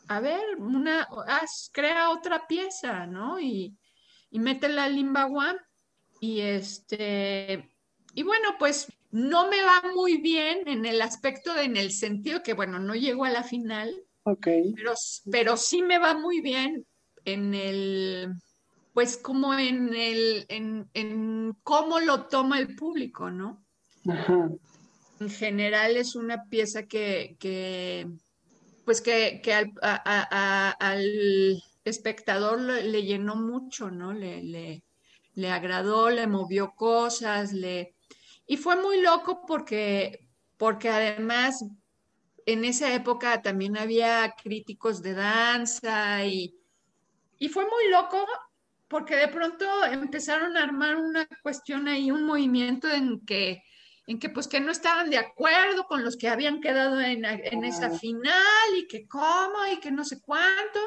a 0.07 0.19
ver, 0.19 0.43
una, 0.57 1.07
haz, 1.27 1.69
crea 1.73 2.11
otra 2.11 2.47
pieza, 2.47 3.05
¿no? 3.07 3.39
Y, 3.39 3.77
y 4.29 4.39
métela 4.39 4.85
al 4.85 4.95
Limbaguán. 4.95 5.57
Y 6.19 6.39
este, 6.39 7.69
y 8.13 8.23
bueno, 8.23 8.55
pues 8.59 8.87
no 9.11 9.49
me 9.49 9.61
va 9.61 9.83
muy 9.93 10.17
bien 10.17 10.67
en 10.67 10.85
el 10.85 11.01
aspecto, 11.01 11.57
en 11.57 11.77
el 11.77 11.91
sentido 11.91 12.43
que, 12.43 12.53
bueno, 12.53 12.79
no 12.79 12.95
llego 12.95 13.25
a 13.25 13.29
la 13.29 13.43
final. 13.43 13.93
Ok. 14.23 14.47
Pero, 14.75 14.93
pero 15.31 15.57
sí 15.57 15.81
me 15.81 15.97
va 15.97 16.13
muy 16.13 16.41
bien 16.41 16.85
en 17.25 17.53
el, 17.53 18.33
pues 18.93 19.17
como 19.17 19.53
en 19.55 19.93
el, 19.95 20.45
en, 20.49 21.57
cómo 21.63 21.99
lo 21.99 22.27
toma 22.27 22.59
el 22.59 22.75
público, 22.75 23.31
¿no? 23.31 23.65
En 25.19 25.29
general 25.29 25.97
es 25.97 26.15
una 26.15 26.45
pieza 26.45 26.83
que, 26.83 27.35
que 27.39 28.07
pues 28.85 29.01
que, 29.01 29.41
al, 30.79 31.63
espectador 31.83 32.59
le, 32.61 33.03
llenó 33.03 33.35
mucho, 33.35 33.89
¿no? 33.89 34.13
Le, 34.13 34.43
le, 34.43 34.83
le, 35.33 35.49
agradó, 35.49 36.09
le 36.09 36.27
movió 36.27 36.73
cosas, 36.75 37.51
le... 37.51 37.95
Y 38.45 38.57
fue 38.57 38.75
muy 38.75 39.01
loco 39.01 39.45
porque, 39.47 40.27
porque 40.57 40.89
además 40.89 41.65
en 42.45 42.65
esa 42.65 42.93
época 42.93 43.41
también 43.41 43.77
había 43.77 44.35
críticos 44.41 45.01
de 45.01 45.13
danza 45.13 46.25
y, 46.25 46.55
y 47.39 47.49
fue 47.49 47.63
muy 47.63 47.89
loco 47.89 48.25
porque 48.93 49.15
de 49.15 49.27
pronto 49.27 49.65
empezaron 49.85 50.55
a 50.55 50.61
armar 50.63 50.97
una 50.97 51.27
cuestión 51.41 51.87
ahí, 51.87 52.11
un 52.11 52.25
movimiento 52.25 52.87
en 52.87 53.25
que, 53.25 53.63
en 54.05 54.19
que 54.19 54.29
pues 54.29 54.47
que 54.47 54.59
no 54.59 54.71
estaban 54.71 55.09
de 55.09 55.17
acuerdo 55.17 55.85
con 55.85 56.03
los 56.03 56.15
que 56.15 56.29
habían 56.29 56.61
quedado 56.61 57.01
en, 57.01 57.25
esa 57.63 57.89
final 57.89 58.77
y 58.77 58.85
que 58.85 59.07
cómo 59.07 59.65
y 59.73 59.79
que 59.79 59.89
no 59.89 60.05
sé 60.05 60.21
cuánto 60.21 60.79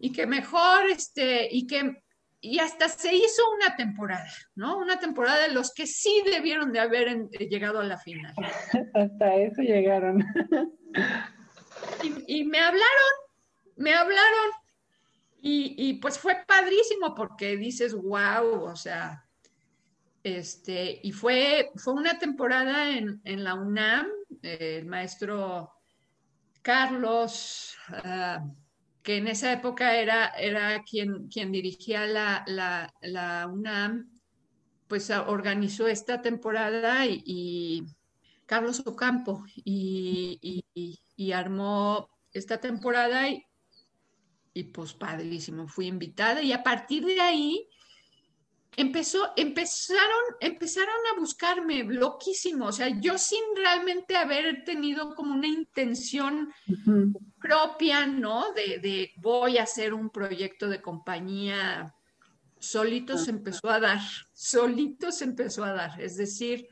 y 0.00 0.10
que 0.10 0.26
mejor 0.26 0.90
este 0.90 1.48
y 1.48 1.68
que 1.68 2.02
y 2.40 2.58
hasta 2.58 2.88
se 2.88 3.14
hizo 3.14 3.42
una 3.54 3.76
temporada, 3.76 4.32
¿no? 4.56 4.76
Una 4.76 4.98
temporada 4.98 5.46
de 5.46 5.54
los 5.54 5.72
que 5.72 5.86
sí 5.86 6.24
debieron 6.24 6.72
de 6.72 6.80
haber 6.80 7.28
llegado 7.30 7.78
a 7.78 7.84
la 7.84 7.98
final. 7.98 8.34
hasta 8.94 9.34
eso 9.36 9.62
llegaron. 9.62 10.24
y 12.26 12.42
me 12.42 12.58
hablaron, 12.58 13.12
me 13.76 13.94
hablaron 13.94 14.50
y, 15.40 15.94
pues 15.94 16.18
fue 16.18 16.36
padrísimo 16.46 17.14
porque 17.14 17.56
dices, 17.56 17.94
wow, 17.94 18.64
o 18.64 18.76
sea, 18.76 19.24
este, 20.22 21.00
y 21.02 21.12
fue, 21.12 21.70
fue 21.76 21.94
una 21.94 22.18
temporada 22.18 22.90
en, 22.96 23.20
la 23.24 23.54
UNAM, 23.54 24.06
el 24.42 24.86
maestro 24.86 25.72
Carlos, 26.62 27.76
ah, 27.88 28.44
que 29.02 29.16
en 29.16 29.28
esa 29.28 29.52
época 29.52 29.96
era, 29.96 30.28
era 30.30 30.82
quien, 30.82 31.28
quien 31.28 31.52
dirigía 31.52 32.06
la, 32.06 33.48
UNAM, 33.50 34.10
pues 34.88 35.10
organizó 35.10 35.86
esta 35.86 36.20
temporada 36.20 37.06
y, 37.06 37.86
Carlos 38.46 38.82
Ocampo 38.86 39.44
y, 39.54 40.64
y, 41.16 41.32
armó 41.32 42.08
esta 42.32 42.58
temporada 42.58 43.28
y, 43.28 43.47
y 44.52 44.64
pues 44.64 44.92
padrísimo, 44.92 45.68
fui 45.68 45.86
invitada. 45.86 46.42
Y 46.42 46.52
a 46.52 46.62
partir 46.62 47.04
de 47.04 47.20
ahí, 47.20 47.68
empezó, 48.76 49.32
empezaron, 49.36 50.22
empezaron 50.40 50.94
a 51.12 51.18
buscarme 51.18 51.84
loquísimo, 51.84 52.66
o 52.66 52.72
sea, 52.72 52.88
yo 53.00 53.18
sin 53.18 53.42
realmente 53.56 54.16
haber 54.16 54.64
tenido 54.64 55.14
como 55.14 55.34
una 55.34 55.48
intención 55.48 56.52
propia, 57.40 58.06
¿no? 58.06 58.52
De, 58.52 58.78
de, 58.78 59.12
voy 59.16 59.58
a 59.58 59.64
hacer 59.64 59.94
un 59.94 60.10
proyecto 60.10 60.68
de 60.68 60.80
compañía, 60.80 61.94
solito 62.58 63.18
se 63.18 63.30
empezó 63.30 63.68
a 63.68 63.80
dar, 63.80 64.00
solito 64.32 65.10
se 65.10 65.24
empezó 65.24 65.64
a 65.64 65.72
dar, 65.72 66.00
es 66.00 66.16
decir, 66.16 66.68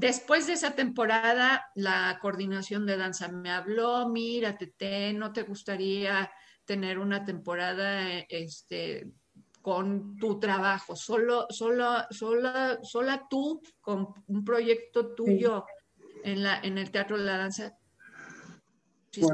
Después 0.00 0.46
de 0.46 0.54
esa 0.54 0.74
temporada, 0.74 1.66
la 1.74 2.18
coordinación 2.22 2.86
de 2.86 2.96
danza 2.96 3.28
me 3.28 3.50
habló, 3.50 4.08
mira, 4.08 4.56
Tete, 4.56 5.12
¿no 5.12 5.30
te 5.30 5.42
gustaría 5.42 6.30
tener 6.70 7.00
una 7.00 7.24
temporada 7.24 8.20
este, 8.28 9.10
con 9.60 10.16
tu 10.18 10.38
trabajo, 10.38 10.94
solo, 10.94 11.48
solo, 11.50 12.04
sola, 12.10 12.78
sola 12.84 13.26
tú, 13.28 13.60
con 13.80 14.06
un 14.28 14.44
proyecto 14.44 15.12
tuyo 15.16 15.64
en, 16.22 16.44
la, 16.44 16.60
en 16.60 16.78
el 16.78 16.92
Teatro 16.92 17.18
de 17.18 17.24
la 17.24 17.38
Danza. 17.38 17.76
Sí, 19.10 19.26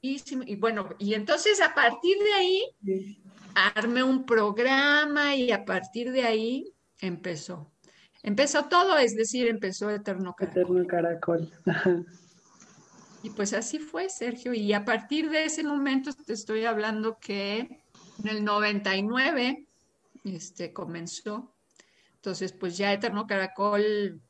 Y 0.00 0.56
bueno, 0.56 0.88
y 0.98 1.14
entonces 1.14 1.60
a 1.60 1.72
partir 1.72 2.18
de 2.18 2.32
ahí 2.32 3.14
armé 3.54 4.02
un 4.02 4.26
programa 4.26 5.36
y 5.36 5.52
a 5.52 5.64
partir 5.64 6.10
de 6.10 6.24
ahí 6.24 6.74
empezó. 7.00 7.70
Empezó 8.24 8.64
todo, 8.64 8.98
es 8.98 9.14
decir, 9.14 9.46
empezó 9.46 9.88
Eterno 9.88 10.34
Caracol. 10.34 10.62
Eterno 10.62 10.86
Caracol. 10.88 11.52
Y 13.22 13.30
pues 13.30 13.52
así 13.52 13.78
fue, 13.78 14.08
Sergio. 14.08 14.52
Y 14.52 14.72
a 14.72 14.84
partir 14.84 15.30
de 15.30 15.44
ese 15.44 15.62
momento 15.62 16.12
te 16.12 16.32
estoy 16.32 16.64
hablando 16.64 17.18
que 17.18 17.82
en 18.22 18.28
el 18.28 18.44
99 18.44 19.66
este, 20.24 20.72
comenzó. 20.72 21.54
Entonces, 22.16 22.52
pues 22.52 22.76
ya 22.76 22.92
Eterno 22.92 23.26
Caracol 23.26 24.20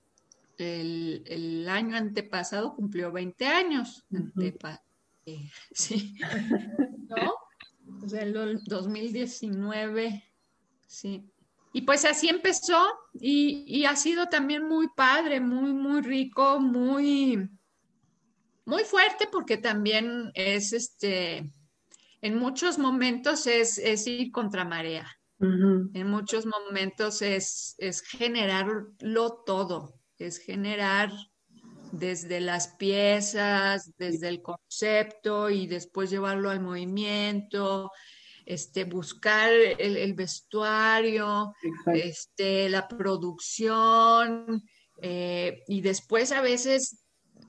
el, 0.58 1.66
año 1.68 1.96
antepasado 1.96 2.74
cumplió 2.74 3.10
20 3.12 3.46
años. 3.46 4.04
Eh, 5.26 5.50
sí. 5.72 6.14
¿No? 7.08 7.34
O 8.04 8.08
sea, 8.08 8.22
el 8.22 8.62
2019, 8.64 10.24
sí. 10.86 11.28
Y 11.74 11.82
pues 11.82 12.04
así 12.04 12.28
empezó 12.28 12.86
y, 13.14 13.64
y, 13.66 13.86
ha 13.86 13.96
sido 13.96 14.28
también 14.28 14.68
muy 14.68 14.88
padre, 14.94 15.40
muy, 15.40 15.72
muy 15.72 16.02
rico, 16.02 16.60
muy, 16.60 17.48
muy 18.64 18.84
fuerte 18.84 19.28
porque 19.30 19.56
también 19.56 20.30
es 20.34 20.72
este, 20.72 21.50
en 22.20 22.38
muchos 22.38 22.78
momentos 22.78 23.46
es, 23.46 23.78
es 23.78 24.06
ir 24.06 24.30
contra 24.30 24.64
marea. 24.64 25.10
En 25.40 26.06
muchos 26.06 26.46
momentos 26.46 27.20
es, 27.20 27.74
es 27.78 28.00
generarlo 28.02 29.42
todo, 29.44 29.98
es 30.16 30.38
generar 30.38 31.10
desde 31.90 32.40
las 32.40 32.68
piezas, 32.76 33.90
desde 33.98 34.28
el 34.28 34.40
concepto 34.40 35.50
y 35.50 35.66
después 35.66 36.10
llevarlo 36.10 36.48
al 36.48 36.60
movimiento, 36.60 37.90
este, 38.46 38.84
buscar 38.84 39.52
el, 39.52 40.14
vestuario, 40.14 41.52
este, 41.92 42.68
la 42.68 42.86
producción, 42.86 44.62
eh, 45.00 45.64
y 45.66 45.80
después 45.80 46.30
a 46.30 46.40
veces 46.40 47.01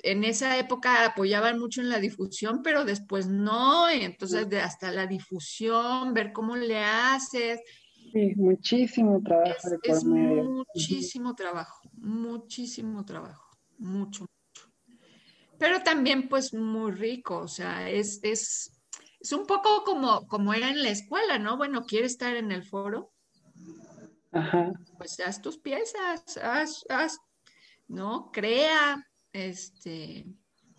en 0.04 0.26
esa 0.26 0.60
época 0.60 1.06
apoyaban 1.06 1.58
mucho 1.58 1.82
en 1.82 1.89
la 1.89 1.99
difusión, 1.99 2.62
pero 2.62 2.84
después 2.84 3.28
no, 3.28 3.91
y 3.91 4.01
entonces 4.01 4.49
de 4.49 4.60
hasta 4.60 4.91
la 4.91 5.08
difusión, 5.08 6.14
ver 6.14 6.34
cómo 6.34 6.58
le 6.58 6.78
haces. 6.80 7.62
Sí, 8.12 8.34
muchísimo 8.36 9.22
trabajo. 9.24 9.70
Es, 9.82 10.04
muchísimo 10.04 11.34
trabajo, 11.34 11.82
muchísimo 11.93 13.06
trabajo, 13.06 13.49
mucho, 13.78 14.26
mucho. 14.26 14.99
Pero 15.58 15.82
también 15.82 16.28
pues 16.28 16.54
muy 16.54 16.91
rico, 16.91 17.38
o 17.38 17.47
sea, 17.47 17.89
es, 17.89 18.20
es, 18.24 18.78
es 19.22 19.32
un 19.32 19.45
poco 19.45 19.86
como, 19.86 20.28
como 20.28 20.54
era 20.54 20.70
en 20.70 20.84
la 20.84 20.89
escuela, 20.89 21.39
¿no? 21.39 21.56
Bueno, 21.56 21.86
¿quieres 21.86 22.12
estar 22.12 22.36
en 22.36 22.51
el 22.51 22.64
foro? 22.66 23.14
Ajá. 24.34 24.74
Pues 24.97 25.18
haz 25.22 25.41
tus 25.41 25.58
piezas, 25.58 26.38
haz, 26.38 26.84
haz, 26.89 27.20
¿no? 27.88 28.32
Crea, 28.34 29.08
este, 29.34 30.26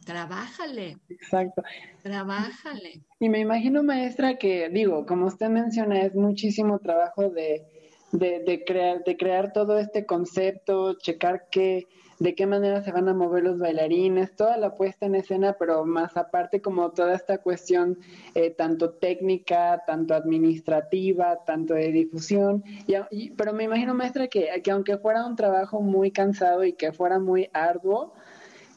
trabájale. 0.05 0.99
Exacto. 1.09 1.63
Trabájale. 2.03 3.03
Y 3.21 3.29
me 3.29 3.41
imagino, 3.41 3.83
maestra, 3.83 4.39
que 4.39 4.69
digo, 4.71 5.05
como 5.07 5.27
usted 5.27 5.49
menciona, 5.49 6.01
es 6.03 6.15
muchísimo 6.15 6.79
trabajo 6.79 7.29
de, 7.31 7.67
de, 8.13 8.65
crear, 8.65 9.03
de 9.05 9.17
crear 9.17 9.53
todo 9.53 9.79
este 9.79 10.07
concepto, 10.07 10.95
checar 10.95 11.49
qué, 11.51 11.87
de 12.19 12.35
qué 12.35 12.47
manera 12.47 12.83
se 12.83 12.93
van 12.93 13.09
a 13.09 13.15
mover 13.15 13.43
los 13.43 13.59
bailarines, 13.59 14.37
toda 14.37 14.57
la 14.57 14.77
puesta 14.77 15.07
en 15.07 15.17
escena, 15.17 15.57
pero 15.59 15.85
más 15.85 16.17
aparte 16.17 16.61
como 16.61 16.91
toda 16.93 17.15
esta 17.15 17.39
cuestión 17.39 17.99
eh, 18.35 18.51
tanto 18.51 18.91
técnica, 18.91 19.83
tanto 19.87 20.15
administrativa, 20.15 21.45
tanto 21.45 21.75
de 21.75 21.91
difusión. 21.91 22.63
Y, 23.11 23.31
pero 23.31 23.53
me 23.53 23.65
imagino, 23.65 23.95
maestra, 23.95 24.29
que, 24.29 24.49
que 24.63 24.71
aunque 24.71 24.97
fuera 24.99 25.27
un 25.27 25.37
trabajo 25.37 25.81
muy 25.81 26.11
cansado 26.11 26.65
y 26.65 26.75
que 26.75 26.93
fuera 26.93 27.19
muy 27.19 27.51
arduo, 27.53 28.13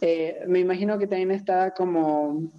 eh, 0.02 0.44
me 0.48 0.60
imagino 0.60 0.98
que 1.00 1.08
también 1.08 1.32
estaba 1.32 1.72
como, 1.72 2.52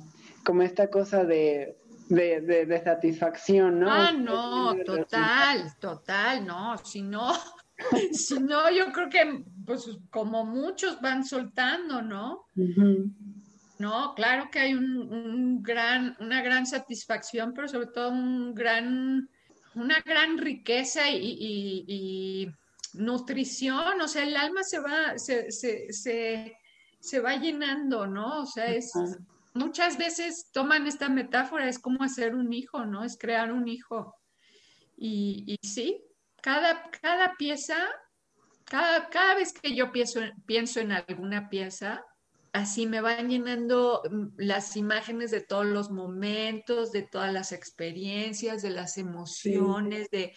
como 0.45 0.62
esta 0.62 0.91
cosa 0.91 1.24
de, 1.24 1.76
de, 2.09 2.82
satisfacción, 2.82 3.80
¿no? 3.80 3.91
Ah, 3.91 4.12
no, 4.12 4.74
total, 4.84 5.74
total, 5.78 6.47
no, 6.47 6.76
si 6.78 7.03
no, 7.03 7.32
si 8.12 8.41
no, 8.41 8.70
yo 8.70 8.93
creo 8.93 9.09
que 9.09 9.45
pues 9.64 9.89
como 10.11 10.45
muchos 10.45 11.01
van 11.01 11.24
soltando, 11.24 12.03
¿no? 12.03 12.47
No, 13.78 14.14
claro 14.16 14.49
que 14.51 14.59
hay 14.59 14.74
un, 14.74 15.62
gran, 15.62 16.16
una 16.18 16.43
gran 16.43 16.66
satisfacción, 16.66 17.53
pero 17.55 17.68
sobre 17.68 17.86
todo 17.86 18.11
un 18.11 18.55
gran, 18.55 19.28
una 19.76 20.01
gran 20.01 20.39
riqueza 20.39 21.09
y, 21.11 22.51
nutrición, 22.95 24.01
o 24.01 24.09
sea, 24.09 24.24
el 24.24 24.34
alma 24.34 24.64
se 24.64 24.80
va, 24.80 25.18
se, 25.18 25.53
se, 25.53 25.93
se 25.93 26.58
se 27.01 27.20
va 27.20 27.36
llenando, 27.36 28.07
¿no? 28.07 28.42
O 28.42 28.46
sea, 28.46 28.66
es 28.66 28.92
muchas 29.59 29.99
veces 29.99 30.51
toman 30.53 30.86
esta 30.86 31.09
metáfora, 31.09 31.68
es 31.68 31.78
como 31.78 32.03
hacer 32.03 32.34
un 32.34 32.53
hijo, 32.53 32.86
¿no? 32.86 33.05
Es 33.05 33.18
crear 33.18 33.53
un 33.53 33.68
hijo. 33.68 34.14
Y, 34.96 35.57
sí, 35.62 36.03
cada, 36.40 36.90
cada 37.03 37.34
pieza, 37.36 37.76
cada, 38.64 39.09
cada, 39.11 39.34
vez 39.34 39.53
que 39.53 39.74
yo 39.74 39.92
pienso, 39.92 40.20
pienso 40.46 40.80
en 40.80 40.92
alguna 40.92 41.49
pieza, 41.49 42.05
así 42.53 42.86
me 42.86 43.01
van 43.01 43.28
llenando 43.28 44.03
mm, 44.11 44.26
las 44.38 44.76
imágenes 44.76 45.30
de 45.30 45.40
todos 45.40 45.66
los 45.66 45.90
momentos, 45.90 46.90
de 46.90 47.03
todas 47.03 47.32
las 47.32 47.53
experiencias, 47.53 48.62
de 48.62 48.70
las 48.70 48.99
emociones, 48.99 50.11
de 50.11 50.34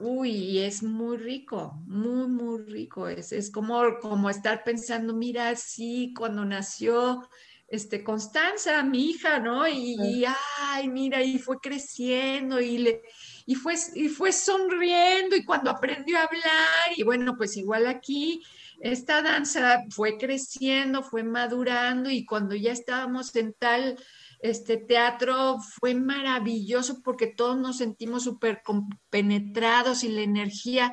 Uy, 0.00 0.58
es 0.60 0.82
muy 0.82 1.16
rico, 1.16 1.82
muy, 1.86 2.28
muy 2.28 2.62
rico. 2.62 3.08
Es, 3.08 3.32
es 3.32 3.50
como, 3.50 3.98
como 4.00 4.30
estar 4.30 4.62
pensando, 4.62 5.12
mira, 5.12 5.56
sí, 5.56 6.14
cuando 6.16 6.44
nació 6.44 7.28
este, 7.66 8.04
Constanza, 8.04 8.82
mi 8.82 9.10
hija, 9.10 9.40
¿no? 9.40 9.66
Y, 9.68 10.24
ay, 10.60 10.88
mira, 10.88 11.22
y 11.22 11.38
fue 11.38 11.58
creciendo 11.58 12.60
y, 12.60 12.78
le, 12.78 13.02
y, 13.44 13.56
fue, 13.56 13.74
y 13.94 14.08
fue 14.08 14.32
sonriendo 14.32 15.34
y 15.34 15.44
cuando 15.44 15.70
aprendió 15.70 16.16
a 16.18 16.22
hablar, 16.22 16.96
y 16.96 17.02
bueno, 17.02 17.36
pues 17.36 17.56
igual 17.56 17.86
aquí, 17.88 18.42
esta 18.80 19.20
danza 19.20 19.82
fue 19.90 20.16
creciendo, 20.16 21.02
fue 21.02 21.24
madurando 21.24 22.08
y 22.08 22.24
cuando 22.24 22.54
ya 22.54 22.70
estábamos 22.70 23.34
en 23.34 23.52
tal 23.52 23.98
este 24.40 24.76
teatro 24.76 25.58
fue 25.80 25.94
maravilloso 25.94 27.02
porque 27.02 27.26
todos 27.26 27.56
nos 27.58 27.78
sentimos 27.78 28.24
súper 28.24 28.62
penetrados 29.10 30.04
y 30.04 30.08
la 30.08 30.22
energía 30.22 30.92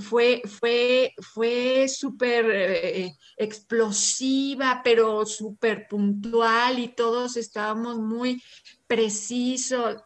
fue, 0.00 0.42
fue, 0.44 1.14
fue 1.20 1.88
súper 1.88 2.50
eh, 2.50 3.16
explosiva, 3.36 4.82
pero 4.84 5.24
súper 5.24 5.86
puntual 5.88 6.78
y 6.78 6.88
todos 6.88 7.36
estábamos 7.36 7.98
muy 7.98 8.42
precisos. 8.86 10.02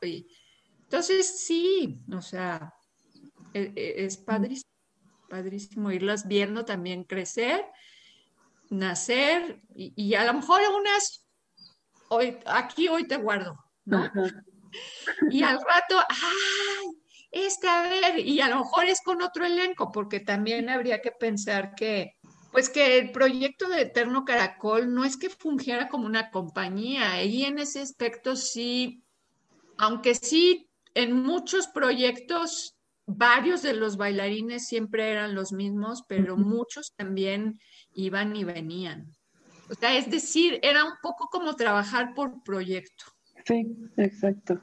Entonces, 0.83 1.41
sí, 1.45 2.01
o 2.13 2.23
sea, 2.23 2.73
e, 3.53 3.73
e, 3.75 4.05
es, 4.05 4.17
padrísimo, 4.17 4.71
padrísimo 5.29 5.91
irlas 5.91 6.29
viendo 6.29 6.65
también 6.65 7.03
crecer, 7.05 7.65
nacer 8.69 9.61
y, 9.75 9.93
y 9.97 10.15
a 10.15 10.25
lo 10.25 10.35
mejor 10.35 10.61
unas 10.79 11.27
hoy, 12.11 12.39
aquí 12.47 12.89
hoy 12.89 13.07
te 13.07 13.17
guardo, 13.17 13.57
¿no? 13.85 14.11
Y 15.31 15.43
al 15.43 15.59
rato, 15.59 15.99
¡ay! 16.09 16.87
Este, 17.31 17.69
a 17.69 17.83
ver, 17.83 18.19
y 18.19 18.41
a 18.41 18.49
lo 18.49 18.59
mejor 18.59 18.85
es 18.87 19.01
con 19.03 19.23
otro 19.23 19.45
elenco, 19.45 19.91
porque 19.93 20.21
también 20.21 20.69
habría 20.69 21.01
que 21.01 21.13
pensar 21.13 21.75
que, 21.75 22.17
pues 22.53 22.69
que 22.69 22.99
el 22.99 23.13
proyecto 23.13 23.69
de 23.69 23.83
Eterno 23.83 24.25
Caracol 24.25 24.93
no 24.93 25.05
es 25.05 25.17
que 25.17 25.31
fungiera 25.31 25.89
como 25.89 26.07
una 26.07 26.31
compañía, 26.31 27.23
y 27.23 27.45
en 27.45 27.59
ese 27.59 27.81
aspecto 27.81 28.35
sí, 28.35 29.03
aunque 29.79 30.15
sí, 30.15 30.69
en 30.95 31.15
muchos 31.15 31.69
proyectos 31.69 32.77
varios 33.07 33.63
de 33.63 33.75
los 33.75 33.97
bailarines 33.97 34.67
siempre 34.67 35.11
eran 35.11 35.35
los 35.35 35.53
mismos, 35.53 36.05
pero 36.09 36.37
muchos 36.37 36.93
también 36.97 37.61
iban 37.93 38.35
y 38.35 38.45
venían. 38.45 39.13
O 39.71 39.75
sea, 39.75 39.97
es 39.97 40.11
decir, 40.11 40.59
era 40.63 40.85
un 40.85 40.95
poco 41.01 41.29
como 41.29 41.55
trabajar 41.55 42.13
por 42.15 42.43
proyecto. 42.43 43.05
Sí, 43.45 43.67
exacto. 43.97 44.61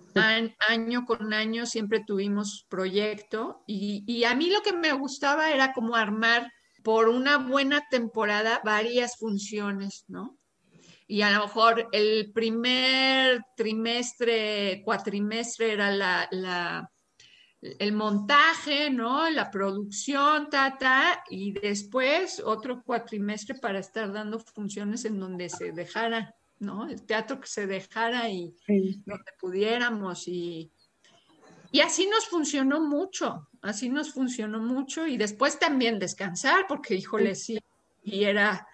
año 0.69 1.05
con 1.05 1.33
año 1.33 1.65
siempre 1.65 2.03
tuvimos 2.05 2.65
proyecto 2.69 3.63
y, 3.65 4.03
y, 4.05 4.25
a 4.25 4.35
mí 4.35 4.49
lo 4.51 4.61
que 4.61 4.73
me 4.73 4.93
gustaba 4.93 5.51
era 5.51 5.73
como 5.73 5.95
armar 5.95 6.51
por 6.83 7.09
una 7.09 7.37
buena 7.37 7.83
temporada 7.89 8.61
varias 8.63 9.17
funciones, 9.17 10.05
¿no? 10.07 10.37
Y 11.07 11.21
a 11.21 11.31
lo 11.31 11.45
mejor 11.45 11.87
el 11.91 12.31
primer 12.33 13.41
trimestre, 13.55 14.81
cuatrimestre 14.83 15.71
era 15.71 15.89
la, 15.89 16.27
la 16.31 16.91
el 17.61 17.93
montaje, 17.93 18.89
¿no? 18.89 19.29
La 19.29 19.49
producción, 19.49 20.49
ta, 20.49 20.77
ta, 20.77 21.23
y 21.29 21.53
después 21.53 22.41
otro 22.43 22.83
cuatrimestre 22.83 23.55
para 23.55 23.79
estar 23.79 24.11
dando 24.11 24.39
funciones 24.39 25.05
en 25.05 25.19
donde 25.19 25.49
se 25.49 25.71
dejara, 25.71 26.35
¿no? 26.59 26.87
El 26.87 27.03
teatro 27.03 27.39
que 27.39 27.47
se 27.47 27.65
dejara 27.65 28.29
y 28.29 28.53
donde 29.05 29.31
pudiéramos 29.39 30.27
y, 30.27 30.71
y 31.71 31.81
así 31.81 32.07
nos 32.07 32.27
funcionó 32.27 32.79
mucho, 32.79 33.49
así 33.61 33.89
nos 33.89 34.11
funcionó 34.11 34.59
mucho 34.59 35.07
y 35.07 35.17
después 35.17 35.57
también 35.59 35.99
descansar, 35.99 36.65
porque 36.67 36.95
híjole, 36.95 37.35
sí, 37.35 37.59
y 38.03 38.23
era 38.23 38.67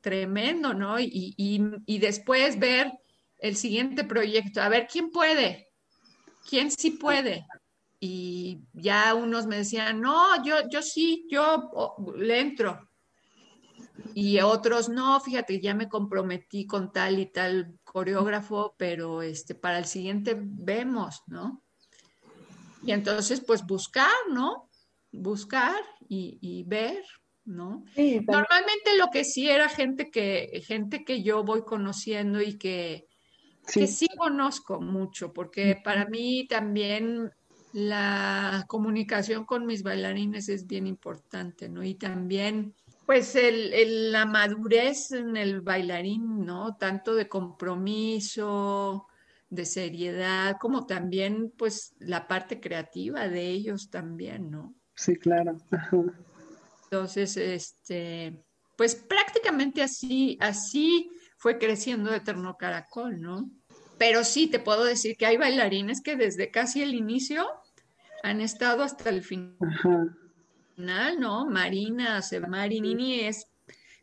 tremendo, 0.00 0.74
¿no? 0.74 1.00
Y, 1.00 1.34
y, 1.36 1.60
y 1.86 1.98
después 1.98 2.58
ver 2.58 2.92
el 3.38 3.56
siguiente 3.56 4.04
proyecto, 4.04 4.62
a 4.62 4.68
ver, 4.68 4.86
¿quién 4.90 5.10
puede? 5.10 5.68
¿Quién 6.48 6.70
sí 6.70 6.92
puede? 6.92 7.46
Y 8.00 8.60
ya 8.72 9.14
unos 9.14 9.46
me 9.46 9.56
decían, 9.56 10.00
no, 10.00 10.42
yo, 10.44 10.56
yo 10.70 10.82
sí, 10.82 11.26
yo 11.30 11.70
le 12.16 12.40
entro. 12.40 12.88
Y 14.14 14.40
otros, 14.40 14.88
no, 14.88 15.20
fíjate, 15.20 15.60
ya 15.60 15.74
me 15.74 15.88
comprometí 15.88 16.66
con 16.66 16.92
tal 16.92 17.18
y 17.18 17.26
tal 17.26 17.78
coreógrafo, 17.84 18.74
pero 18.78 19.22
este, 19.22 19.54
para 19.54 19.78
el 19.78 19.86
siguiente 19.86 20.36
vemos, 20.38 21.22
¿no? 21.26 21.64
Y 22.84 22.92
entonces, 22.92 23.42
pues 23.44 23.66
buscar, 23.66 24.12
¿no? 24.30 24.70
Buscar 25.10 25.80
y, 26.08 26.62
ver, 26.66 27.02
¿no? 27.44 27.84
Normalmente 27.96 28.96
lo 28.96 29.08
que 29.10 29.24
sí 29.24 29.48
era 29.48 29.68
gente 29.68 30.10
que, 30.10 30.62
gente 30.64 31.04
que 31.04 31.22
yo 31.22 31.42
voy 31.42 31.64
conociendo 31.64 32.40
y 32.40 32.56
que, 32.56 33.08
sí. 33.66 33.80
que 33.80 33.86
sí 33.88 34.06
conozco 34.16 34.80
mucho, 34.80 35.32
porque 35.32 35.80
para 35.82 36.06
mí 36.06 36.46
también 36.46 37.32
la 37.72 38.64
comunicación 38.68 39.44
con 39.44 39.66
mis 39.66 39.82
bailarines 39.82 40.48
es 40.48 40.66
bien 40.66 40.86
importante, 40.86 41.68
¿no? 41.68 41.82
Y 41.82 41.94
también, 41.94 42.74
pues, 43.06 43.34
el, 43.36 44.12
la 44.12 44.26
madurez 44.26 45.12
en 45.12 45.36
el 45.36 45.60
bailarín, 45.60 46.44
¿no? 46.44 46.76
Tanto 46.76 47.14
de 47.14 47.28
compromiso, 47.28 49.06
de 49.50 49.64
seriedad, 49.64 50.56
como 50.60 50.86
también, 50.86 51.52
pues, 51.56 51.94
la 51.98 52.26
parte 52.26 52.60
creativa 52.60 53.28
de 53.28 53.48
ellos 53.48 53.90
también, 53.90 54.50
¿no? 54.50 54.74
Sí, 54.94 55.16
claro. 55.16 55.56
Entonces, 56.84 57.36
este, 57.36 58.42
pues 58.78 58.94
prácticamente 58.94 59.82
así, 59.82 60.38
así 60.40 61.10
fue 61.36 61.58
creciendo 61.58 62.14
Eterno 62.14 62.56
Caracol, 62.56 63.20
¿no? 63.20 63.50
Pero 63.98 64.24
sí, 64.24 64.46
te 64.46 64.58
puedo 64.58 64.84
decir 64.84 65.16
que 65.16 65.26
hay 65.26 65.36
bailarines 65.36 66.00
que 66.00 66.16
desde 66.16 66.50
casi 66.50 66.82
el 66.82 66.94
inicio 66.94 67.46
han 68.22 68.40
estado 68.40 68.82
hasta 68.82 69.10
el 69.10 69.22
final, 69.22 69.66
¿no? 70.76 71.46
Marina, 71.46 72.20
Marinini 72.48 73.20
es 73.20 73.46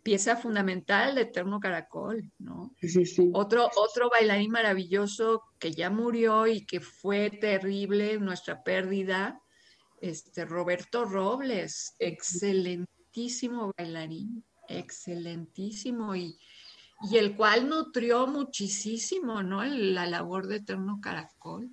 pieza 0.04 0.36
fundamental 0.36 1.16
de 1.16 1.22
Eterno 1.22 1.60
Caracol, 1.60 2.32
¿no? 2.38 2.76
Sí, 2.80 3.06
sí. 3.06 3.32
Otro, 3.34 3.70
otro 3.76 4.10
bailarín 4.10 4.52
maravilloso 4.52 5.42
que 5.58 5.72
ya 5.72 5.90
murió 5.90 6.46
y 6.46 6.66
que 6.66 6.80
fue 6.80 7.32
terrible 7.32 8.20
nuestra 8.20 8.62
pérdida, 8.62 9.42
este 10.02 10.46
Roberto 10.46 11.06
Robles, 11.06 11.96
excelentísimo 11.98 13.74
bailarín, 13.76 14.44
excelentísimo 14.68 16.16
y, 16.16 16.38
y 17.02 17.18
el 17.18 17.36
cual 17.36 17.70
nutrió 17.70 18.28
muchísimo, 18.28 19.44
¿no? 19.44 19.64
La 19.64 20.06
labor 20.06 20.48
de 20.48 20.58
Eterno 20.58 21.00
Caracol. 21.02 21.70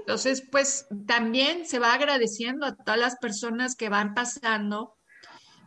Entonces, 0.00 0.42
pues 0.50 0.88
también 1.06 1.66
se 1.66 1.78
va 1.78 1.94
agradeciendo 1.94 2.66
a 2.66 2.74
todas 2.74 2.98
las 2.98 3.16
personas 3.16 3.76
que 3.76 3.88
van 3.88 4.14
pasando 4.14 4.96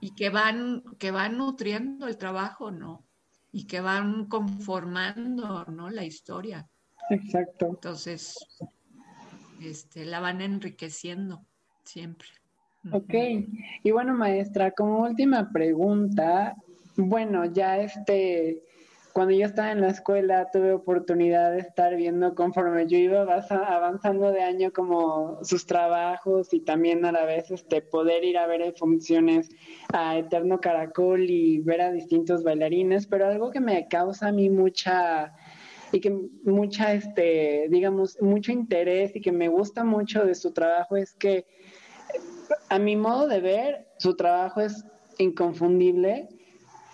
y 0.02 0.12
que 0.12 0.30
van, 0.30 0.84
que 1.00 1.12
van 1.12 1.38
nutriendo 1.38 2.08
el 2.08 2.18
trabajo, 2.18 2.72
¿no? 2.72 3.06
Y 3.52 3.66
que 3.66 3.80
van 3.80 4.26
conformando, 4.26 5.66
¿no? 5.66 5.90
La 5.90 6.04
historia. 6.04 6.68
Exacto. 7.10 7.68
Entonces, 7.68 8.36
este, 9.62 10.06
la 10.06 10.20
van 10.20 10.42
enriqueciendo 10.42 11.46
siempre. 11.84 12.28
Ok. 12.92 13.14
Y 13.84 13.92
bueno, 13.92 14.14
maestra, 14.14 14.72
como 14.72 15.04
última 15.04 15.50
pregunta, 15.50 16.56
bueno, 16.98 17.46
ya 17.46 17.78
este 17.78 18.62
cuando 19.16 19.34
yo 19.34 19.46
estaba 19.46 19.72
en 19.72 19.80
la 19.80 19.88
escuela 19.88 20.50
tuve 20.52 20.74
oportunidad 20.74 21.54
de 21.54 21.60
estar 21.60 21.96
viendo 21.96 22.36
conforme 22.36 22.86
yo 22.86 22.98
iba 22.98 23.22
avanzando 23.22 24.34
de 24.34 24.42
año 24.42 24.74
como 24.74 25.40
sus 25.42 25.66
trabajos 25.66 26.54
y 26.54 26.60
también 26.60 27.06
a 27.06 27.14
la 27.14 27.24
vez 27.24 27.50
este 27.50 27.82
poder 27.82 28.26
ir 28.26 28.38
a 28.38 28.46
ver 28.46 28.74
funciones 28.78 29.48
a 29.94 30.18
Eterno 30.18 30.60
Caracol 30.60 31.30
y 31.30 31.62
ver 31.62 31.80
a 31.80 31.94
distintos 31.94 32.44
bailarines, 32.44 33.08
pero 33.08 33.28
algo 33.28 33.52
que 33.52 33.62
me 33.62 33.88
causa 33.88 34.28
a 34.28 34.32
mí 34.34 34.50
mucha 34.50 35.34
y 35.94 36.02
que 36.02 36.10
mucha 36.44 36.92
este 36.92 37.68
digamos 37.70 38.22
mucho 38.22 38.52
interés 38.52 39.16
y 39.16 39.22
que 39.22 39.32
me 39.32 39.48
gusta 39.48 39.86
mucho 39.86 40.26
de 40.26 40.36
su 40.36 40.52
trabajo 40.52 40.98
es 40.98 41.14
que 41.14 41.46
a 42.68 42.80
mi 42.80 42.98
modo 42.98 43.30
de 43.30 43.40
ver 43.40 43.88
su 43.98 44.18
trabajo 44.18 44.60
es 44.60 44.84
inconfundible 45.20 46.28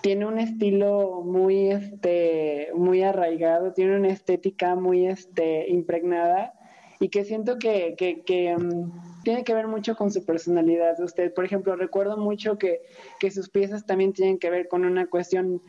tiene 0.01 0.25
un 0.25 0.39
estilo 0.39 1.21
muy, 1.23 1.71
este, 1.71 2.69
muy 2.75 3.03
arraigado, 3.03 3.73
tiene 3.73 3.97
una 3.97 4.09
estética 4.09 4.75
muy 4.75 5.07
este, 5.07 5.69
impregnada 5.69 6.53
y 6.99 7.09
que 7.09 7.23
siento 7.23 7.57
que, 7.57 7.95
que, 7.97 8.55
mm, 8.57 9.23
tiene 9.23 9.43
que 9.43 9.53
ver 9.53 9.67
mucho 9.67 9.95
con 9.95 10.11
su 10.11 10.25
personalidad. 10.25 10.99
Usted, 10.99 11.33
por 11.33 11.45
ejemplo, 11.45 11.75
recuerdo 11.75 12.17
mucho 12.17 12.57
que, 12.57 12.81
que 13.19 13.31
sus 13.31 13.49
piezas 13.49 13.85
también 13.85 14.13
tienen 14.13 14.39
que 14.39 14.49
ver 14.49 14.67
con 14.67 14.85
una 14.85 15.07
cuestión 15.07 15.61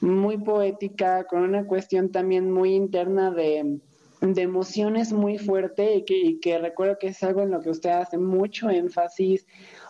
muy 0.00 0.38
poética, 0.38 1.24
con 1.24 1.42
una 1.42 1.64
cuestión 1.64 2.10
también 2.10 2.50
muy 2.50 2.74
interna 2.74 3.30
de, 3.30 3.78
de 4.20 4.42
emociones 4.42 5.12
muy 5.12 5.38
fuerte 5.38 5.96
y 5.96 6.04
que, 6.04 6.16
y 6.16 6.40
que, 6.40 6.58
recuerdo 6.58 6.98
que 6.98 7.08
es 7.08 7.22
algo 7.22 7.42
en 7.42 7.50
lo 7.50 7.60
que 7.60 7.70
usted 7.70 7.90
hace 7.90 8.18
mucho 8.18 8.70
énfasis. 8.70 9.46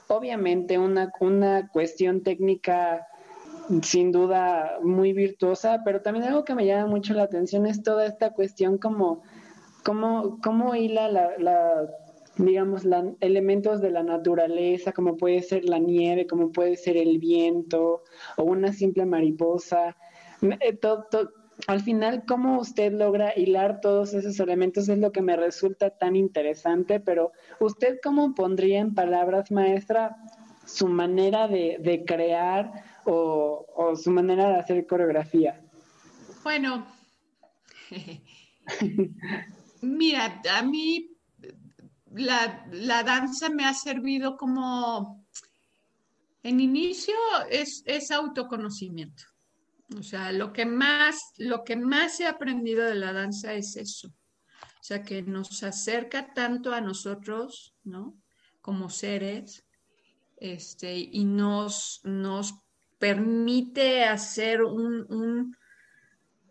Obviamente 0.09 0.79
una, 0.79 1.13
una 1.21 1.69
cuestión 1.69 2.23
técnica 2.23 3.07
sin 3.83 4.13
duda 4.13 4.79
muy 4.83 5.13
virtuosa, 5.13 5.83
pero 5.85 6.03
también 6.03 6.27
algo 6.27 6.45
que 6.45 6.55
me 6.55 6.67
llama 6.67 6.87
mucho 6.87 7.15
la 7.15 7.25
atención 7.25 7.67
es 7.67 7.83
toda 7.83 8.07
esta 8.07 8.31
cuestión 8.31 8.79
como 8.79 9.23
cómo, 9.83 10.39
cómo 10.43 10.75
hila 10.75 11.09
la, 11.09 11.89
digamos, 12.37 12.85
la, 12.85 13.13
elementos 13.21 13.81
de 13.81 13.91
la 13.91 14.03
naturaleza, 14.03 14.93
como 14.93 15.17
puede 15.17 15.43
ser 15.43 15.65
la 15.65 15.79
nieve, 15.79 16.27
como 16.27 16.51
puede 16.51 16.77
ser 16.77 16.97
el 16.97 17.19
viento 17.19 18.03
o 18.37 18.45
una 18.45 18.73
simple 18.73 19.07
mariposa. 19.07 19.97
Eh, 20.43 20.79
al 21.69 21.81
final, 21.81 22.25
cómo 22.27 22.59
usted 22.59 22.93
logra 22.93 23.33
hilar 23.37 23.81
todos 23.81 24.15
esos 24.15 24.41
elementos 24.41 24.89
es 24.89 24.99
lo 24.99 25.13
que 25.13 25.23
me 25.23 25.37
resulta 25.37 25.91
tan 25.91 26.17
interesante, 26.17 26.99
pero 26.99 27.33
usted 27.61 27.99
cómo 28.03 28.35
pondría 28.35 28.81
en 28.81 28.95
palabras, 28.95 29.53
maestra, 29.53 30.17
su 30.65 30.89
manera 30.89 31.49
de, 31.49 31.79
de 31.81 32.05
crear 32.05 32.73
o, 33.05 33.95
su 33.97 34.11
manera 34.11 34.49
de 34.49 34.57
hacer 34.57 34.87
coreografía? 34.87 35.61
Bueno, 36.43 36.87
mira, 39.83 40.41
a 40.51 40.63
mí 40.63 41.11
la, 42.11 43.03
danza 43.03 43.49
me 43.49 43.65
ha 43.65 43.75
servido 43.75 44.37
como, 44.37 45.27
en 46.43 46.61
inicio 46.61 47.15
es, 47.51 47.83
es, 47.87 48.11
autoconocimiento. 48.11 49.25
O 49.99 50.03
sea, 50.03 50.33
lo 50.33 50.53
que, 50.53 50.65
más, 50.65 51.21
lo 51.37 51.65
que 51.65 51.77
más 51.77 52.19
he 52.21 52.27
aprendido 52.27 52.85
de 52.85 52.95
la 52.95 53.13
danza 53.13 53.53
es 53.53 53.77
eso. 53.77 54.09
O 54.09 54.85
sea, 54.85 55.03
que 55.03 55.23
nos 55.23 55.63
acerca 55.63 56.33
tanto 56.33 56.73
a 56.73 56.81
nosotros, 56.81 57.75
¿no? 57.85 58.17
Como 58.61 58.89
seres, 58.89 59.65
este, 60.43 60.99
y 60.99 61.25
nos, 61.25 62.01
nos 62.03 62.55
permite 63.03 64.05
hacer 64.05 64.63
un, 64.63 65.57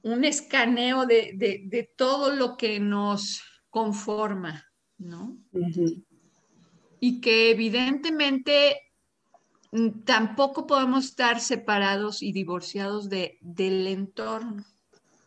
un, 0.04 0.24
escaneo 0.26 1.06
de, 1.06 1.94
todo 1.96 2.36
lo 2.36 2.58
que 2.58 2.78
nos 2.82 3.42
conforma, 3.70 4.66
¿no? 4.98 5.38
y 7.00 7.22
que 7.22 7.52
evidentemente 7.52 8.82
mm, 9.72 10.02
tampoco 10.04 10.68
podemos 10.68 11.06
estar 11.06 11.40
separados 11.40 12.22
y 12.22 12.34
divorciados 12.34 13.08
de, 13.08 13.38
del 13.40 13.88
entorno 13.88 14.66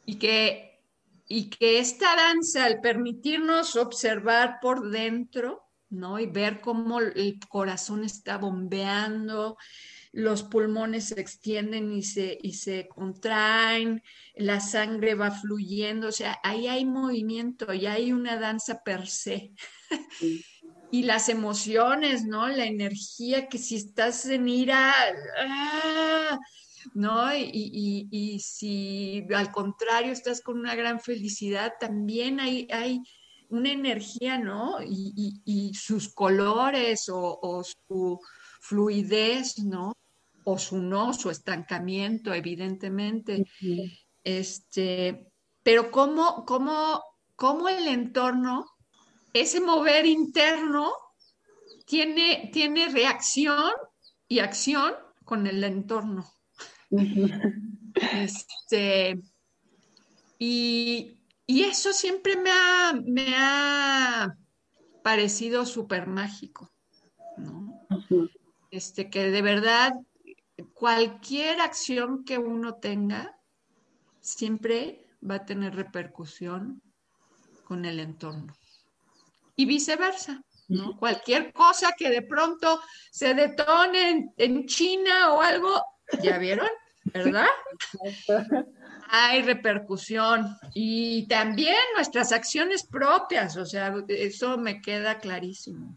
y 0.04 0.16
que, 0.16 0.78
y 1.26 1.48
que 1.48 1.78
esta 1.78 2.14
danza, 2.16 2.66
al 2.66 2.82
permitirnos 2.82 3.76
observar 3.76 4.58
por 4.60 4.90
dentro, 4.90 5.62
¿no? 5.88 6.18
Y 6.18 6.26
ver 6.26 6.60
cómo 6.60 7.00
el 7.00 7.38
corazón 7.48 8.04
está 8.04 8.36
bombeando, 8.36 9.56
los 10.14 10.44
pulmones 10.44 11.06
se 11.06 11.20
extienden 11.20 11.92
y 11.92 12.04
se, 12.04 12.38
y 12.40 12.52
se 12.52 12.86
contraen, 12.86 14.00
la 14.36 14.60
sangre 14.60 15.16
va 15.16 15.32
fluyendo, 15.32 16.08
o 16.08 16.12
sea, 16.12 16.38
ahí 16.44 16.68
hay 16.68 16.84
movimiento, 16.84 17.74
y 17.74 17.86
hay 17.86 18.12
una 18.12 18.36
danza 18.36 18.80
per 18.84 19.08
se. 19.08 19.54
y 20.92 21.02
las 21.02 21.28
emociones, 21.28 22.24
¿no? 22.26 22.46
La 22.46 22.64
energía 22.64 23.48
que 23.48 23.58
si 23.58 23.74
estás 23.74 24.26
en 24.26 24.48
ira, 24.48 24.94
¡ah! 25.40 26.38
¿no? 26.94 27.34
Y, 27.34 28.08
y, 28.08 28.38
si 28.38 29.26
al 29.34 29.50
contrario 29.50 30.12
estás 30.12 30.40
con 30.40 30.60
una 30.60 30.76
gran 30.76 31.00
felicidad, 31.00 31.72
también 31.80 32.38
hay, 32.38 32.68
hay 32.70 33.00
una 33.48 33.72
energía, 33.72 34.38
¿no? 34.38 34.76
Y, 34.80 35.72
sus 35.74 36.14
colores 36.14 37.08
o, 37.08 37.40
o, 37.42 37.64
su 37.64 38.20
fluidez, 38.60 39.58
¿no? 39.58 39.92
O 40.44 40.58
su 40.58 40.78
no, 40.78 41.12
su 41.12 41.30
estancamiento, 41.30 42.32
evidentemente. 42.34 43.44
Este, 44.22 45.26
pero 45.62 45.90
cómo, 45.90 46.44
cómo, 46.44 47.02
cómo 47.34 47.68
el 47.68 47.88
entorno, 47.88 48.66
ese 49.32 49.60
mover 49.60 50.06
interno, 50.06 50.92
tiene, 51.86 52.50
tiene 52.52 52.88
reacción 52.88 53.72
y 54.28 54.38
acción 54.38 54.94
con 55.24 55.46
el 55.46 55.62
entorno. 55.64 56.26
Este, 58.12 59.20
y, 60.38 61.20
eso 61.46 61.92
siempre 61.92 62.36
me 62.36 62.50
ha, 62.50 62.92
me 63.04 63.34
ha 63.36 64.36
parecido 65.02 65.66
súper 65.66 66.06
mágico, 66.06 66.72
Este, 68.70 69.10
que 69.10 69.30
de 69.30 69.42
verdad 69.42 69.92
cualquier 70.84 71.62
acción 71.62 72.26
que 72.26 72.36
uno 72.36 72.74
tenga 72.74 73.34
siempre 74.20 75.06
va 75.26 75.36
a 75.36 75.46
tener 75.46 75.74
repercusión 75.74 76.82
con 77.64 77.86
el 77.86 78.00
entorno. 78.00 78.54
Y 79.56 79.64
viceversa, 79.64 80.42
¿no? 80.68 80.94
Cualquier 80.98 81.54
cosa 81.54 81.94
que 81.96 82.10
de 82.10 82.20
pronto 82.20 82.82
se 83.10 83.32
detone 83.32 84.34
en 84.36 84.66
China 84.66 85.32
o 85.32 85.40
algo, 85.40 85.82
¿ya 86.22 86.36
vieron? 86.36 86.68
¿verdad? 87.04 87.46
Hay 89.08 89.40
repercusión 89.40 90.54
y 90.74 91.26
también 91.28 91.76
nuestras 91.94 92.30
acciones 92.30 92.86
propias, 92.86 93.56
o 93.56 93.64
sea, 93.64 93.90
eso 94.08 94.58
me 94.58 94.82
queda 94.82 95.18
clarísimo. 95.18 95.96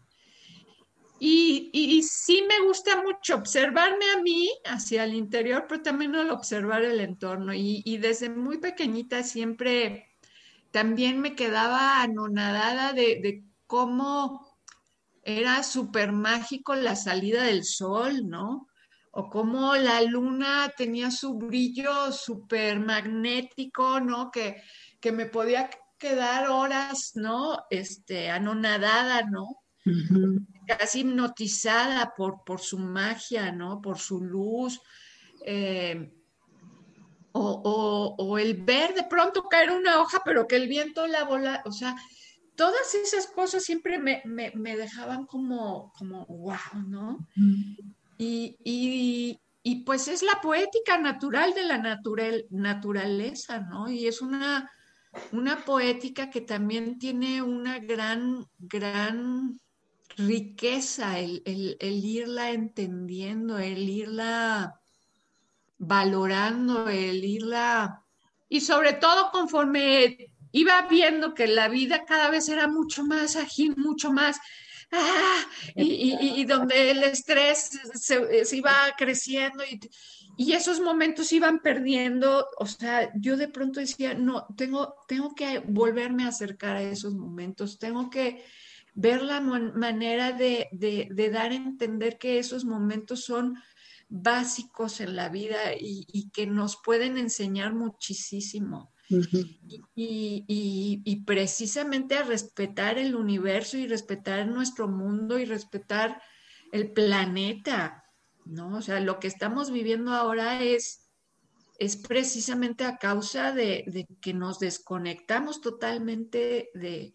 Y, 1.20 2.02
sí 2.02 2.44
me 2.48 2.66
gusta 2.66 3.02
mucho 3.02 3.36
observarme 3.36 4.04
a 4.16 4.22
mí 4.22 4.50
hacia 4.64 5.04
el 5.04 5.14
interior, 5.14 5.66
pero 5.68 5.82
también 5.82 6.14
al 6.14 6.30
observar 6.30 6.84
el 6.84 7.00
entorno. 7.00 7.52
Y, 7.54 7.98
desde 7.98 8.30
muy 8.30 8.58
pequeñita 8.58 9.22
siempre 9.22 10.08
también 10.70 11.20
me 11.20 11.34
quedaba 11.34 12.02
anonadada 12.02 12.92
de, 12.92 13.20
de 13.22 13.44
cómo 13.66 14.46
era 15.22 15.62
súper 15.62 16.12
mágico 16.12 16.74
la 16.74 16.94
salida 16.96 17.44
del 17.44 17.64
sol, 17.64 18.28
¿no? 18.28 18.68
o 19.10 19.28
cómo 19.28 19.74
la 19.74 20.00
luna 20.02 20.72
tenía 20.76 21.10
su 21.10 21.34
brillo 21.34 22.12
súper 22.12 22.78
magnético, 22.78 23.98
¿no? 23.98 24.30
Que, 24.30 24.62
que 25.00 25.10
me 25.10 25.26
podía 25.26 25.68
quedar 25.98 26.48
horas, 26.48 27.12
¿no? 27.16 27.64
Este, 27.68 28.30
anonadada, 28.30 29.22
¿no? 29.22 29.64
Casi 30.66 31.00
hipnotizada 31.00 32.14
por, 32.16 32.44
por 32.44 32.60
su 32.60 32.78
magia, 32.78 33.52
¿no? 33.52 33.80
Por 33.80 33.98
su 33.98 34.20
luz. 34.20 34.80
Eh, 35.44 36.12
o, 37.32 38.14
o, 38.18 38.38
el 38.38 38.62
ver 38.62 38.94
de 38.94 39.04
pronto 39.04 39.44
caer 39.44 39.70
una 39.70 40.00
hoja, 40.00 40.22
pero 40.24 40.46
que 40.46 40.56
el 40.56 40.66
viento 40.66 41.06
la 41.06 41.24
bola, 41.24 41.62
o 41.64 41.72
sea, 41.72 41.94
todas 42.58 42.94
esas 42.94 43.28
cosas 43.28 43.62
siempre 43.62 43.98
me, 44.00 44.20
me, 44.24 44.50
me 44.56 44.76
dejaban 44.76 45.26
como, 45.26 45.92
como, 45.96 46.26
wow, 46.26 46.82
¿no? 46.88 47.28
Y, 48.18 49.40
pues 49.86 50.08
es 50.08 50.22
la 50.22 50.40
poética 50.40 50.98
natural 50.98 51.54
de 51.54 51.62
la 51.62 51.78
naturaleza, 52.50 53.60
¿no? 53.60 53.88
Y 53.88 54.08
es 54.08 54.20
una, 54.20 54.68
una 55.30 55.64
poética 55.64 56.30
que 56.30 56.40
también 56.40 56.98
tiene 56.98 57.42
una 57.42 57.78
gran, 57.78 58.44
gran 58.58 59.60
riqueza, 60.18 61.20
el, 61.20 61.42
el, 61.44 62.04
irla 62.04 62.50
entendiendo, 62.50 63.58
el 63.58 63.88
irla 63.88 64.80
valorando, 65.78 66.88
el 66.88 67.24
irla... 67.24 68.04
Y 68.50 68.60
sobre 68.60 68.94
todo 68.94 69.30
conforme 69.30 70.32
iba 70.52 70.82
viendo 70.88 71.34
que 71.34 71.46
la 71.46 71.68
vida 71.68 72.04
cada 72.04 72.30
vez 72.30 72.48
era 72.48 72.66
mucho 72.66 73.04
más 73.04 73.36
ágil, 73.36 73.76
mucho 73.76 74.10
más 74.10 74.38
¡ah! 74.90 75.44
y, 75.76 76.44
donde 76.46 76.90
el 76.90 77.04
estrés 77.04 77.70
se, 77.94 78.56
iba 78.56 78.72
creciendo 78.96 79.62
y, 79.64 79.78
y, 80.38 80.52
esos 80.54 80.80
momentos 80.80 81.30
iban 81.32 81.60
perdiendo, 81.60 82.48
o 82.58 82.66
sea, 82.66 83.12
yo 83.14 83.36
de 83.36 83.48
pronto 83.48 83.80
decía, 83.80 84.14
no, 84.14 84.46
tengo, 84.56 84.94
tengo 85.06 85.34
que 85.34 85.58
volverme 85.58 86.24
a 86.24 86.28
acercar 86.28 86.76
a 86.76 86.82
esos 86.82 87.14
momentos, 87.14 87.78
tengo 87.78 88.08
que 88.08 88.42
ver 89.00 89.22
la 89.22 89.40
manera 89.40 90.32
de, 90.32 90.68
de, 90.72 91.30
dar 91.30 91.52
a 91.52 91.56
entender 91.56 92.18
que 92.18 92.38
esos 92.38 92.64
momentos 92.64 93.24
son 93.24 93.56
básicos 94.08 95.00
en 95.00 95.16
la 95.16 95.28
vida 95.28 95.58
y 95.78 96.30
que 96.30 96.46
nos 96.46 96.78
pueden 96.82 97.18
enseñar 97.18 97.74
muchísimo 97.74 98.92
y, 99.94 101.22
precisamente 101.26 102.16
a 102.16 102.22
respetar 102.22 102.98
el 102.98 103.14
universo 103.14 103.76
y 103.76 103.86
respetar 103.86 104.46
nuestro 104.46 104.88
mundo 104.88 105.38
y 105.38 105.44
respetar 105.44 106.22
el 106.72 106.92
planeta, 106.92 108.04
¿no? 108.44 108.76
O 108.76 108.82
sea, 108.82 109.00
lo 109.00 109.18
que 109.18 109.28
estamos 109.28 109.70
viviendo 109.70 110.12
ahora 110.12 110.62
es, 110.62 111.10
es 111.78 111.96
precisamente 111.96 112.84
a 112.84 112.98
causa 112.98 113.52
de, 113.52 114.06
que 114.20 114.34
nos 114.34 114.58
desconectamos 114.58 115.60
totalmente 115.60 116.70
de, 116.74 117.14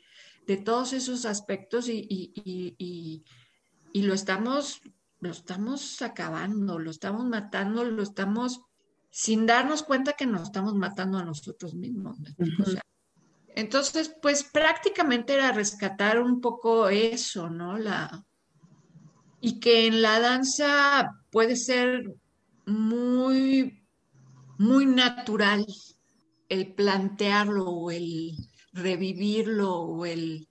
todos 0.63 0.93
esos 0.93 1.25
aspectos 1.25 1.87
y, 1.89 3.23
lo 3.93 4.13
estamos 4.13 4.81
lo 5.19 5.31
estamos 5.31 6.01
acabando, 6.01 6.79
lo 6.79 6.91
estamos 6.91 7.25
matando, 7.25 7.85
lo 7.85 8.03
estamos 8.03 8.61
sin 9.09 9.45
darnos 9.45 9.83
cuenta 9.83 10.13
que 10.13 10.25
nos 10.25 10.43
estamos 10.43 10.75
matando 10.75 11.17
a 11.17 11.23
nosotros 11.23 11.73
mismos. 11.75 12.17
entonces, 13.55 14.13
pues 14.21 14.43
prácticamente 14.43 15.33
era 15.33 15.53
rescatar 15.53 16.19
un 16.19 16.41
poco 16.41 16.89
eso, 16.89 17.49
¿no? 17.49 17.77
La, 17.77 18.25
y 19.39 19.59
que 19.59 19.87
en 19.87 20.01
la 20.01 20.19
danza 20.19 21.21
puede 21.31 21.55
ser 21.55 22.13
muy, 22.65 23.85
muy 24.57 24.85
natural 24.85 25.65
el 26.49 26.73
plantearlo 26.73 27.65
o 27.65 27.91
el 27.91 28.35
revivirlo 28.73 29.73
o 29.75 30.05
el 30.05 30.47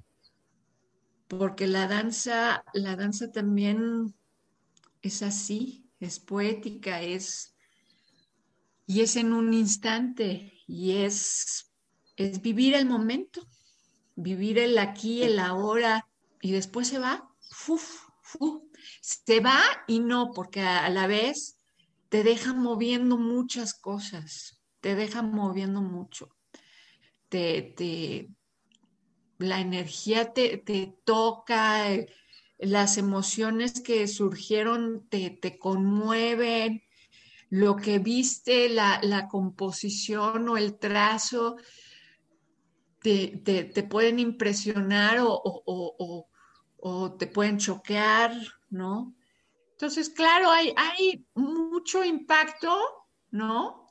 porque 1.29 1.67
la 1.67 1.89
danza, 1.89 2.63
la 2.75 2.95
danza 2.95 3.33
también 3.33 4.15
es 5.01 5.23
así, 5.23 5.89
es 5.99 6.21
poética, 6.21 7.01
es 7.01 7.53
y 8.87 9.01
es 9.01 9.17
en 9.17 9.33
un 9.33 9.55
instante 9.55 10.53
y 10.67 10.99
es, 10.99 11.73
es 12.17 12.43
vivir 12.43 12.75
el 12.75 12.87
momento, 12.87 13.49
vivir 14.15 14.59
el 14.59 14.77
aquí, 14.77 15.23
el 15.23 15.39
ahora 15.39 16.07
y 16.41 16.53
después 16.53 16.89
se 16.89 16.99
va, 16.99 17.31
se 19.01 19.41
va 19.41 19.61
y 19.87 20.01
no, 20.01 20.33
porque 20.35 20.61
a, 20.61 20.91
la 20.91 21.07
vez 21.07 21.59
te 22.09 22.23
deja 22.23 22.53
moviendo 22.53 23.17
muchas 23.17 23.73
cosas, 23.73 24.61
te 24.81 24.95
deja 24.95 25.23
moviendo 25.23 25.81
mucho, 25.81 26.29
te, 27.33 28.29
la 29.39 29.61
energía 29.61 30.33
te, 30.33 30.59
te 30.59 30.95
toca, 31.05 31.87
las 32.59 32.99
emociones 32.99 33.81
que 33.81 34.07
surgieron 34.07 35.09
te, 35.09 35.31
te 35.31 35.59
conmueven 35.59 36.83
lo 37.51 37.77
que 37.77 37.99
viste, 37.99 38.69
la, 38.69 39.29
composición 39.31 40.49
o 40.49 40.57
el 40.57 40.79
trazo, 40.79 41.57
te, 43.01 43.87
pueden 43.91 44.19
impresionar 44.19 45.19
o, 45.21 46.29
o 46.85 47.15
te 47.15 47.27
pueden 47.27 47.59
choquear, 47.59 48.33
¿no? 48.71 49.15
Entonces, 49.83 50.11
claro, 50.11 50.51
hay, 50.51 50.73
hay 50.77 51.27
mucho 51.35 52.05
impacto, 52.05 52.77
¿no? 53.33 53.82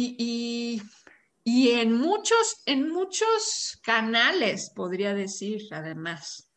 Y, 0.00 1.70
en 1.70 1.94
muchos, 1.94 2.62
en 2.66 2.88
muchos 2.90 3.78
canales, 3.82 4.70
podría 4.74 5.14
decir, 5.14 5.62
además. 5.72 6.50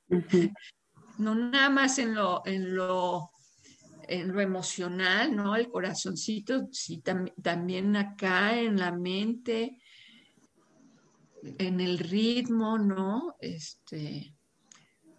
No 1.17 1.35
nada 1.35 1.69
más 1.69 1.97
en 1.97 2.13
lo, 2.13 2.45
en 2.45 2.75
lo, 2.75 3.31
en 4.07 4.31
lo 4.31 4.41
emocional, 4.41 5.35
¿no? 5.35 5.55
El 5.55 5.69
corazoncito, 5.69 6.67
sí, 6.71 7.01
también 7.41 7.95
acá 7.95 8.59
en 8.59 8.77
la 8.77 8.91
mente, 8.91 9.77
en 11.43 11.79
el 11.79 11.97
ritmo, 11.97 12.77
¿no? 12.77 13.35
Este, 13.39 14.35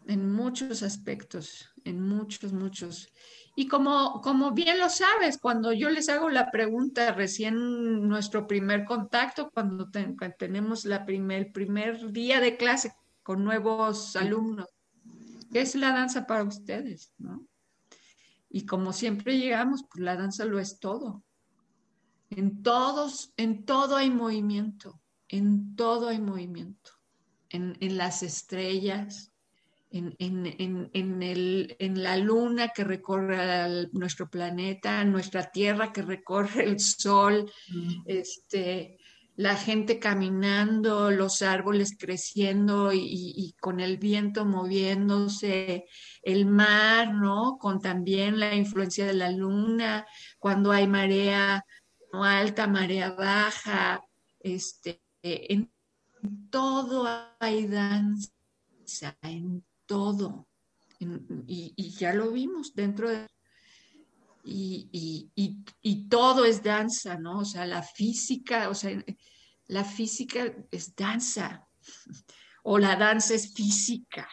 en 0.07 0.33
muchos 0.33 0.83
aspectos, 0.83 1.73
en 1.85 2.01
muchos, 2.01 2.53
muchos. 2.53 3.09
Y 3.55 3.69
como, 3.69 4.21
como 4.23 4.53
bien 4.53 4.79
lo 4.79 4.89
sabes, 4.89 5.39
cuando 5.39 5.73
yo 5.73 5.91
les 5.91 6.09
hago 6.09 6.31
la 6.31 6.51
pregunta 6.51 7.13
recién 7.13 8.09
nuestro 8.09 8.47
primer 8.47 8.85
contacto, 8.85 9.51
cuando 9.51 9.91
tenemos 10.39 10.85
la 10.85 11.05
primer, 11.05 11.39
el 11.39 11.53
primer 11.53 12.13
día 12.13 12.41
de 12.41 12.57
clase 12.57 12.95
con 13.23 13.45
nuevos 13.45 14.17
alumnos, 14.17 14.69
¿qué 15.53 15.61
es 15.61 15.75
la 15.75 15.93
danza 15.93 16.27
para 16.27 16.45
ustedes? 16.45 17.13
¿no? 17.19 17.47
Y 18.49 18.65
como 18.65 18.93
siempre 18.93 19.39
llegamos, 19.39 19.85
pues 19.91 20.03
la 20.03 20.17
danza 20.17 20.47
lo 20.47 20.59
es 20.59 20.79
todo. 20.79 21.23
En 22.31 22.63
todos, 22.63 23.35
en 23.37 23.67
todo 23.67 23.97
hay 23.97 24.09
movimiento 24.09 25.03
en 25.33 25.75
todo 25.77 26.09
hay 26.09 26.21
movimiento, 26.21 26.93
en, 27.49 27.97
las 27.97 28.23
estrellas, 28.23 29.32
en, 29.93 30.17
en, 31.79 32.03
la 32.03 32.17
luna 32.17 32.69
que 32.69 32.85
recorre 32.85 33.89
nuestro 33.93 34.29
planeta, 34.29 35.05
nuestra 35.05 35.51
tierra 35.51 35.93
que 35.93 36.03
recorre 36.03 36.65
el 36.65 36.81
sol, 36.81 37.51
este, 38.07 38.99
la 39.37 39.57
gente 39.57 39.99
caminando, 39.99 41.11
los 41.11 41.43
árboles 41.43 41.97
creciendo 41.99 42.93
y, 42.93 43.55
con 43.61 43.81
el 43.81 43.99
viento 43.99 44.45
moviéndose, 44.45 45.87
el 46.23 46.47
mar, 46.47 47.15
¿no? 47.15 47.59
Con 47.59 47.81
también 47.81 48.39
la 48.39 48.55
influencia 48.55 49.07
de 49.07 49.15
la 49.15 49.31
luna, 49.31 50.07
cuando 50.39 50.73
hay 50.73 50.87
marea 50.87 51.65
alta, 52.13 52.67
marea 52.67 53.13
baja, 53.13 54.03
este, 54.41 55.03
en 55.23 55.73
todo 56.51 57.09
hay 57.41 57.67
danza, 57.67 58.33
en 59.23 59.65
todo. 59.87 60.49
y, 60.99 61.91
ya 61.99 62.13
lo 62.15 62.31
vimos 62.31 62.75
dentro 62.75 63.11
de... 63.11 63.27
Y, 64.45 65.31
y, 65.83 66.09
todo 66.09 66.45
es 66.45 66.63
danza, 66.63 67.17
¿no? 67.17 67.41
O 67.41 67.45
sea, 67.45 67.65
la 67.65 67.83
física, 67.83 68.69
o 68.69 68.75
sea, 68.75 69.03
la 69.67 69.85
física 69.85 70.53
es 70.71 70.95
danza, 70.97 71.69
o 72.65 72.79
la 72.79 72.97
danza 72.97 73.35
es 73.35 73.55
física, 73.55 74.29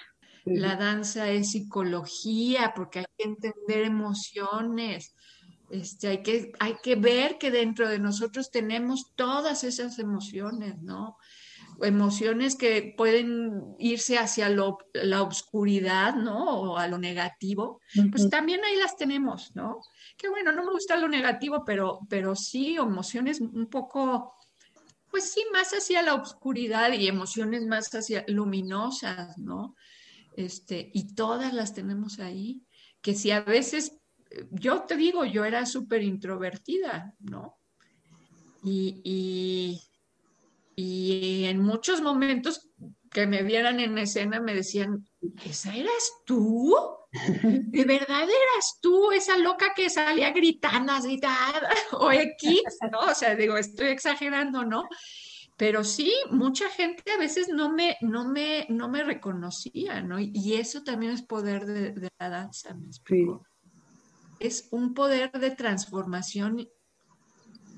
la 0.46 0.76
danza 0.76 1.30
es 1.30 1.52
psicología, 1.52 2.74
porque 2.76 3.00
hay 3.00 3.06
que 3.18 3.24
entender 3.26 3.86
emociones, 3.86 5.16
este, 5.70 6.08
hay, 6.08 6.24
que, 6.24 6.52
hay 6.60 6.76
que 6.82 6.96
ver 6.96 7.38
que 7.38 7.52
dentro 7.52 7.88
de 7.88 8.00
nosotros 8.00 8.50
tenemos 8.50 9.14
todas 9.16 9.64
esas 9.64 10.00
emociones, 10.00 10.82
¿no? 10.82 11.18
Emociones 11.82 12.56
que 12.56 12.94
pueden 12.98 13.76
irse 13.80 14.18
hacia 14.18 14.50
la 14.50 15.24
oscuridad, 15.24 16.16
¿no? 16.16 16.46
O 16.46 16.78
a 16.78 16.88
lo 16.88 16.98
negativo, 16.98 17.82
pues 18.12 18.30
también 18.30 18.64
ahí 18.64 18.76
las 18.76 18.98
tenemos, 18.98 19.56
¿no? 19.56 19.82
Que 20.18 20.30
bueno, 20.30 20.52
no 20.52 20.66
me 20.66 20.72
gusta 20.72 20.98
lo 20.98 21.08
negativo, 21.08 21.64
pero, 21.66 22.00
pero 22.10 22.36
sí 22.36 22.76
emociones 22.76 23.42
un 23.42 23.68
poco, 23.68 24.34
pues 25.10 25.32
sí, 25.32 25.44
más 25.54 25.72
hacia 25.72 26.02
la 26.02 26.16
oscuridad 26.16 26.92
y 26.94 27.08
emociones 27.08 27.66
más 27.66 27.94
hacia 27.94 28.26
luminosas, 28.28 29.38
¿no? 29.38 29.76
Este, 30.36 30.90
y 30.94 31.16
todas 31.16 31.54
las 31.54 31.74
tenemos 31.74 32.20
ahí, 32.20 32.64
que 33.02 33.14
si 33.14 33.32
a 33.32 33.42
veces 33.42 34.00
yo 34.52 34.84
te 34.84 34.96
digo, 34.96 35.26
yo 35.26 35.46
era 35.46 35.66
súper 35.66 36.04
introvertida, 36.04 37.14
¿no? 37.20 37.58
Y, 38.64 39.02
y, 39.04 39.82
en 41.46 41.62
muchos 41.62 42.02
momentos 42.02 42.70
que 43.12 43.26
me 43.26 43.44
vieran 43.44 43.80
en 43.80 43.98
escena 43.98 44.40
me 44.40 44.54
decían, 44.54 45.08
¿esa 45.44 45.76
eras 45.76 46.12
tú? 46.26 46.76
¿De 47.12 47.86
verdad 47.86 48.24
eras 48.24 48.80
tú 48.82 49.12
esa 49.12 49.38
loca 49.38 49.74
que 49.76 49.90
salía 49.90 50.32
gritando 50.32 50.94
así, 50.94 51.20
o 51.94 52.12
X, 52.12 52.62
¿no? 52.92 53.00
O 53.00 53.16
sea, 53.16 53.36
digo, 53.36 53.58
estoy 53.58 53.88
exagerando, 53.88 54.64
¿no? 54.64 54.88
Pero 55.58 55.84
sí, 55.84 56.14
mucha 56.32 56.70
gente 56.70 57.12
a 57.12 57.18
veces 57.18 57.50
no 57.50 57.74
me, 57.74 57.98
no 58.02 58.30
me, 58.30 58.66
no 58.70 58.88
me 58.88 59.04
reconocía, 59.04 60.02
¿no? 60.02 60.18
Y 60.20 60.54
eso 60.54 60.84
también 60.84 61.12
es 61.12 61.24
poder 61.24 61.66
de, 61.66 62.10
la 62.20 62.30
danza, 62.30 62.74
¿me 62.76 62.88
explico? 62.88 63.44
es 64.40 64.70
un 64.72 64.94
poder 64.94 65.32
de 65.32 65.52
transformación 65.52 66.68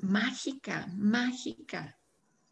mágica, 0.02 0.88
mágica. 0.96 1.98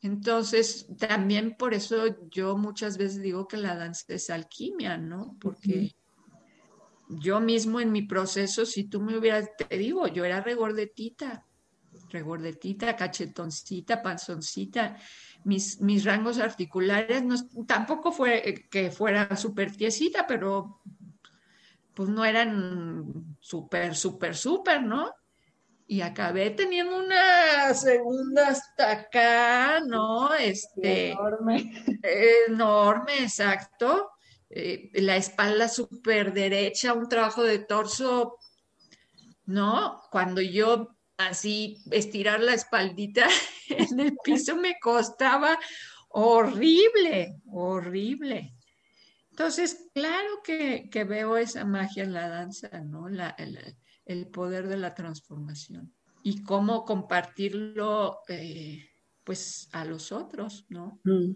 Entonces, 0.01 0.87
también 0.97 1.55
por 1.57 1.73
eso 1.73 2.29
yo 2.29 2.57
muchas 2.57 2.97
veces 2.97 3.21
digo 3.21 3.47
que 3.47 3.57
la 3.57 3.75
danza 3.75 4.05
es 4.07 4.29
alquimia, 4.29 4.97
¿no? 4.97 5.35
Porque 5.41 5.95
yo 7.09 7.39
mismo 7.41 7.81
en 7.81 7.91
mi 7.91 8.03
proceso, 8.03 8.65
si 8.65 8.85
tú 8.85 9.01
me 9.01 9.17
hubieras, 9.17 9.49
te 9.57 9.77
digo, 9.77 10.07
yo 10.07 10.23
era 10.23 10.41
regordetita, 10.41 11.45
regordetita, 12.11 12.95
cachetoncita, 12.95 14.01
panzoncita, 14.01 14.95
mis, 15.43 15.81
mis 15.81 16.05
rangos 16.05 16.39
articulares, 16.39 17.23
no, 17.23 17.35
tampoco 17.65 18.11
fue 18.11 18.67
que 18.69 18.91
fuera 18.91 19.35
súper 19.35 19.75
tiesita, 19.75 20.25
pero 20.27 20.81
pues 21.93 22.07
no 22.07 22.23
eran 22.23 23.35
súper, 23.41 23.95
súper, 23.95 24.35
súper, 24.35 24.83
¿no? 24.83 25.11
Y 25.91 26.01
acabé 26.01 26.51
teniendo 26.51 26.99
una 26.99 27.73
segunda 27.73 28.49
hasta 28.49 28.91
acá, 28.91 29.79
¿no? 29.79 30.35
Este, 30.35 31.13
enorme. 31.13 31.83
Enorme, 32.47 33.23
exacto. 33.23 34.11
Eh, 34.51 34.91
la 35.01 35.15
espalda 35.15 35.67
súper 35.67 36.31
derecha, 36.31 36.93
un 36.93 37.09
trabajo 37.09 37.41
de 37.41 37.57
torso, 37.57 38.37
¿no? 39.45 40.03
Cuando 40.11 40.41
yo 40.41 40.95
así 41.17 41.81
estirar 41.89 42.39
la 42.39 42.53
espaldita 42.53 43.27
en 43.69 43.99
el 43.99 44.15
piso 44.23 44.55
me 44.57 44.77
costaba 44.79 45.57
horrible, 46.09 47.41
horrible. 47.51 48.53
Entonces, 49.31 49.89
claro 49.95 50.43
que, 50.43 50.87
veo 51.03 51.35
esa 51.35 51.65
magia 51.65 52.03
en 52.03 52.13
la 52.13 52.29
danza, 52.29 52.69
¿no? 52.81 53.07
El, 54.09 54.27
poder 54.27 54.67
de 54.67 54.77
la 54.77 54.93
transformación 54.95 55.93
y 56.23 56.43
cómo 56.43 56.83
compartirlo, 56.83 58.19
eh, 58.27 58.89
pues, 59.23 59.69
a 59.71 59.85
los 59.85 60.11
otros, 60.11 60.65
¿no? 60.69 60.99
Mm. 61.03 61.31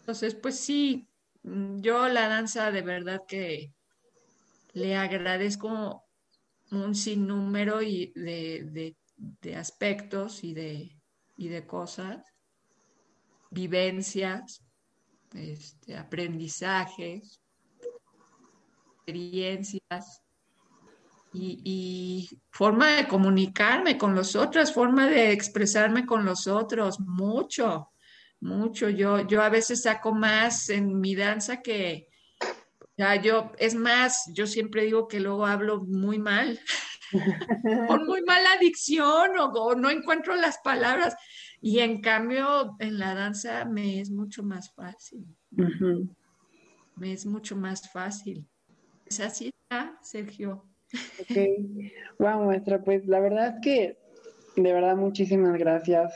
Entonces, 0.00 0.34
pues 0.34 0.58
sí, 0.58 1.08
mm, 1.42 1.80
yo 1.80 2.08
la 2.08 2.28
danza 2.28 2.70
de 2.70 2.82
verdad 2.82 3.22
que 3.28 3.72
le 4.72 4.96
agradezco 4.96 6.04
un 6.70 6.94
sinnúmero 6.94 7.78
de, 7.78 8.94
de, 9.40 9.56
aspectos 9.56 10.42
y 10.42 10.54
de, 10.54 10.98
y 11.36 11.48
de 11.48 11.66
cosas, 11.66 12.24
vivencias, 13.50 14.64
este, 15.34 15.96
aprendizajes, 15.96 17.40
experiencias 18.96 20.22
y, 21.34 22.28
forma 22.50 22.96
de 22.96 23.08
comunicarme 23.08 23.96
con 23.96 24.14
los 24.14 24.36
otros, 24.36 24.72
forma 24.72 25.08
de 25.08 25.32
expresarme 25.32 26.04
con 26.04 26.24
los 26.24 26.46
otros, 26.46 27.00
mucho, 27.00 27.92
mucho. 28.40 28.88
Yo, 28.90 29.26
yo 29.26 29.42
a 29.42 29.48
veces 29.48 29.82
saco 29.82 30.12
más 30.12 30.68
en 30.68 31.00
mi 31.00 31.14
danza 31.14 31.62
que, 31.62 32.08
ya 32.96 33.16
yo, 33.16 33.52
es 33.58 33.74
más, 33.74 34.30
yo 34.34 34.46
siempre 34.46 34.84
digo 34.84 35.08
que 35.08 35.20
luego 35.20 35.46
hablo 35.46 35.82
muy 35.84 36.18
mal, 36.18 36.60
con 37.88 38.04
muy 38.06 38.22
mala 38.22 38.58
dicción 38.60 39.30
o 39.38 39.74
no 39.74 39.90
encuentro 39.90 40.36
las 40.36 40.58
palabras. 40.58 41.16
Y 41.60 41.78
en 41.78 42.00
cambio, 42.00 42.74
en 42.80 42.98
la 42.98 43.14
danza 43.14 43.64
me 43.64 44.00
es 44.00 44.10
mucho 44.10 44.42
más 44.42 44.74
fácil. 44.74 45.24
Me 46.96 47.12
es 47.12 47.24
mucho 47.24 47.56
más 47.56 47.90
fácil. 47.90 48.46
Es 49.06 49.20
así 49.20 49.52
está, 49.54 49.96
Sergio. 50.02 50.71
Ok. 51.20 51.36
Wow, 52.18 52.44
maestra, 52.44 52.82
pues 52.82 53.06
la 53.06 53.20
verdad 53.20 53.60
que 53.62 53.96
de 54.56 54.72
verdad 54.72 54.96
muchísimas 54.96 55.58
gracias 55.58 56.12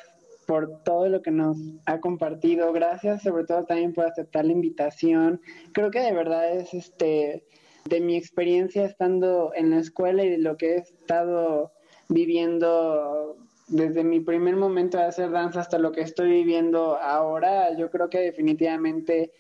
por 0.47 0.82
todo 0.85 1.09
lo 1.09 1.23
que 1.23 1.31
nos 1.31 1.57
ha 1.86 2.01
compartido. 2.01 2.73
Gracias 2.73 3.23
sobre 3.23 3.44
todo 3.44 3.65
también 3.65 3.93
por 3.93 4.07
aceptar 4.07 4.44
la 4.44 4.53
invitación. 4.53 5.40
Creo 5.73 5.90
que 5.90 6.01
de 6.01 6.12
verdad 6.12 6.55
es 6.55 6.74
este 6.74 7.44
de 7.85 8.01
mi 8.01 8.16
experiencia 8.16 8.85
estando 8.85 9.53
en 9.55 9.70
la 9.70 9.78
escuela 9.78 10.24
y 10.24 10.31
de 10.31 10.39
lo 10.39 10.57
que 10.57 10.74
he 10.74 10.78
estado 10.78 11.73
viviendo 12.09 13.36
desde 13.69 14.05
mi 14.05 14.20
primer 14.20 14.57
momento 14.57 14.98
de 14.98 15.05
hacer 15.05 15.31
danza 15.31 15.61
hasta 15.61 15.78
lo 15.78 15.93
que 15.93 16.01
estoy 16.01 16.31
viviendo 16.31 16.97
ahora, 16.97 17.77
yo 17.77 17.90
creo 17.90 18.09
que 18.09 18.19
definitivamente 18.19 19.32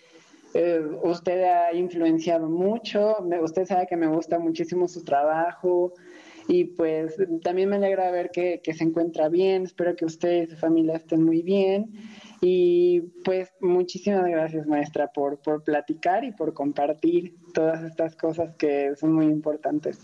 eh, 0.58 0.80
usted 1.02 1.42
ha 1.44 1.74
influenciado 1.74 2.48
mucho, 2.48 3.16
usted 3.42 3.66
sabe 3.66 3.86
que 3.86 3.96
me 3.96 4.06
gusta 4.06 4.38
muchísimo 4.38 4.88
su 4.88 5.04
trabajo 5.04 5.92
y 6.48 6.64
pues 6.64 7.14
también 7.42 7.68
me 7.68 7.76
alegra 7.76 8.10
ver 8.10 8.30
que, 8.30 8.60
que 8.62 8.72
se 8.72 8.84
encuentra 8.84 9.28
bien, 9.28 9.64
espero 9.64 9.94
que 9.94 10.06
usted 10.06 10.44
y 10.44 10.46
su 10.46 10.56
familia 10.56 10.96
estén 10.96 11.22
muy 11.22 11.42
bien 11.42 11.92
y 12.40 13.00
pues 13.22 13.52
muchísimas 13.60 14.26
gracias 14.26 14.66
maestra 14.66 15.08
por, 15.08 15.40
por 15.40 15.62
platicar 15.62 16.24
y 16.24 16.32
por 16.32 16.54
compartir 16.54 17.34
todas 17.52 17.82
estas 17.82 18.16
cosas 18.16 18.54
que 18.56 18.94
son 18.96 19.12
muy 19.12 19.26
importantes. 19.26 19.98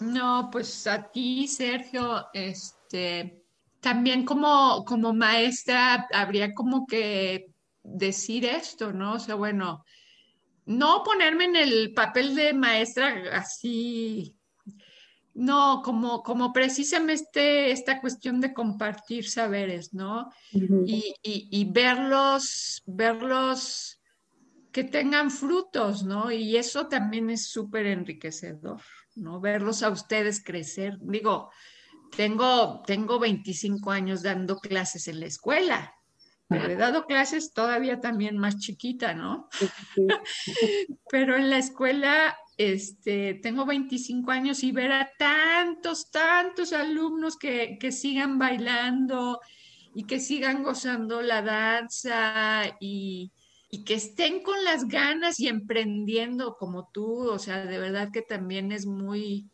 No, 0.00 0.50
pues 0.52 0.86
a 0.86 1.10
ti, 1.10 1.48
Sergio, 1.48 2.26
este, 2.34 3.42
también 3.80 4.24
como, 4.24 4.84
como 4.84 5.14
maestra 5.14 6.06
habría 6.12 6.52
como 6.52 6.86
que 6.86 7.54
decir 7.94 8.44
esto, 8.44 8.92
¿no? 8.92 9.14
O 9.14 9.18
sea, 9.18 9.34
bueno, 9.34 9.84
no 10.66 11.02
ponerme 11.02 11.44
en 11.44 11.56
el 11.56 11.94
papel 11.94 12.34
de 12.34 12.52
maestra 12.52 13.22
así, 13.32 14.36
no, 15.34 15.82
como, 15.84 16.22
como 16.22 16.52
precisamente 16.52 17.70
esta 17.70 18.00
cuestión 18.00 18.40
de 18.40 18.52
compartir 18.52 19.28
saberes, 19.28 19.94
¿no? 19.94 20.30
y, 20.50 21.14
y, 21.22 21.48
y, 21.50 21.64
verlos, 21.70 22.82
verlos 22.86 24.00
que 24.72 24.84
tengan 24.84 25.30
frutos, 25.30 26.02
¿no? 26.04 26.30
Y 26.30 26.56
eso 26.56 26.88
también 26.88 27.30
es 27.30 27.48
súper 27.48 27.86
enriquecedor, 27.86 28.80
¿no? 29.14 29.40
Verlos 29.40 29.82
a 29.82 29.90
ustedes 29.90 30.42
crecer. 30.42 30.98
Digo, 31.00 31.50
tengo, 32.16 32.82
tengo 32.86 33.18
25 33.18 33.90
años 33.90 34.22
dando 34.22 34.58
clases 34.58 35.08
en 35.08 35.20
la 35.20 35.26
escuela, 35.26 35.94
pero 36.48 36.66
he 36.66 36.76
dado 36.76 37.04
clases 37.04 37.52
todavía 37.52 38.00
también 38.00 38.38
más 38.38 38.58
chiquita, 38.58 39.12
¿no? 39.12 39.48
pero 41.10 41.36
en 41.36 41.50
la 41.50 41.58
escuela 41.58 42.36
este, 42.56 43.34
tengo 43.34 43.66
25 43.66 44.30
años 44.30 44.64
y 44.64 44.72
ver 44.72 44.90
a 44.92 45.10
tantos, 45.18 46.10
tantos 46.10 46.72
alumnos 46.72 47.36
que, 47.36 47.76
que, 47.78 47.92
sigan 47.92 48.38
bailando 48.38 49.40
y 49.94 50.04
que 50.04 50.20
sigan 50.20 50.62
gozando 50.62 51.20
la 51.20 51.42
danza 51.42 52.64
y, 52.80 53.30
y, 53.70 53.84
que 53.84 53.94
estén 53.94 54.42
con 54.42 54.64
las 54.64 54.88
ganas 54.88 55.38
y 55.40 55.48
emprendiendo 55.48 56.56
como 56.56 56.88
tú, 56.88 57.28
o 57.30 57.38
sea, 57.38 57.66
de 57.66 57.78
verdad 57.78 58.10
que 58.10 58.22
también 58.22 58.72
es 58.72 58.86
muy, 58.86 59.50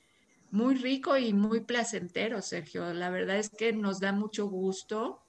muy 0.52 0.76
rico 0.76 1.18
y 1.18 1.34
muy 1.34 1.60
placentero, 1.60 2.40
Sergio. 2.40 2.94
La 2.94 3.10
verdad 3.10 3.38
es 3.38 3.50
que 3.50 3.72
nos 3.72 3.98
da 3.98 4.12
mucho 4.12 4.46
gusto 4.46 5.23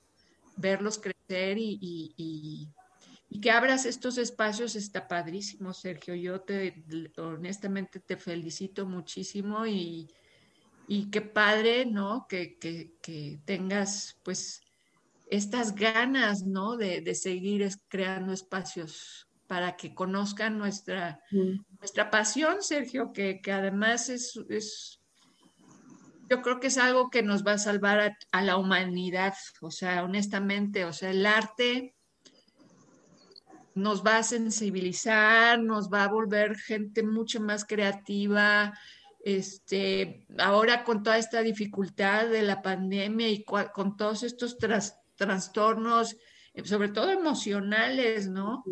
verlos 0.57 0.97
crecer 0.97 1.57
y, 1.59 2.71
que 3.41 3.51
abras 3.51 3.85
estos 3.85 4.17
espacios 4.17 4.75
está 4.75 5.07
padrísimo, 5.07 5.73
Sergio. 5.73 6.15
Yo 6.15 6.41
te 6.41 6.85
honestamente 7.17 7.99
te 7.99 8.17
felicito 8.17 8.85
muchísimo 8.85 9.65
y, 9.67 10.07
qué 11.11 11.21
padre, 11.21 11.85
¿no? 11.85 12.27
Que, 12.29 12.57
tengas 13.45 14.17
pues 14.23 14.61
estas 15.27 15.75
ganas, 15.75 16.43
¿no? 16.43 16.77
De, 16.77 17.13
seguir 17.15 17.67
creando 17.87 18.33
espacios 18.33 19.27
para 19.47 19.75
que 19.75 19.93
conozcan 19.93 20.57
nuestra, 20.57 21.19
mm. 21.31 21.77
nuestra 21.79 22.09
pasión, 22.09 22.63
Sergio, 22.63 23.11
que, 23.13 23.39
además 23.51 24.09
es, 24.09 24.39
es 24.49 24.94
yo 26.29 26.41
creo 26.41 26.59
que 26.59 26.67
es 26.67 26.77
algo 26.77 27.09
que 27.09 27.23
nos 27.23 27.45
va 27.45 27.53
a 27.53 27.57
salvar 27.57 28.17
a, 28.31 28.41
la 28.41 28.57
humanidad, 28.57 29.33
o 29.61 29.71
sea, 29.71 30.03
honestamente, 30.03 30.85
o 30.85 30.93
sea, 30.93 31.11
el 31.11 31.25
arte 31.25 31.95
nos 33.75 34.05
va 34.05 34.17
a 34.17 34.23
sensibilizar, 34.23 35.59
nos 35.59 35.91
va 35.91 36.05
a 36.05 36.09
volver 36.11 36.55
gente 36.55 37.03
mucho 37.03 37.41
más 37.41 37.65
creativa. 37.65 38.73
Este, 39.19 40.25
ahora 40.37 40.83
con 40.83 41.03
toda 41.03 41.17
esta 41.17 41.41
dificultad 41.41 42.27
de 42.27 42.43
la 42.43 42.61
pandemia 42.61 43.27
y 43.29 43.43
con 43.43 43.97
todos 43.97 44.23
estos 44.23 44.57
trastornos, 45.17 46.15
sobre 46.63 46.89
todo 46.89 47.11
emocionales, 47.11 48.29
¿no? 48.29 48.63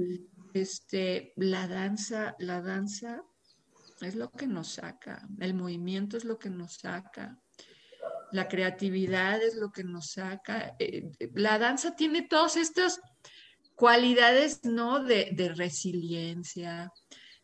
Este, 0.53 1.33
la 1.35 1.67
danza, 1.67 2.35
la 2.39 2.61
danza 2.61 3.23
es 4.01 4.15
lo 4.15 4.31
que 4.31 4.47
nos 4.47 4.73
saca, 4.73 5.27
el 5.39 5.53
movimiento 5.53 6.17
es 6.17 6.23
lo 6.23 6.37
que 6.37 6.49
nos 6.49 6.75
saca 6.75 7.42
la 8.33 8.47
creatividad 8.47 9.41
es 9.41 9.55
lo 9.55 9.71
que 9.71 9.83
nos 9.83 10.11
saca. 10.11 10.75
Eh, 10.79 11.11
la 11.35 11.59
danza 11.59 11.95
tiene 11.95 12.23
todas 12.23 12.57
estas 12.57 12.99
cualidades, 13.75 14.63
¿no? 14.63 15.03
De, 15.03 15.53
resiliencia, 15.55 16.91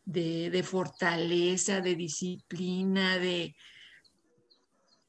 de, 0.03 0.63
fortaleza, 0.63 1.79
de 1.81 1.95
disciplina, 1.95 3.19
de, 3.19 3.55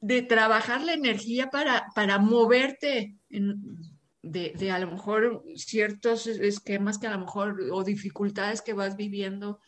de 0.00 0.22
trabajar 0.22 0.82
la 0.82 0.92
energía 0.92 1.48
para, 1.48 1.86
para 1.94 2.18
moverte 2.18 3.16
de, 3.30 4.52
de, 4.54 4.70
a 4.70 4.78
lo 4.78 4.90
mejor 4.90 5.42
ciertos 5.56 6.26
esquemas 6.26 6.98
que 6.98 7.06
a 7.06 7.12
lo 7.12 7.20
mejor 7.20 7.58
o 7.72 7.84
dificultades 7.84 8.60
que 8.60 8.74
vas 8.74 8.96
viviendo 8.96 9.60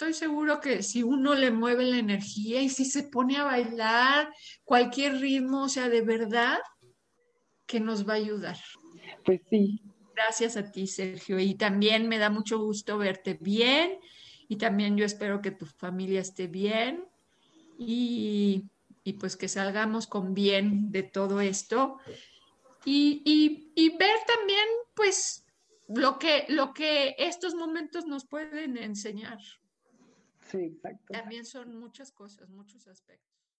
estoy 0.00 0.14
seguro 0.14 0.60
que 0.60 0.82
si 0.82 1.02
uno 1.02 1.34
le 1.34 1.50
mueve 1.50 1.84
la 1.84 1.98
energía 1.98 2.62
y 2.62 2.70
si 2.70 2.86
se 2.86 3.02
pone 3.02 3.36
a 3.36 3.44
bailar 3.44 4.32
cualquier 4.64 5.20
ritmo, 5.20 5.64
o 5.64 5.68
sea, 5.68 5.90
de 5.90 6.00
verdad, 6.00 6.58
que 7.66 7.80
nos 7.80 8.08
va 8.08 8.14
a 8.14 8.16
ayudar. 8.16 8.56
Pues 9.26 9.42
sí. 9.50 9.82
Gracias 10.14 10.56
a 10.56 10.72
ti, 10.72 10.86
Sergio. 10.86 11.38
Y 11.38 11.54
también 11.54 12.08
me 12.08 12.16
da 12.16 12.30
mucho 12.30 12.58
gusto 12.58 12.96
verte 12.96 13.36
bien 13.38 13.98
y 14.48 14.56
también 14.56 14.96
yo 14.96 15.04
espero 15.04 15.42
que 15.42 15.50
tu 15.50 15.66
familia 15.66 16.22
esté 16.22 16.46
bien 16.46 17.04
y, 17.78 18.70
pues 19.18 19.36
que 19.36 19.48
salgamos 19.48 20.06
con 20.06 20.32
bien 20.32 20.90
de 20.92 21.02
todo 21.02 21.42
esto 21.42 21.98
y, 22.86 23.22
y 23.74 23.88
ver 23.98 24.16
también 24.26 24.66
pues 24.94 25.44
lo 25.88 26.18
que, 26.18 26.46
lo 26.48 26.72
que 26.72 27.16
estos 27.18 27.54
momentos 27.54 28.06
nos 28.06 28.24
pueden 28.24 28.78
enseñar. 28.78 29.38
Sí, 30.50 30.58
exacto. 30.58 31.12
También 31.12 31.44
son 31.44 31.78
muchas 31.78 32.10
cosas, 32.10 32.50
muchos 32.50 32.88
aspectos. 32.88 33.29